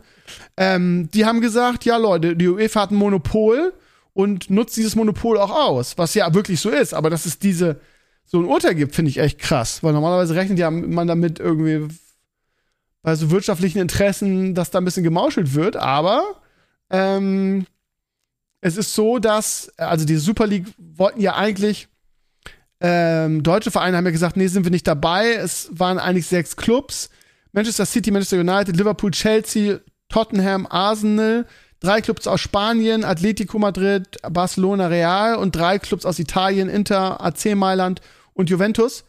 Ähm, 0.58 1.10
die 1.14 1.26
haben 1.26 1.40
gesagt, 1.40 1.86
ja 1.86 1.98
Leute, 1.98 2.36
die 2.36 2.48
UEFA 2.48 2.82
hat 2.82 2.92
ein 2.92 2.96
Monopol 2.96 3.74
und 4.14 4.50
nutzt 4.50 4.76
dieses 4.76 4.96
Monopol 4.96 5.38
auch 5.38 5.52
aus, 5.52 5.98
was 5.98 6.14
ja 6.14 6.34
wirklich 6.34 6.60
so 6.60 6.70
ist. 6.70 6.94
Aber 6.94 7.10
dass 7.10 7.26
es 7.26 7.40
diese 7.40 7.80
so 8.26 8.40
ein 8.40 8.46
Urteil 8.46 8.76
gibt, 8.76 8.94
finde 8.94 9.10
ich 9.10 9.20
echt 9.20 9.40
krass, 9.40 9.82
weil 9.84 9.94
normalerweise 9.94 10.36
rechnet 10.36 10.60
ja 10.60 10.70
man 10.70 11.08
damit 11.08 11.40
irgendwie 11.40 11.88
bei 13.02 13.16
so 13.16 13.32
wirtschaftlichen 13.32 13.80
Interessen, 13.80 14.54
dass 14.54 14.70
da 14.70 14.80
ein 14.80 14.86
bisschen 14.86 15.04
gemauschelt 15.04 15.54
wird. 15.54 15.78
Aber 15.78 16.24
ähm, 16.90 17.66
es 18.68 18.78
ist 18.78 18.94
so, 18.94 19.18
dass, 19.18 19.72
also 19.78 20.06
die 20.06 20.18
Super 20.18 20.46
League 20.46 20.68
wollten 20.78 21.22
ja 21.22 21.36
eigentlich, 21.36 21.88
ähm, 22.80 23.42
deutsche 23.42 23.72
Vereine 23.72 23.98
haben 23.98 24.06
ja 24.06 24.12
gesagt, 24.12 24.38
nee, 24.38 24.48
sind 24.48 24.66
wir 24.66 24.72
nicht 24.72 24.88
dabei. 24.88 25.34
Es 25.34 25.70
waren 25.72 25.98
eigentlich 25.98 26.28
sechs 26.28 26.56
Clubs. 26.56 27.10
Manchester 27.54 27.86
City, 27.86 28.12
Manchester 28.12 28.40
United, 28.40 28.76
Liverpool, 28.76 29.12
Chelsea, 29.12 29.80
Tottenham, 30.10 30.68
Arsenal, 30.70 31.46
drei 31.80 32.02
Clubs 32.02 32.28
aus 32.28 32.42
Spanien, 32.42 33.04
Atletico 33.04 33.58
Madrid, 33.58 34.18
Barcelona, 34.30 34.88
Real 34.88 35.36
und 35.36 35.56
drei 35.56 35.80
Clubs 35.80 36.06
aus 36.06 36.20
Italien, 36.20 36.70
Inter, 36.70 37.22
AC 37.22 37.56
Mailand 37.56 38.02
und 38.34 38.50
Juventus. 38.50 39.06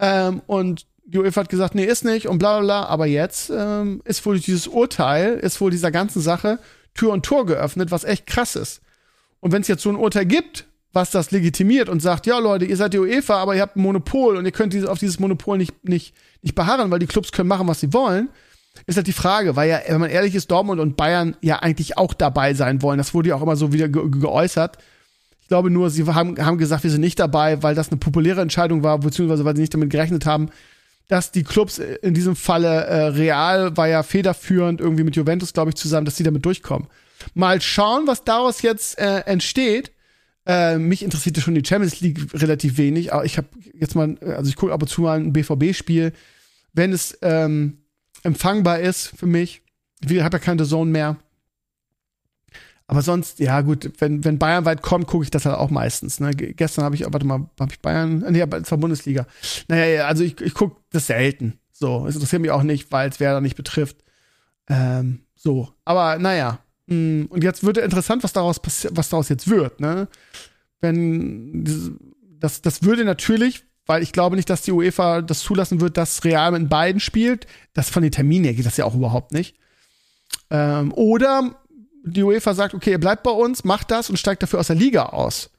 Ähm, 0.00 0.42
und 0.46 0.86
die 1.04 1.18
UEFA 1.18 1.42
hat 1.42 1.48
gesagt, 1.48 1.74
nee, 1.76 1.84
ist 1.84 2.04
nicht 2.04 2.26
und 2.26 2.38
bla 2.38 2.58
bla 2.58 2.64
bla. 2.64 2.84
Aber 2.86 3.06
jetzt 3.06 3.50
ähm, 3.50 4.02
ist 4.04 4.24
wohl 4.26 4.40
dieses 4.40 4.66
Urteil, 4.66 5.34
ist 5.34 5.60
wohl 5.60 5.70
dieser 5.70 5.92
ganzen 5.92 6.20
Sache 6.20 6.58
Tür 6.94 7.12
und 7.12 7.24
Tor 7.24 7.46
geöffnet, 7.46 7.90
was 7.90 8.04
echt 8.04 8.26
krass 8.26 8.56
ist. 8.56 8.80
Und 9.40 9.52
wenn 9.52 9.62
es 9.62 9.68
jetzt 9.68 9.82
so 9.82 9.90
ein 9.90 9.96
Urteil 9.96 10.26
gibt, 10.26 10.66
was 10.92 11.10
das 11.10 11.30
legitimiert 11.30 11.88
und 11.88 12.00
sagt, 12.00 12.26
ja 12.26 12.38
Leute, 12.38 12.64
ihr 12.64 12.76
seid 12.76 12.94
die 12.94 12.98
UEFA, 12.98 13.36
aber 13.36 13.54
ihr 13.54 13.62
habt 13.62 13.76
ein 13.76 13.82
Monopol 13.82 14.36
und 14.36 14.46
ihr 14.46 14.52
könnt 14.52 14.74
auf 14.88 14.98
dieses 14.98 15.20
Monopol 15.20 15.58
nicht, 15.58 15.84
nicht, 15.86 16.14
nicht 16.42 16.54
beharren, 16.54 16.90
weil 16.90 16.98
die 16.98 17.06
Clubs 17.06 17.32
können 17.32 17.48
machen, 17.48 17.68
was 17.68 17.80
sie 17.80 17.92
wollen, 17.92 18.30
ist 18.86 18.96
halt 18.96 19.06
die 19.06 19.12
Frage, 19.12 19.56
weil 19.56 19.70
ja, 19.70 19.80
wenn 19.86 20.00
man 20.00 20.10
ehrlich 20.10 20.34
ist, 20.34 20.50
Dortmund 20.50 20.80
und 20.80 20.96
Bayern 20.96 21.36
ja 21.40 21.60
eigentlich 21.60 21.96
auch 21.98 22.14
dabei 22.14 22.54
sein 22.54 22.82
wollen. 22.82 22.98
Das 22.98 23.14
wurde 23.14 23.30
ja 23.30 23.36
auch 23.36 23.42
immer 23.42 23.56
so 23.56 23.72
wieder 23.72 23.88
ge 23.88 24.08
geäußert. 24.10 24.78
Ich 25.40 25.48
glaube 25.48 25.70
nur, 25.70 25.90
sie 25.90 26.04
haben, 26.06 26.44
haben 26.44 26.58
gesagt, 26.58 26.82
wir 26.82 26.90
sind 26.90 27.00
nicht 27.00 27.18
dabei, 27.18 27.62
weil 27.62 27.74
das 27.74 27.88
eine 27.88 27.98
populäre 27.98 28.40
Entscheidung 28.40 28.82
war, 28.82 28.98
beziehungsweise 28.98 29.44
weil 29.44 29.54
sie 29.54 29.62
nicht 29.62 29.74
damit 29.74 29.90
gerechnet 29.90 30.26
haben, 30.26 30.50
dass 31.08 31.30
die 31.30 31.44
Clubs 31.44 31.78
in 31.78 32.14
diesem 32.14 32.34
Falle 32.34 32.84
äh, 32.84 33.04
Real 33.08 33.76
war 33.76 33.86
ja 33.86 34.02
federführend 34.02 34.80
irgendwie 34.80 35.04
mit 35.04 35.14
Juventus, 35.14 35.52
glaube 35.52 35.70
ich, 35.70 35.76
zusammen, 35.76 36.04
dass 36.04 36.16
sie 36.16 36.24
damit 36.24 36.44
durchkommen. 36.44 36.88
Mal 37.34 37.60
schauen, 37.60 38.06
was 38.06 38.24
daraus 38.24 38.62
jetzt 38.62 38.98
äh, 38.98 39.20
entsteht. 39.20 39.92
Äh, 40.46 40.78
mich 40.78 41.02
interessierte 41.02 41.40
schon 41.40 41.54
die 41.54 41.64
Champions 41.66 42.00
League 42.00 42.28
relativ 42.34 42.78
wenig, 42.78 43.12
aber 43.12 43.24
ich 43.24 43.36
habe 43.36 43.48
jetzt 43.74 43.96
mal, 43.96 44.16
also 44.20 44.48
ich 44.48 44.56
gucke 44.56 44.72
ab 44.72 44.82
und 44.82 44.88
zu 44.88 45.02
mal 45.02 45.18
ein 45.18 45.32
BVB-Spiel, 45.32 46.12
wenn 46.72 46.92
es 46.92 47.18
ähm, 47.22 47.78
empfangbar 48.22 48.78
ist 48.80 49.08
für 49.16 49.26
mich. 49.26 49.62
Ich 50.08 50.22
habe 50.22 50.36
ja 50.36 50.42
keine 50.42 50.64
Zone 50.64 50.90
mehr. 50.90 51.16
Aber 52.88 53.02
sonst, 53.02 53.40
ja 53.40 53.62
gut, 53.62 53.90
wenn, 53.98 54.24
wenn 54.24 54.38
Bayern 54.38 54.64
weit 54.64 54.82
kommt, 54.82 55.08
gucke 55.08 55.24
ich 55.24 55.30
das 55.30 55.44
halt 55.44 55.56
auch 55.56 55.70
meistens. 55.70 56.20
Ne? 56.20 56.30
Gestern 56.30 56.84
habe 56.84 56.94
ich, 56.94 57.04
warte 57.04 57.26
mal, 57.26 57.48
habe 57.58 57.72
ich 57.72 57.80
Bayern, 57.80 58.24
nee, 58.30 58.40
es 58.40 58.70
war 58.70 58.78
Bundesliga. 58.78 59.26
Naja, 59.66 60.06
also 60.06 60.22
ich, 60.22 60.40
ich 60.40 60.54
gucke 60.54 60.76
das 60.90 61.08
selten. 61.08 61.58
So, 61.72 62.06
es 62.06 62.14
interessiert 62.14 62.42
mich 62.42 62.52
auch 62.52 62.62
nicht, 62.62 62.92
weil 62.92 63.08
es 63.08 63.18
wer 63.18 63.32
da 63.32 63.40
nicht 63.40 63.56
betrifft. 63.56 63.96
Ähm, 64.68 65.20
so, 65.34 65.72
aber 65.84 66.18
naja. 66.18 66.60
Mm, 66.86 67.24
und 67.28 67.42
jetzt 67.44 67.64
wird 67.64 67.78
interessant, 67.78 68.22
was 68.22 68.32
daraus 68.32 68.60
was 68.90 69.08
daraus 69.08 69.28
jetzt 69.28 69.48
wird, 69.48 69.80
ne? 69.80 70.08
Wenn 70.80 71.64
das, 72.38 72.62
das 72.62 72.82
würde 72.82 73.04
natürlich, 73.04 73.64
weil 73.86 74.02
ich 74.02 74.12
glaube 74.12 74.36
nicht, 74.36 74.50
dass 74.50 74.62
die 74.62 74.72
UEFA 74.72 75.22
das 75.22 75.40
zulassen 75.40 75.80
wird, 75.80 75.96
dass 75.96 76.24
Real 76.24 76.52
mit 76.52 76.68
beiden 76.68 77.00
spielt. 77.00 77.46
Das 77.72 77.88
von 77.88 78.02
den 78.02 78.12
Terminen 78.12 78.44
her 78.44 78.54
geht 78.54 78.66
das 78.66 78.76
ja 78.76 78.84
auch 78.84 78.94
überhaupt 78.94 79.32
nicht. 79.32 79.56
Ähm, 80.50 80.92
oder 80.92 81.56
die 82.04 82.22
UEFA 82.22 82.54
sagt, 82.54 82.74
okay, 82.74 82.92
ihr 82.92 83.00
bleibt 83.00 83.22
bei 83.22 83.30
uns, 83.30 83.64
macht 83.64 83.90
das 83.90 84.10
und 84.10 84.18
steigt 84.18 84.42
dafür 84.42 84.60
aus 84.60 84.68
der 84.68 84.76
Liga 84.76 85.06
aus. 85.06 85.50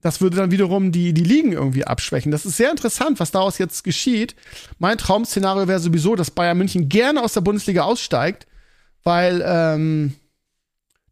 Das 0.00 0.20
würde 0.20 0.36
dann 0.36 0.52
wiederum 0.52 0.92
die, 0.92 1.12
die 1.12 1.24
Ligen 1.24 1.52
irgendwie 1.52 1.84
abschwächen. 1.84 2.30
Das 2.30 2.46
ist 2.46 2.56
sehr 2.56 2.70
interessant, 2.70 3.18
was 3.18 3.32
daraus 3.32 3.58
jetzt 3.58 3.82
geschieht. 3.82 4.36
Mein 4.78 4.98
Traum-Szenario 4.98 5.66
wäre 5.66 5.80
sowieso, 5.80 6.14
dass 6.14 6.30
Bayern 6.30 6.58
München 6.58 6.88
gerne 6.88 7.22
aus 7.22 7.32
der 7.32 7.40
Bundesliga 7.40 7.82
aussteigt, 7.82 8.46
weil 9.02 9.42
ähm, 9.44 10.14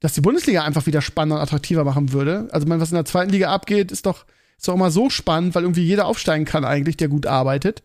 das 0.01 0.15
die 0.15 0.21
Bundesliga 0.21 0.63
einfach 0.63 0.87
wieder 0.87 1.01
spannender 1.01 1.37
und 1.37 1.43
attraktiver 1.43 1.85
machen 1.85 2.13
würde. 2.13 2.49
Also, 2.51 2.69
was 2.69 2.91
in 2.91 2.97
der 2.97 3.05
zweiten 3.05 3.31
Liga 3.31 3.53
abgeht, 3.53 3.91
ist 3.91 4.07
doch, 4.07 4.27
ist 4.59 4.69
doch 4.69 4.75
immer 4.75 4.91
so 4.91 5.11
spannend, 5.11 5.55
weil 5.55 5.63
irgendwie 5.63 5.85
jeder 5.85 6.07
aufsteigen 6.07 6.45
kann 6.45 6.65
eigentlich, 6.65 6.97
der 6.97 7.09
gut 7.09 7.27
arbeitet. 7.27 7.83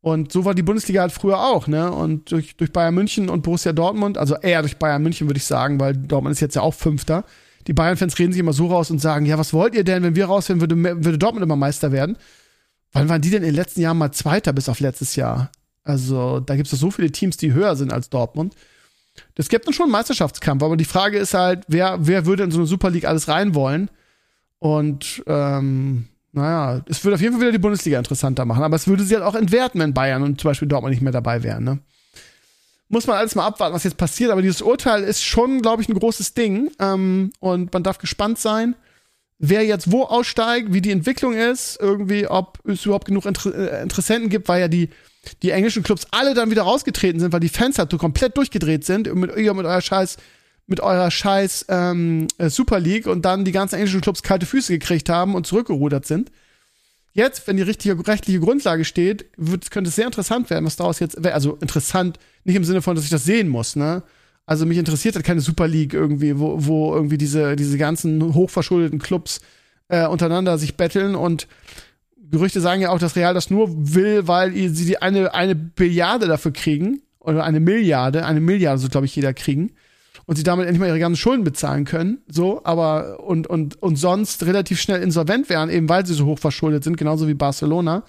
Und 0.00 0.30
so 0.30 0.44
war 0.44 0.54
die 0.54 0.62
Bundesliga 0.62 1.00
halt 1.00 1.12
früher 1.12 1.40
auch, 1.40 1.66
ne? 1.66 1.90
Und 1.90 2.30
durch, 2.30 2.56
durch 2.56 2.72
Bayern 2.72 2.94
München 2.94 3.28
und 3.28 3.42
Borussia 3.42 3.72
Dortmund, 3.72 4.18
also 4.18 4.36
eher 4.36 4.62
durch 4.62 4.76
Bayern 4.76 5.02
München, 5.02 5.28
würde 5.28 5.38
ich 5.38 5.44
sagen, 5.44 5.80
weil 5.80 5.94
Dortmund 5.94 6.32
ist 6.32 6.40
jetzt 6.40 6.54
ja 6.54 6.62
auch 6.62 6.74
Fünfter. 6.74 7.24
Die 7.66 7.72
Bayern-Fans 7.72 8.18
reden 8.18 8.32
sich 8.32 8.40
immer 8.40 8.52
so 8.52 8.68
raus 8.68 8.90
und 8.90 9.00
sagen, 9.00 9.26
ja, 9.26 9.38
was 9.38 9.52
wollt 9.52 9.74
ihr 9.74 9.82
denn, 9.82 10.04
wenn 10.04 10.14
wir 10.14 10.26
raus 10.26 10.48
wären, 10.48 10.60
würde, 10.60 10.76
würde 10.76 11.18
Dortmund 11.18 11.42
immer 11.42 11.56
Meister 11.56 11.90
werden? 11.90 12.16
Wann 12.92 13.08
waren 13.08 13.20
die 13.20 13.30
denn 13.30 13.42
in 13.42 13.48
den 13.48 13.56
letzten 13.56 13.80
Jahren 13.80 13.98
mal 13.98 14.12
Zweiter 14.12 14.52
bis 14.52 14.68
auf 14.68 14.78
letztes 14.80 15.16
Jahr? 15.16 15.50
Also, 15.82 16.40
da 16.40 16.56
gibt 16.56 16.72
es 16.72 16.78
so 16.78 16.90
viele 16.90 17.10
Teams, 17.10 17.36
die 17.36 17.52
höher 17.52 17.76
sind 17.76 17.92
als 17.92 18.08
Dortmund. 18.08 18.54
Das 19.34 19.48
gibt 19.48 19.66
dann 19.66 19.74
schon 19.74 19.84
einen 19.84 19.92
Meisterschaftskampf, 19.92 20.62
aber 20.62 20.76
die 20.76 20.84
Frage 20.84 21.18
ist 21.18 21.34
halt, 21.34 21.64
wer, 21.68 21.98
wer 22.00 22.26
würde 22.26 22.44
in 22.44 22.50
so 22.50 22.58
eine 22.58 22.66
Super 22.66 22.90
League 22.90 23.06
alles 23.06 23.28
rein 23.28 23.54
wollen? 23.54 23.90
Und 24.58 25.22
ähm, 25.26 26.08
naja, 26.32 26.82
es 26.88 27.02
würde 27.04 27.14
auf 27.14 27.20
jeden 27.20 27.34
Fall 27.34 27.42
wieder 27.42 27.52
die 27.52 27.58
Bundesliga 27.58 27.98
interessanter 27.98 28.44
machen, 28.44 28.62
aber 28.62 28.76
es 28.76 28.86
würde 28.86 29.04
sie 29.04 29.14
halt 29.14 29.24
auch 29.24 29.34
entwerten, 29.34 29.80
wenn 29.80 29.94
Bayern 29.94 30.22
und 30.22 30.40
zum 30.40 30.50
Beispiel 30.50 30.68
Dortmund 30.68 30.92
nicht 30.92 31.02
mehr 31.02 31.12
dabei 31.12 31.42
wären. 31.42 31.64
Ne? 31.64 31.78
Muss 32.88 33.06
man 33.06 33.16
alles 33.16 33.34
mal 33.34 33.46
abwarten, 33.46 33.74
was 33.74 33.84
jetzt 33.84 33.96
passiert, 33.96 34.30
aber 34.30 34.42
dieses 34.42 34.62
Urteil 34.62 35.02
ist 35.02 35.24
schon, 35.24 35.62
glaube 35.62 35.82
ich, 35.82 35.88
ein 35.88 35.98
großes 35.98 36.34
Ding 36.34 36.70
ähm, 36.78 37.32
und 37.40 37.72
man 37.72 37.82
darf 37.82 37.98
gespannt 37.98 38.38
sein, 38.38 38.76
wer 39.38 39.64
jetzt 39.64 39.90
wo 39.90 40.04
aussteigt, 40.04 40.72
wie 40.72 40.80
die 40.80 40.90
Entwicklung 40.90 41.34
ist, 41.34 41.78
irgendwie, 41.80 42.26
ob 42.26 42.58
es 42.66 42.84
überhaupt 42.84 43.06
genug 43.06 43.26
Inter 43.26 43.54
äh, 43.54 43.82
Interessenten 43.82 44.28
gibt, 44.28 44.48
weil 44.48 44.60
ja 44.60 44.68
die, 44.68 44.90
die 45.42 45.50
englischen 45.50 45.82
Clubs 45.82 46.06
alle 46.10 46.34
dann 46.34 46.50
wieder 46.50 46.62
rausgetreten 46.62 47.20
sind, 47.20 47.32
weil 47.32 47.40
die 47.40 47.48
Fans 47.48 47.78
halt 47.78 47.90
so 47.90 47.98
komplett 47.98 48.36
durchgedreht 48.36 48.84
sind 48.84 49.12
mit, 49.14 49.36
mit 49.36 49.46
eurer 49.46 49.80
Scheiß 49.80 50.16
mit 50.66 50.80
eurer 50.80 51.10
scheiß 51.10 51.66
ähm, 51.68 52.26
äh, 52.38 52.50
Super 52.50 52.80
League 52.80 53.06
und 53.06 53.24
dann 53.24 53.44
die 53.44 53.52
ganzen 53.52 53.76
englischen 53.76 54.00
Clubs 54.00 54.22
kalte 54.22 54.46
Füße 54.46 54.72
gekriegt 54.72 55.08
haben 55.08 55.34
und 55.34 55.46
zurückgerudert 55.46 56.06
sind. 56.06 56.32
Jetzt, 57.12 57.46
wenn 57.46 57.56
die 57.56 57.62
richtige 57.62 58.06
rechtliche 58.06 58.40
Grundlage 58.40 58.84
steht, 58.84 59.26
wird, 59.36 59.70
könnte 59.70 59.88
es 59.88 59.96
sehr 59.96 60.06
interessant 60.06 60.50
werden, 60.50 60.66
was 60.66 60.76
daraus 60.76 60.98
jetzt, 60.98 61.24
also 61.24 61.56
interessant, 61.56 62.18
nicht 62.44 62.56
im 62.56 62.64
Sinne 62.64 62.82
von, 62.82 62.94
dass 62.94 63.04
ich 63.04 63.10
das 63.10 63.24
sehen 63.24 63.48
muss, 63.48 63.76
ne? 63.76 64.02
Also 64.44 64.64
mich 64.64 64.78
interessiert 64.78 65.16
halt 65.16 65.24
keine 65.24 65.40
Super 65.40 65.66
League 65.66 65.92
irgendwie, 65.92 66.38
wo, 66.38 66.54
wo 66.66 66.94
irgendwie 66.94 67.18
diese, 67.18 67.56
diese 67.56 67.78
ganzen 67.78 68.34
hochverschuldeten 68.34 69.00
Clubs 69.00 69.40
äh, 69.88 70.06
untereinander 70.06 70.56
sich 70.58 70.76
betteln 70.76 71.16
und 71.16 71.48
Gerüchte 72.30 72.60
sagen 72.60 72.82
ja 72.82 72.90
auch, 72.90 72.98
dass 72.98 73.16
Real 73.16 73.34
das 73.34 73.50
nur 73.50 73.68
will, 73.94 74.26
weil 74.28 74.52
sie 74.52 74.86
die 74.86 75.00
eine, 75.00 75.34
eine 75.34 75.54
Billiarde 75.54 76.26
dafür 76.26 76.52
kriegen. 76.52 77.02
Oder 77.18 77.42
eine 77.42 77.58
Milliarde, 77.58 78.24
eine 78.24 78.38
Milliarde, 78.38 78.78
so 78.78 78.88
glaube 78.88 79.06
ich, 79.06 79.16
jeder 79.16 79.34
kriegen 79.34 79.72
und 80.26 80.36
sie 80.36 80.42
damit 80.42 80.66
endlich 80.66 80.80
mal 80.80 80.88
ihre 80.88 80.98
ganzen 80.98 81.18
Schulden 81.18 81.44
bezahlen 81.44 81.84
können, 81.84 82.18
so, 82.28 82.60
aber 82.64 83.20
und, 83.20 83.46
und, 83.46 83.80
und 83.80 83.96
sonst 83.96 84.44
relativ 84.44 84.80
schnell 84.80 85.00
insolvent 85.00 85.48
wären, 85.48 85.70
eben 85.70 85.88
weil 85.88 86.04
sie 86.04 86.14
so 86.14 86.26
hoch 86.26 86.38
verschuldet 86.38 86.84
sind, 86.84 86.96
genauso 86.96 87.28
wie 87.28 87.34
Barcelona. 87.34 88.02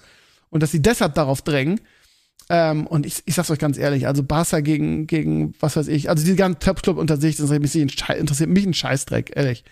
Und 0.50 0.62
dass 0.62 0.72
sie 0.72 0.82
deshalb 0.82 1.14
darauf 1.14 1.42
drängen. 1.42 1.80
Ähm, 2.50 2.86
und 2.86 3.06
ich, 3.06 3.22
ich 3.26 3.34
sag's 3.34 3.50
euch 3.50 3.58
ganz 3.58 3.76
ehrlich, 3.76 4.06
also 4.06 4.22
Barca 4.22 4.60
gegen, 4.60 5.06
gegen, 5.06 5.54
was 5.60 5.76
weiß 5.76 5.86
ich, 5.88 6.08
also 6.08 6.24
die 6.24 6.34
ganzen 6.34 6.60
Top-Club 6.60 6.96
unter 6.96 7.18
sich, 7.18 7.36
das 7.36 7.50
interessiert 7.50 8.50
mich 8.50 8.66
ein 8.66 8.74
Scheißdreck, 8.74 9.32
ehrlich. 9.36 9.64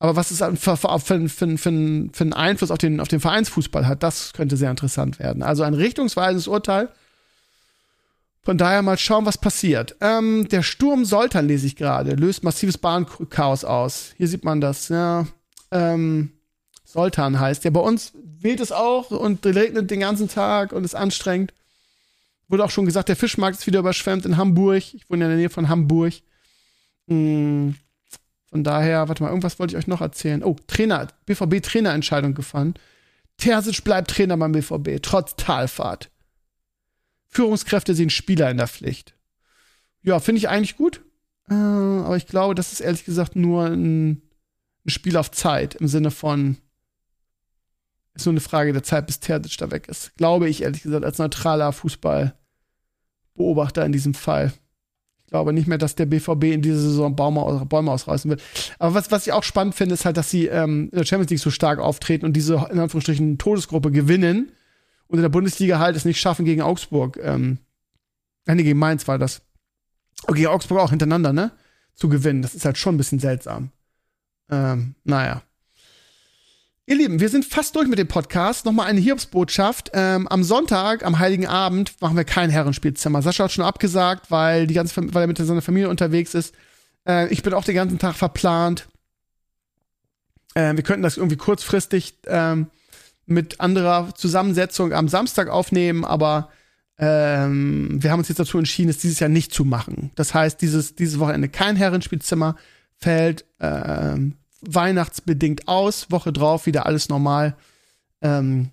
Aber 0.00 0.16
was 0.16 0.30
es 0.30 0.38
für, 0.38 0.76
für, 0.78 0.98
für, 0.98 1.28
für, 1.28 1.58
für 1.58 2.24
einen 2.24 2.32
Einfluss 2.32 2.70
auf 2.70 2.78
den, 2.78 3.00
auf 3.00 3.08
den 3.08 3.20
Vereinsfußball 3.20 3.86
hat, 3.86 4.02
das 4.02 4.32
könnte 4.32 4.56
sehr 4.56 4.70
interessant 4.70 5.18
werden. 5.20 5.42
Also 5.42 5.62
ein 5.62 5.74
richtungsweisendes 5.74 6.48
Urteil 6.48 6.88
Von 8.42 8.56
daher 8.56 8.80
mal 8.80 8.96
schauen, 8.98 9.26
was 9.26 9.36
passiert. 9.36 9.96
Ähm, 10.00 10.48
der 10.48 10.62
Sturm 10.62 11.04
Soltan 11.04 11.48
lese 11.48 11.66
ich 11.66 11.76
gerade, 11.76 12.14
löst 12.14 12.42
massives 12.44 12.78
Bahnchaos 12.78 13.64
aus. 13.64 14.14
Hier 14.16 14.26
sieht 14.26 14.44
man 14.44 14.62
das, 14.62 14.88
ja. 14.88 15.26
Ähm, 15.70 16.32
Soltan 16.86 17.38
heißt. 17.38 17.64
Ja, 17.64 17.70
bei 17.70 17.80
uns 17.80 18.12
weht 18.24 18.60
es 18.60 18.72
auch 18.72 19.10
und 19.10 19.44
regnet 19.44 19.90
den 19.90 20.00
ganzen 20.00 20.28
Tag 20.28 20.72
und 20.72 20.84
ist 20.84 20.94
anstrengend. 20.94 21.52
Wurde 22.48 22.64
auch 22.64 22.70
schon 22.70 22.86
gesagt, 22.86 23.10
der 23.10 23.16
Fischmarkt 23.16 23.58
ist 23.58 23.66
wieder 23.66 23.80
überschwemmt 23.80 24.24
in 24.24 24.38
Hamburg. 24.38 24.94
Ich 24.94 25.10
wohne 25.10 25.24
in 25.24 25.30
der 25.30 25.38
Nähe 25.38 25.50
von 25.50 25.68
Hamburg. 25.68 26.14
Hm, 27.06 27.76
von 28.50 28.64
daher, 28.64 29.08
warte 29.08 29.22
mal, 29.22 29.28
irgendwas 29.28 29.60
wollte 29.60 29.74
ich 29.74 29.78
euch 29.78 29.86
noch 29.86 30.00
erzählen. 30.00 30.42
Oh, 30.42 30.56
Trainer, 30.66 31.06
BVB-Trainerentscheidung 31.26 32.34
gefallen. 32.34 32.74
Terzic 33.36 33.84
bleibt 33.84 34.10
Trainer 34.10 34.36
beim 34.36 34.50
BVB, 34.52 35.00
trotz 35.00 35.36
Talfahrt. 35.36 36.10
Führungskräfte 37.28 37.94
sehen 37.94 38.10
Spieler 38.10 38.50
in 38.50 38.56
der 38.56 38.66
Pflicht. 38.66 39.14
Ja, 40.02 40.18
finde 40.18 40.40
ich 40.40 40.48
eigentlich 40.48 40.76
gut. 40.76 41.00
Äh, 41.48 41.54
aber 41.54 42.16
ich 42.16 42.26
glaube, 42.26 42.56
das 42.56 42.72
ist 42.72 42.80
ehrlich 42.80 43.04
gesagt 43.04 43.36
nur 43.36 43.66
ein, 43.66 44.22
ein 44.84 44.90
Spiel 44.90 45.16
auf 45.16 45.30
Zeit 45.30 45.76
im 45.76 45.86
Sinne 45.86 46.10
von, 46.10 46.56
ist 48.14 48.26
nur 48.26 48.32
eine 48.32 48.40
Frage 48.40 48.72
der 48.72 48.82
Zeit, 48.82 49.06
bis 49.06 49.20
Terzic 49.20 49.58
da 49.58 49.70
weg 49.70 49.86
ist. 49.86 50.16
Glaube 50.16 50.48
ich 50.48 50.62
ehrlich 50.62 50.82
gesagt 50.82 51.04
als 51.04 51.18
neutraler 51.18 51.72
Fußballbeobachter 51.72 53.86
in 53.86 53.92
diesem 53.92 54.14
Fall. 54.14 54.52
Ich 55.30 55.32
glaube 55.32 55.52
nicht 55.52 55.68
mehr, 55.68 55.78
dass 55.78 55.94
der 55.94 56.06
BVB 56.06 56.46
in 56.46 56.60
dieser 56.60 56.80
Saison 56.80 57.14
Bäume, 57.14 57.64
Bäume 57.64 57.92
ausreißen 57.92 58.28
wird. 58.28 58.42
Aber 58.80 58.94
was, 58.94 59.12
was 59.12 59.28
ich 59.28 59.32
auch 59.32 59.44
spannend 59.44 59.76
finde, 59.76 59.94
ist 59.94 60.04
halt, 60.04 60.16
dass 60.16 60.28
sie 60.28 60.46
ähm, 60.46 60.88
in 60.90 60.98
der 60.98 61.04
Champions 61.04 61.30
League 61.30 61.38
so 61.38 61.52
stark 61.52 61.78
auftreten 61.78 62.26
und 62.26 62.32
diese 62.32 62.54
in 62.54 62.80
Anführungsstrichen 62.80 63.38
Todesgruppe 63.38 63.92
gewinnen 63.92 64.50
und 65.06 65.18
in 65.18 65.22
der 65.22 65.28
Bundesliga 65.28 65.78
halt 65.78 65.94
es 65.94 66.04
nicht 66.04 66.20
schaffen 66.20 66.44
gegen 66.44 66.62
Augsburg. 66.62 67.16
Ähm, 67.22 67.58
nee, 68.44 68.60
gegen 68.64 68.80
Mainz 68.80 69.06
war 69.06 69.20
das. 69.20 69.42
Und 70.26 70.34
gegen 70.34 70.48
Augsburg 70.48 70.80
auch 70.80 70.90
hintereinander, 70.90 71.32
ne? 71.32 71.52
Zu 71.94 72.08
gewinnen. 72.08 72.42
Das 72.42 72.56
ist 72.56 72.64
halt 72.64 72.76
schon 72.76 72.96
ein 72.96 72.98
bisschen 72.98 73.20
seltsam. 73.20 73.70
Ähm, 74.50 74.96
naja. 75.04 75.42
Ihr 76.90 76.96
Lieben, 76.96 77.20
wir 77.20 77.28
sind 77.28 77.44
fast 77.44 77.76
durch 77.76 77.86
mit 77.86 78.00
dem 78.00 78.08
Podcast. 78.08 78.66
Nochmal 78.66 78.88
eine 78.88 78.98
Hiobsbotschaft. 78.98 79.92
Ähm, 79.94 80.26
am 80.26 80.42
Sonntag, 80.42 81.06
am 81.06 81.20
Heiligen 81.20 81.46
Abend, 81.46 81.92
machen 82.00 82.16
wir 82.16 82.24
kein 82.24 82.50
Herrenspielzimmer. 82.50 83.22
Sascha 83.22 83.44
hat 83.44 83.52
schon 83.52 83.64
abgesagt, 83.64 84.32
weil, 84.32 84.66
die 84.66 84.74
ganze, 84.74 84.96
weil 85.14 85.22
er 85.22 85.28
mit 85.28 85.38
seiner 85.38 85.62
Familie 85.62 85.88
unterwegs 85.88 86.34
ist. 86.34 86.52
Äh, 87.06 87.28
ich 87.28 87.44
bin 87.44 87.54
auch 87.54 87.62
den 87.62 87.76
ganzen 87.76 88.00
Tag 88.00 88.16
verplant. 88.16 88.88
Äh, 90.54 90.74
wir 90.74 90.82
könnten 90.82 91.04
das 91.04 91.16
irgendwie 91.16 91.36
kurzfristig 91.36 92.14
ähm, 92.26 92.66
mit 93.24 93.60
anderer 93.60 94.12
Zusammensetzung 94.16 94.92
am 94.92 95.06
Samstag 95.06 95.48
aufnehmen, 95.48 96.04
aber 96.04 96.48
ähm, 96.98 98.02
wir 98.02 98.10
haben 98.10 98.18
uns 98.18 98.30
jetzt 98.30 98.40
dazu 98.40 98.58
entschieden, 98.58 98.88
es 98.88 98.98
dieses 98.98 99.20
Jahr 99.20 99.30
nicht 99.30 99.54
zu 99.54 99.64
machen. 99.64 100.10
Das 100.16 100.34
heißt, 100.34 100.60
dieses, 100.60 100.96
dieses 100.96 101.20
Wochenende 101.20 101.48
kein 101.48 101.76
Herrenspielzimmer 101.76 102.56
fällt 102.96 103.44
ähm, 103.60 104.34
weihnachtsbedingt 104.62 105.68
aus. 105.68 106.10
Woche 106.10 106.32
drauf 106.32 106.66
wieder 106.66 106.86
alles 106.86 107.08
normal. 107.08 107.56
Ähm, 108.22 108.70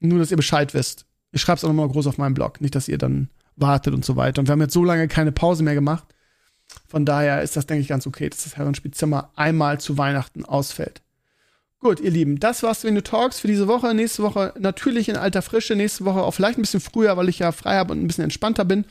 nur, 0.00 0.18
dass 0.18 0.30
ihr 0.30 0.36
Bescheid 0.36 0.74
wisst. 0.74 1.06
Ich 1.30 1.40
schreibe 1.40 1.58
es 1.58 1.64
auch 1.64 1.68
nochmal 1.68 1.88
groß 1.88 2.06
auf 2.06 2.18
meinem 2.18 2.34
Blog. 2.34 2.60
Nicht, 2.60 2.74
dass 2.74 2.88
ihr 2.88 2.98
dann 2.98 3.28
wartet 3.56 3.94
und 3.94 4.04
so 4.04 4.16
weiter. 4.16 4.40
Und 4.40 4.48
wir 4.48 4.52
haben 4.52 4.60
jetzt 4.60 4.74
so 4.74 4.84
lange 4.84 5.08
keine 5.08 5.32
Pause 5.32 5.62
mehr 5.62 5.74
gemacht. 5.74 6.04
Von 6.88 7.04
daher 7.04 7.42
ist 7.42 7.56
das, 7.56 7.66
denke 7.66 7.82
ich, 7.82 7.88
ganz 7.88 8.06
okay, 8.06 8.28
dass 8.28 8.44
das 8.44 8.56
Herrenspielzimmer 8.56 9.30
einmal 9.36 9.80
zu 9.80 9.98
Weihnachten 9.98 10.44
ausfällt. 10.44 11.02
Gut, 11.78 12.00
ihr 12.00 12.10
Lieben, 12.10 12.38
das 12.38 12.62
war's 12.62 12.84
Venue 12.84 13.02
Talks 13.02 13.40
für 13.40 13.48
diese 13.48 13.66
Woche. 13.66 13.92
Nächste 13.92 14.22
Woche 14.22 14.54
natürlich 14.58 15.08
in 15.08 15.16
alter 15.16 15.42
Frische. 15.42 15.74
Nächste 15.74 16.04
Woche 16.04 16.22
auch 16.22 16.30
vielleicht 16.30 16.58
ein 16.58 16.62
bisschen 16.62 16.80
früher, 16.80 17.16
weil 17.16 17.28
ich 17.28 17.40
ja 17.40 17.50
frei 17.50 17.76
habe 17.76 17.92
und 17.92 18.02
ein 18.02 18.06
bisschen 18.06 18.24
entspannter 18.24 18.64
bin. 18.64 18.84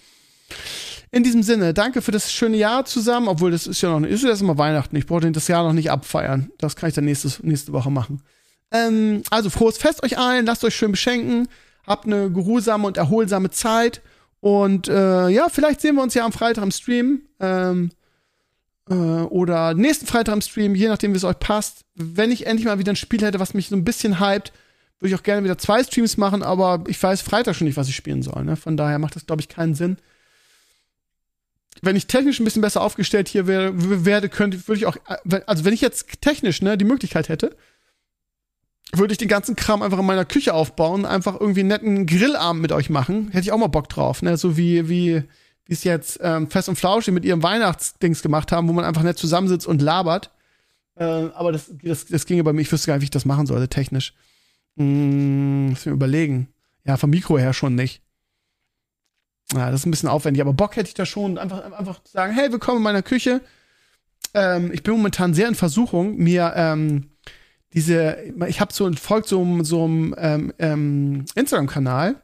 In 1.11 1.23
diesem 1.23 1.43
Sinne, 1.43 1.73
danke 1.73 2.01
für 2.01 2.11
das 2.11 2.31
schöne 2.31 2.55
Jahr 2.55 2.85
zusammen, 2.85 3.27
obwohl 3.27 3.51
das 3.51 3.67
ist 3.67 3.81
ja 3.81 3.99
noch 3.99 4.07
ist 4.07 4.23
ja 4.23 4.33
immer 4.33 4.57
Weihnachten. 4.57 4.95
Ich 4.95 5.05
brauche 5.05 5.29
das 5.29 5.47
Jahr 5.47 5.63
noch 5.63 5.73
nicht 5.73 5.91
abfeiern. 5.91 6.51
Das 6.57 6.75
kann 6.75 6.87
ich 6.87 6.95
dann 6.95 7.05
nächstes, 7.05 7.43
nächste 7.43 7.73
Woche 7.73 7.91
machen. 7.91 8.21
Ähm, 8.71 9.23
also 9.29 9.49
frohes 9.49 9.77
Fest 9.77 10.03
euch 10.03 10.17
allen, 10.17 10.45
lasst 10.45 10.63
euch 10.63 10.75
schön 10.75 10.91
beschenken, 10.91 11.49
habt 11.85 12.05
eine 12.05 12.31
geruhsame 12.31 12.87
und 12.87 12.95
erholsame 12.95 13.49
Zeit 13.49 14.01
und 14.41 14.87
äh, 14.87 15.29
ja, 15.29 15.49
vielleicht 15.49 15.81
sehen 15.81 15.95
wir 15.95 16.03
uns 16.03 16.13
ja 16.15 16.25
am 16.25 16.31
Freitag 16.31 16.63
im 16.63 16.71
Stream. 16.71 17.21
Ähm, 17.39 17.91
äh, 18.89 18.93
oder 18.93 19.73
nächsten 19.73 20.07
Freitag 20.07 20.33
im 20.33 20.41
Stream, 20.41 20.75
je 20.75 20.87
nachdem, 20.87 21.13
wie 21.13 21.17
es 21.17 21.23
euch 21.23 21.39
passt. 21.39 21.85
Wenn 21.95 22.31
ich 22.31 22.47
endlich 22.47 22.65
mal 22.65 22.79
wieder 22.79 22.91
ein 22.91 22.97
Spiel 22.97 23.21
hätte, 23.21 23.39
was 23.39 23.53
mich 23.53 23.69
so 23.69 23.75
ein 23.75 23.85
bisschen 23.85 24.19
hypt, 24.19 24.51
würde 24.99 25.13
ich 25.13 25.19
auch 25.19 25.23
gerne 25.23 25.43
wieder 25.43 25.57
zwei 25.57 25.83
Streams 25.83 26.17
machen, 26.17 26.43
aber 26.43 26.83
ich 26.87 27.01
weiß 27.01 27.21
Freitag 27.21 27.55
schon 27.55 27.67
nicht, 27.67 27.77
was 27.77 27.87
ich 27.87 27.95
spielen 27.95 28.23
soll. 28.23 28.43
Ne? 28.43 28.55
Von 28.55 28.77
daher 28.77 28.99
macht 28.99 29.15
das, 29.15 29.25
glaube 29.25 29.41
ich, 29.41 29.49
keinen 29.49 29.75
Sinn. 29.75 29.97
Wenn 31.81 31.95
ich 31.95 32.07
technisch 32.07 32.39
ein 32.39 32.43
bisschen 32.43 32.61
besser 32.61 32.81
aufgestellt 32.81 33.27
hier 33.27 33.47
wär, 33.47 33.71
werde, 34.05 34.29
könnte, 34.29 34.67
würde 34.67 34.77
ich 34.77 34.85
auch, 34.85 34.97
äh, 35.07 35.41
also 35.47 35.65
wenn 35.65 35.73
ich 35.73 35.81
jetzt 35.81 36.21
technisch 36.21 36.61
ne, 36.61 36.77
die 36.77 36.85
Möglichkeit 36.85 37.27
hätte, 37.29 37.55
würde 38.93 39.13
ich 39.13 39.17
den 39.17 39.27
ganzen 39.27 39.55
Kram 39.55 39.81
einfach 39.81 39.99
in 39.99 40.05
meiner 40.05 40.25
Küche 40.25 40.53
aufbauen, 40.53 41.05
einfach 41.05 41.39
irgendwie 41.39 41.61
einen 41.61 41.69
netten 41.69 42.05
Grillabend 42.05 42.61
mit 42.61 42.71
euch 42.71 42.89
machen. 42.89 43.29
Hätte 43.29 43.43
ich 43.43 43.51
auch 43.51 43.57
mal 43.57 43.67
Bock 43.67 43.89
drauf, 43.89 44.21
ne? 44.21 44.37
So 44.37 44.57
wie, 44.57 44.89
wie, 44.89 45.23
wie 45.65 45.73
es 45.73 45.83
jetzt 45.83 46.19
ähm, 46.21 46.49
Fest 46.49 46.69
und 46.69 46.75
Flauschig 46.75 47.13
mit 47.13 47.23
ihrem 47.23 47.41
Weihnachtsdings 47.41 48.21
gemacht 48.21 48.51
haben, 48.51 48.67
wo 48.67 48.73
man 48.73 48.85
einfach 48.85 49.03
nett 49.03 49.17
zusammensitzt 49.17 49.65
und 49.65 49.81
labert. 49.81 50.31
Äh, 50.95 51.03
aber 51.03 51.51
das, 51.51 51.71
das, 51.81 52.05
das 52.05 52.25
ginge 52.25 52.43
bei 52.43 52.53
mir, 52.53 52.61
ich 52.61 52.71
wüsste 52.71 52.87
gar 52.87 52.95
nicht, 52.95 53.01
wie 53.01 53.05
ich 53.05 53.11
das 53.11 53.25
machen 53.25 53.45
sollte, 53.45 53.69
technisch. 53.69 54.13
Hm, 54.77 55.69
muss 55.69 55.85
mir 55.85 55.93
überlegen. 55.93 56.49
Ja, 56.85 56.97
vom 56.97 57.11
Mikro 57.11 57.37
her 57.37 57.53
schon 57.53 57.75
nicht. 57.75 58.01
Ja, 59.53 59.69
das 59.69 59.81
ist 59.81 59.85
ein 59.85 59.91
bisschen 59.91 60.09
aufwendig, 60.09 60.41
aber 60.41 60.53
Bock 60.53 60.75
hätte 60.77 60.87
ich 60.87 60.93
da 60.93 61.05
schon, 61.05 61.37
einfach, 61.37 61.71
einfach 61.73 61.99
sagen, 62.05 62.33
hey, 62.33 62.51
willkommen 62.51 62.77
in 62.77 62.83
meiner 62.83 63.01
Küche. 63.01 63.41
Ähm, 64.33 64.71
ich 64.71 64.81
bin 64.83 64.93
momentan 64.93 65.33
sehr 65.33 65.47
in 65.47 65.55
Versuchung, 65.55 66.15
mir 66.17 66.53
ähm, 66.55 67.09
diese, 67.73 68.17
ich 68.47 68.61
habe 68.61 68.73
so 68.73 68.91
folgt 68.93 69.27
so, 69.27 69.63
so 69.63 69.83
einem 69.83 70.15
ähm, 70.17 70.53
ähm, 70.57 71.25
Instagram-Kanal, 71.35 72.15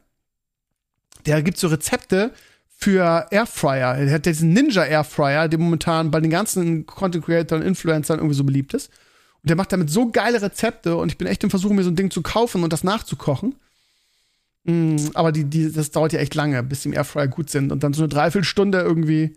der 1.26 1.42
gibt 1.42 1.58
so 1.58 1.68
Rezepte 1.68 2.32
für 2.68 3.26
Airfryer. 3.30 3.96
Er 3.96 4.14
hat 4.14 4.24
diesen 4.26 4.52
Ninja 4.52 4.84
Airfryer, 4.84 5.48
der 5.48 5.58
momentan 5.58 6.10
bei 6.10 6.20
den 6.20 6.30
ganzen 6.30 6.86
Content 6.86 7.24
Creators 7.24 7.60
und 7.60 7.66
Influencern 7.66 8.18
irgendwie 8.18 8.36
so 8.36 8.44
beliebt 8.44 8.72
ist. 8.72 8.90
Und 9.42 9.50
der 9.50 9.56
macht 9.56 9.72
damit 9.72 9.90
so 9.90 10.10
geile 10.10 10.40
Rezepte 10.40 10.96
und 10.96 11.10
ich 11.10 11.18
bin 11.18 11.26
echt 11.26 11.44
im 11.44 11.50
Versuch, 11.50 11.70
mir 11.72 11.82
so 11.82 11.90
ein 11.90 11.96
Ding 11.96 12.10
zu 12.10 12.22
kaufen 12.22 12.62
und 12.62 12.72
das 12.72 12.84
nachzukochen. 12.84 13.56
Mm, 14.68 14.96
aber 15.14 15.32
die, 15.32 15.44
die, 15.44 15.72
das 15.72 15.90
dauert 15.90 16.12
ja 16.12 16.20
echt 16.20 16.34
lange, 16.34 16.62
bis 16.62 16.82
die 16.82 16.88
im 16.88 16.94
Airfryer 16.94 17.26
gut 17.26 17.48
sind. 17.48 17.72
Und 17.72 17.82
dann 17.82 17.94
so 17.94 18.02
eine 18.02 18.08
Dreiviertelstunde 18.08 18.80
irgendwie. 18.80 19.34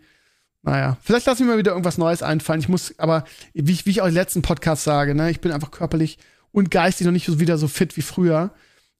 Naja, 0.62 0.98
vielleicht 1.02 1.26
lasse 1.26 1.42
ich 1.42 1.48
mir 1.48 1.58
wieder 1.58 1.72
irgendwas 1.72 1.98
Neues 1.98 2.22
einfallen. 2.22 2.60
Ich 2.60 2.68
muss, 2.68 2.94
aber 2.98 3.24
wie 3.54 3.72
ich, 3.72 3.86
wie 3.86 3.90
ich 3.90 4.02
auch 4.02 4.06
im 4.06 4.14
letzten 4.14 4.42
Podcast 4.42 4.84
sage, 4.84 5.14
ne, 5.14 5.30
ich 5.30 5.40
bin 5.40 5.50
einfach 5.50 5.70
körperlich 5.70 6.18
und 6.52 6.70
geistig 6.70 7.06
noch 7.06 7.12
nicht 7.12 7.26
so 7.26 7.40
wieder 7.40 7.58
so 7.58 7.66
fit 7.66 7.96
wie 7.96 8.02
früher. 8.02 8.52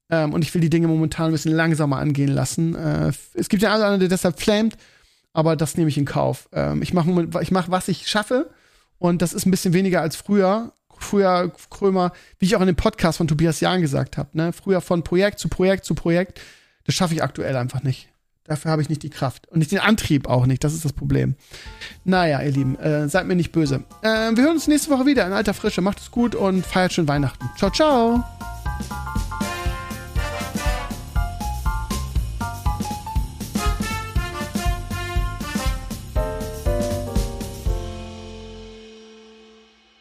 Ähm, 0.09 0.33
und 0.33 0.43
ich 0.43 0.53
will 0.53 0.61
die 0.61 0.71
Dinge 0.71 0.87
momentan 0.87 1.27
ein 1.27 1.31
bisschen 1.31 1.53
langsamer 1.53 1.97
angehen 1.97 2.31
lassen. 2.31 2.75
Äh, 2.75 3.11
es 3.35 3.47
gibt 3.47 3.61
ja 3.61 3.73
einen, 3.73 3.99
der 3.99 4.09
deshalb 4.09 4.41
flamet, 4.41 4.75
aber 5.33 5.55
das 5.55 5.77
nehme 5.77 5.89
ich 5.89 5.97
in 5.97 6.05
Kauf. 6.05 6.49
Ähm, 6.51 6.81
ich 6.81 6.93
mache, 6.93 7.29
ich 7.41 7.51
mach, 7.51 7.69
was 7.69 7.87
ich 7.87 8.07
schaffe. 8.07 8.49
Und 8.97 9.21
das 9.21 9.33
ist 9.33 9.45
ein 9.45 9.51
bisschen 9.51 9.73
weniger 9.73 10.01
als 10.01 10.15
früher. 10.15 10.73
Früher, 11.03 11.51
Krömer, 11.69 12.11
wie 12.39 12.45
ich 12.45 12.55
auch 12.55 12.61
in 12.61 12.67
dem 12.67 12.75
Podcast 12.75 13.17
von 13.17 13.27
Tobias 13.27 13.59
Jahn 13.59 13.81
gesagt 13.81 14.17
habe, 14.17 14.29
ne? 14.33 14.53
Früher 14.53 14.81
von 14.81 15.03
Projekt 15.03 15.39
zu 15.39 15.49
Projekt 15.49 15.85
zu 15.85 15.95
Projekt. 15.95 16.41
Das 16.85 16.95
schaffe 16.95 17.13
ich 17.13 17.23
aktuell 17.23 17.55
einfach 17.55 17.83
nicht. 17.83 18.09
Dafür 18.45 18.71
habe 18.71 18.81
ich 18.81 18.89
nicht 18.89 19.03
die 19.03 19.09
Kraft. 19.09 19.47
Und 19.47 19.59
nicht 19.59 19.71
den 19.71 19.79
Antrieb 19.79 20.27
auch 20.27 20.45
nicht. 20.45 20.63
Das 20.63 20.73
ist 20.73 20.83
das 20.83 20.91
Problem. 20.91 21.35
Naja, 22.03 22.41
ihr 22.41 22.51
Lieben, 22.51 22.77
äh, 22.77 23.07
seid 23.07 23.25
mir 23.25 23.35
nicht 23.35 23.53
böse. 23.53 23.83
Äh, 24.01 24.35
wir 24.35 24.43
hören 24.43 24.55
uns 24.55 24.67
nächste 24.67 24.89
Woche 24.89 25.05
wieder 25.05 25.25
in 25.25 25.31
alter 25.31 25.53
Frische. 25.53 25.81
Macht 25.81 25.99
es 25.99 26.11
gut 26.11 26.35
und 26.35 26.65
feiert 26.65 26.91
schön 26.91 27.07
Weihnachten. 27.07 27.49
Ciao, 27.57 27.71
ciao. 27.71 28.23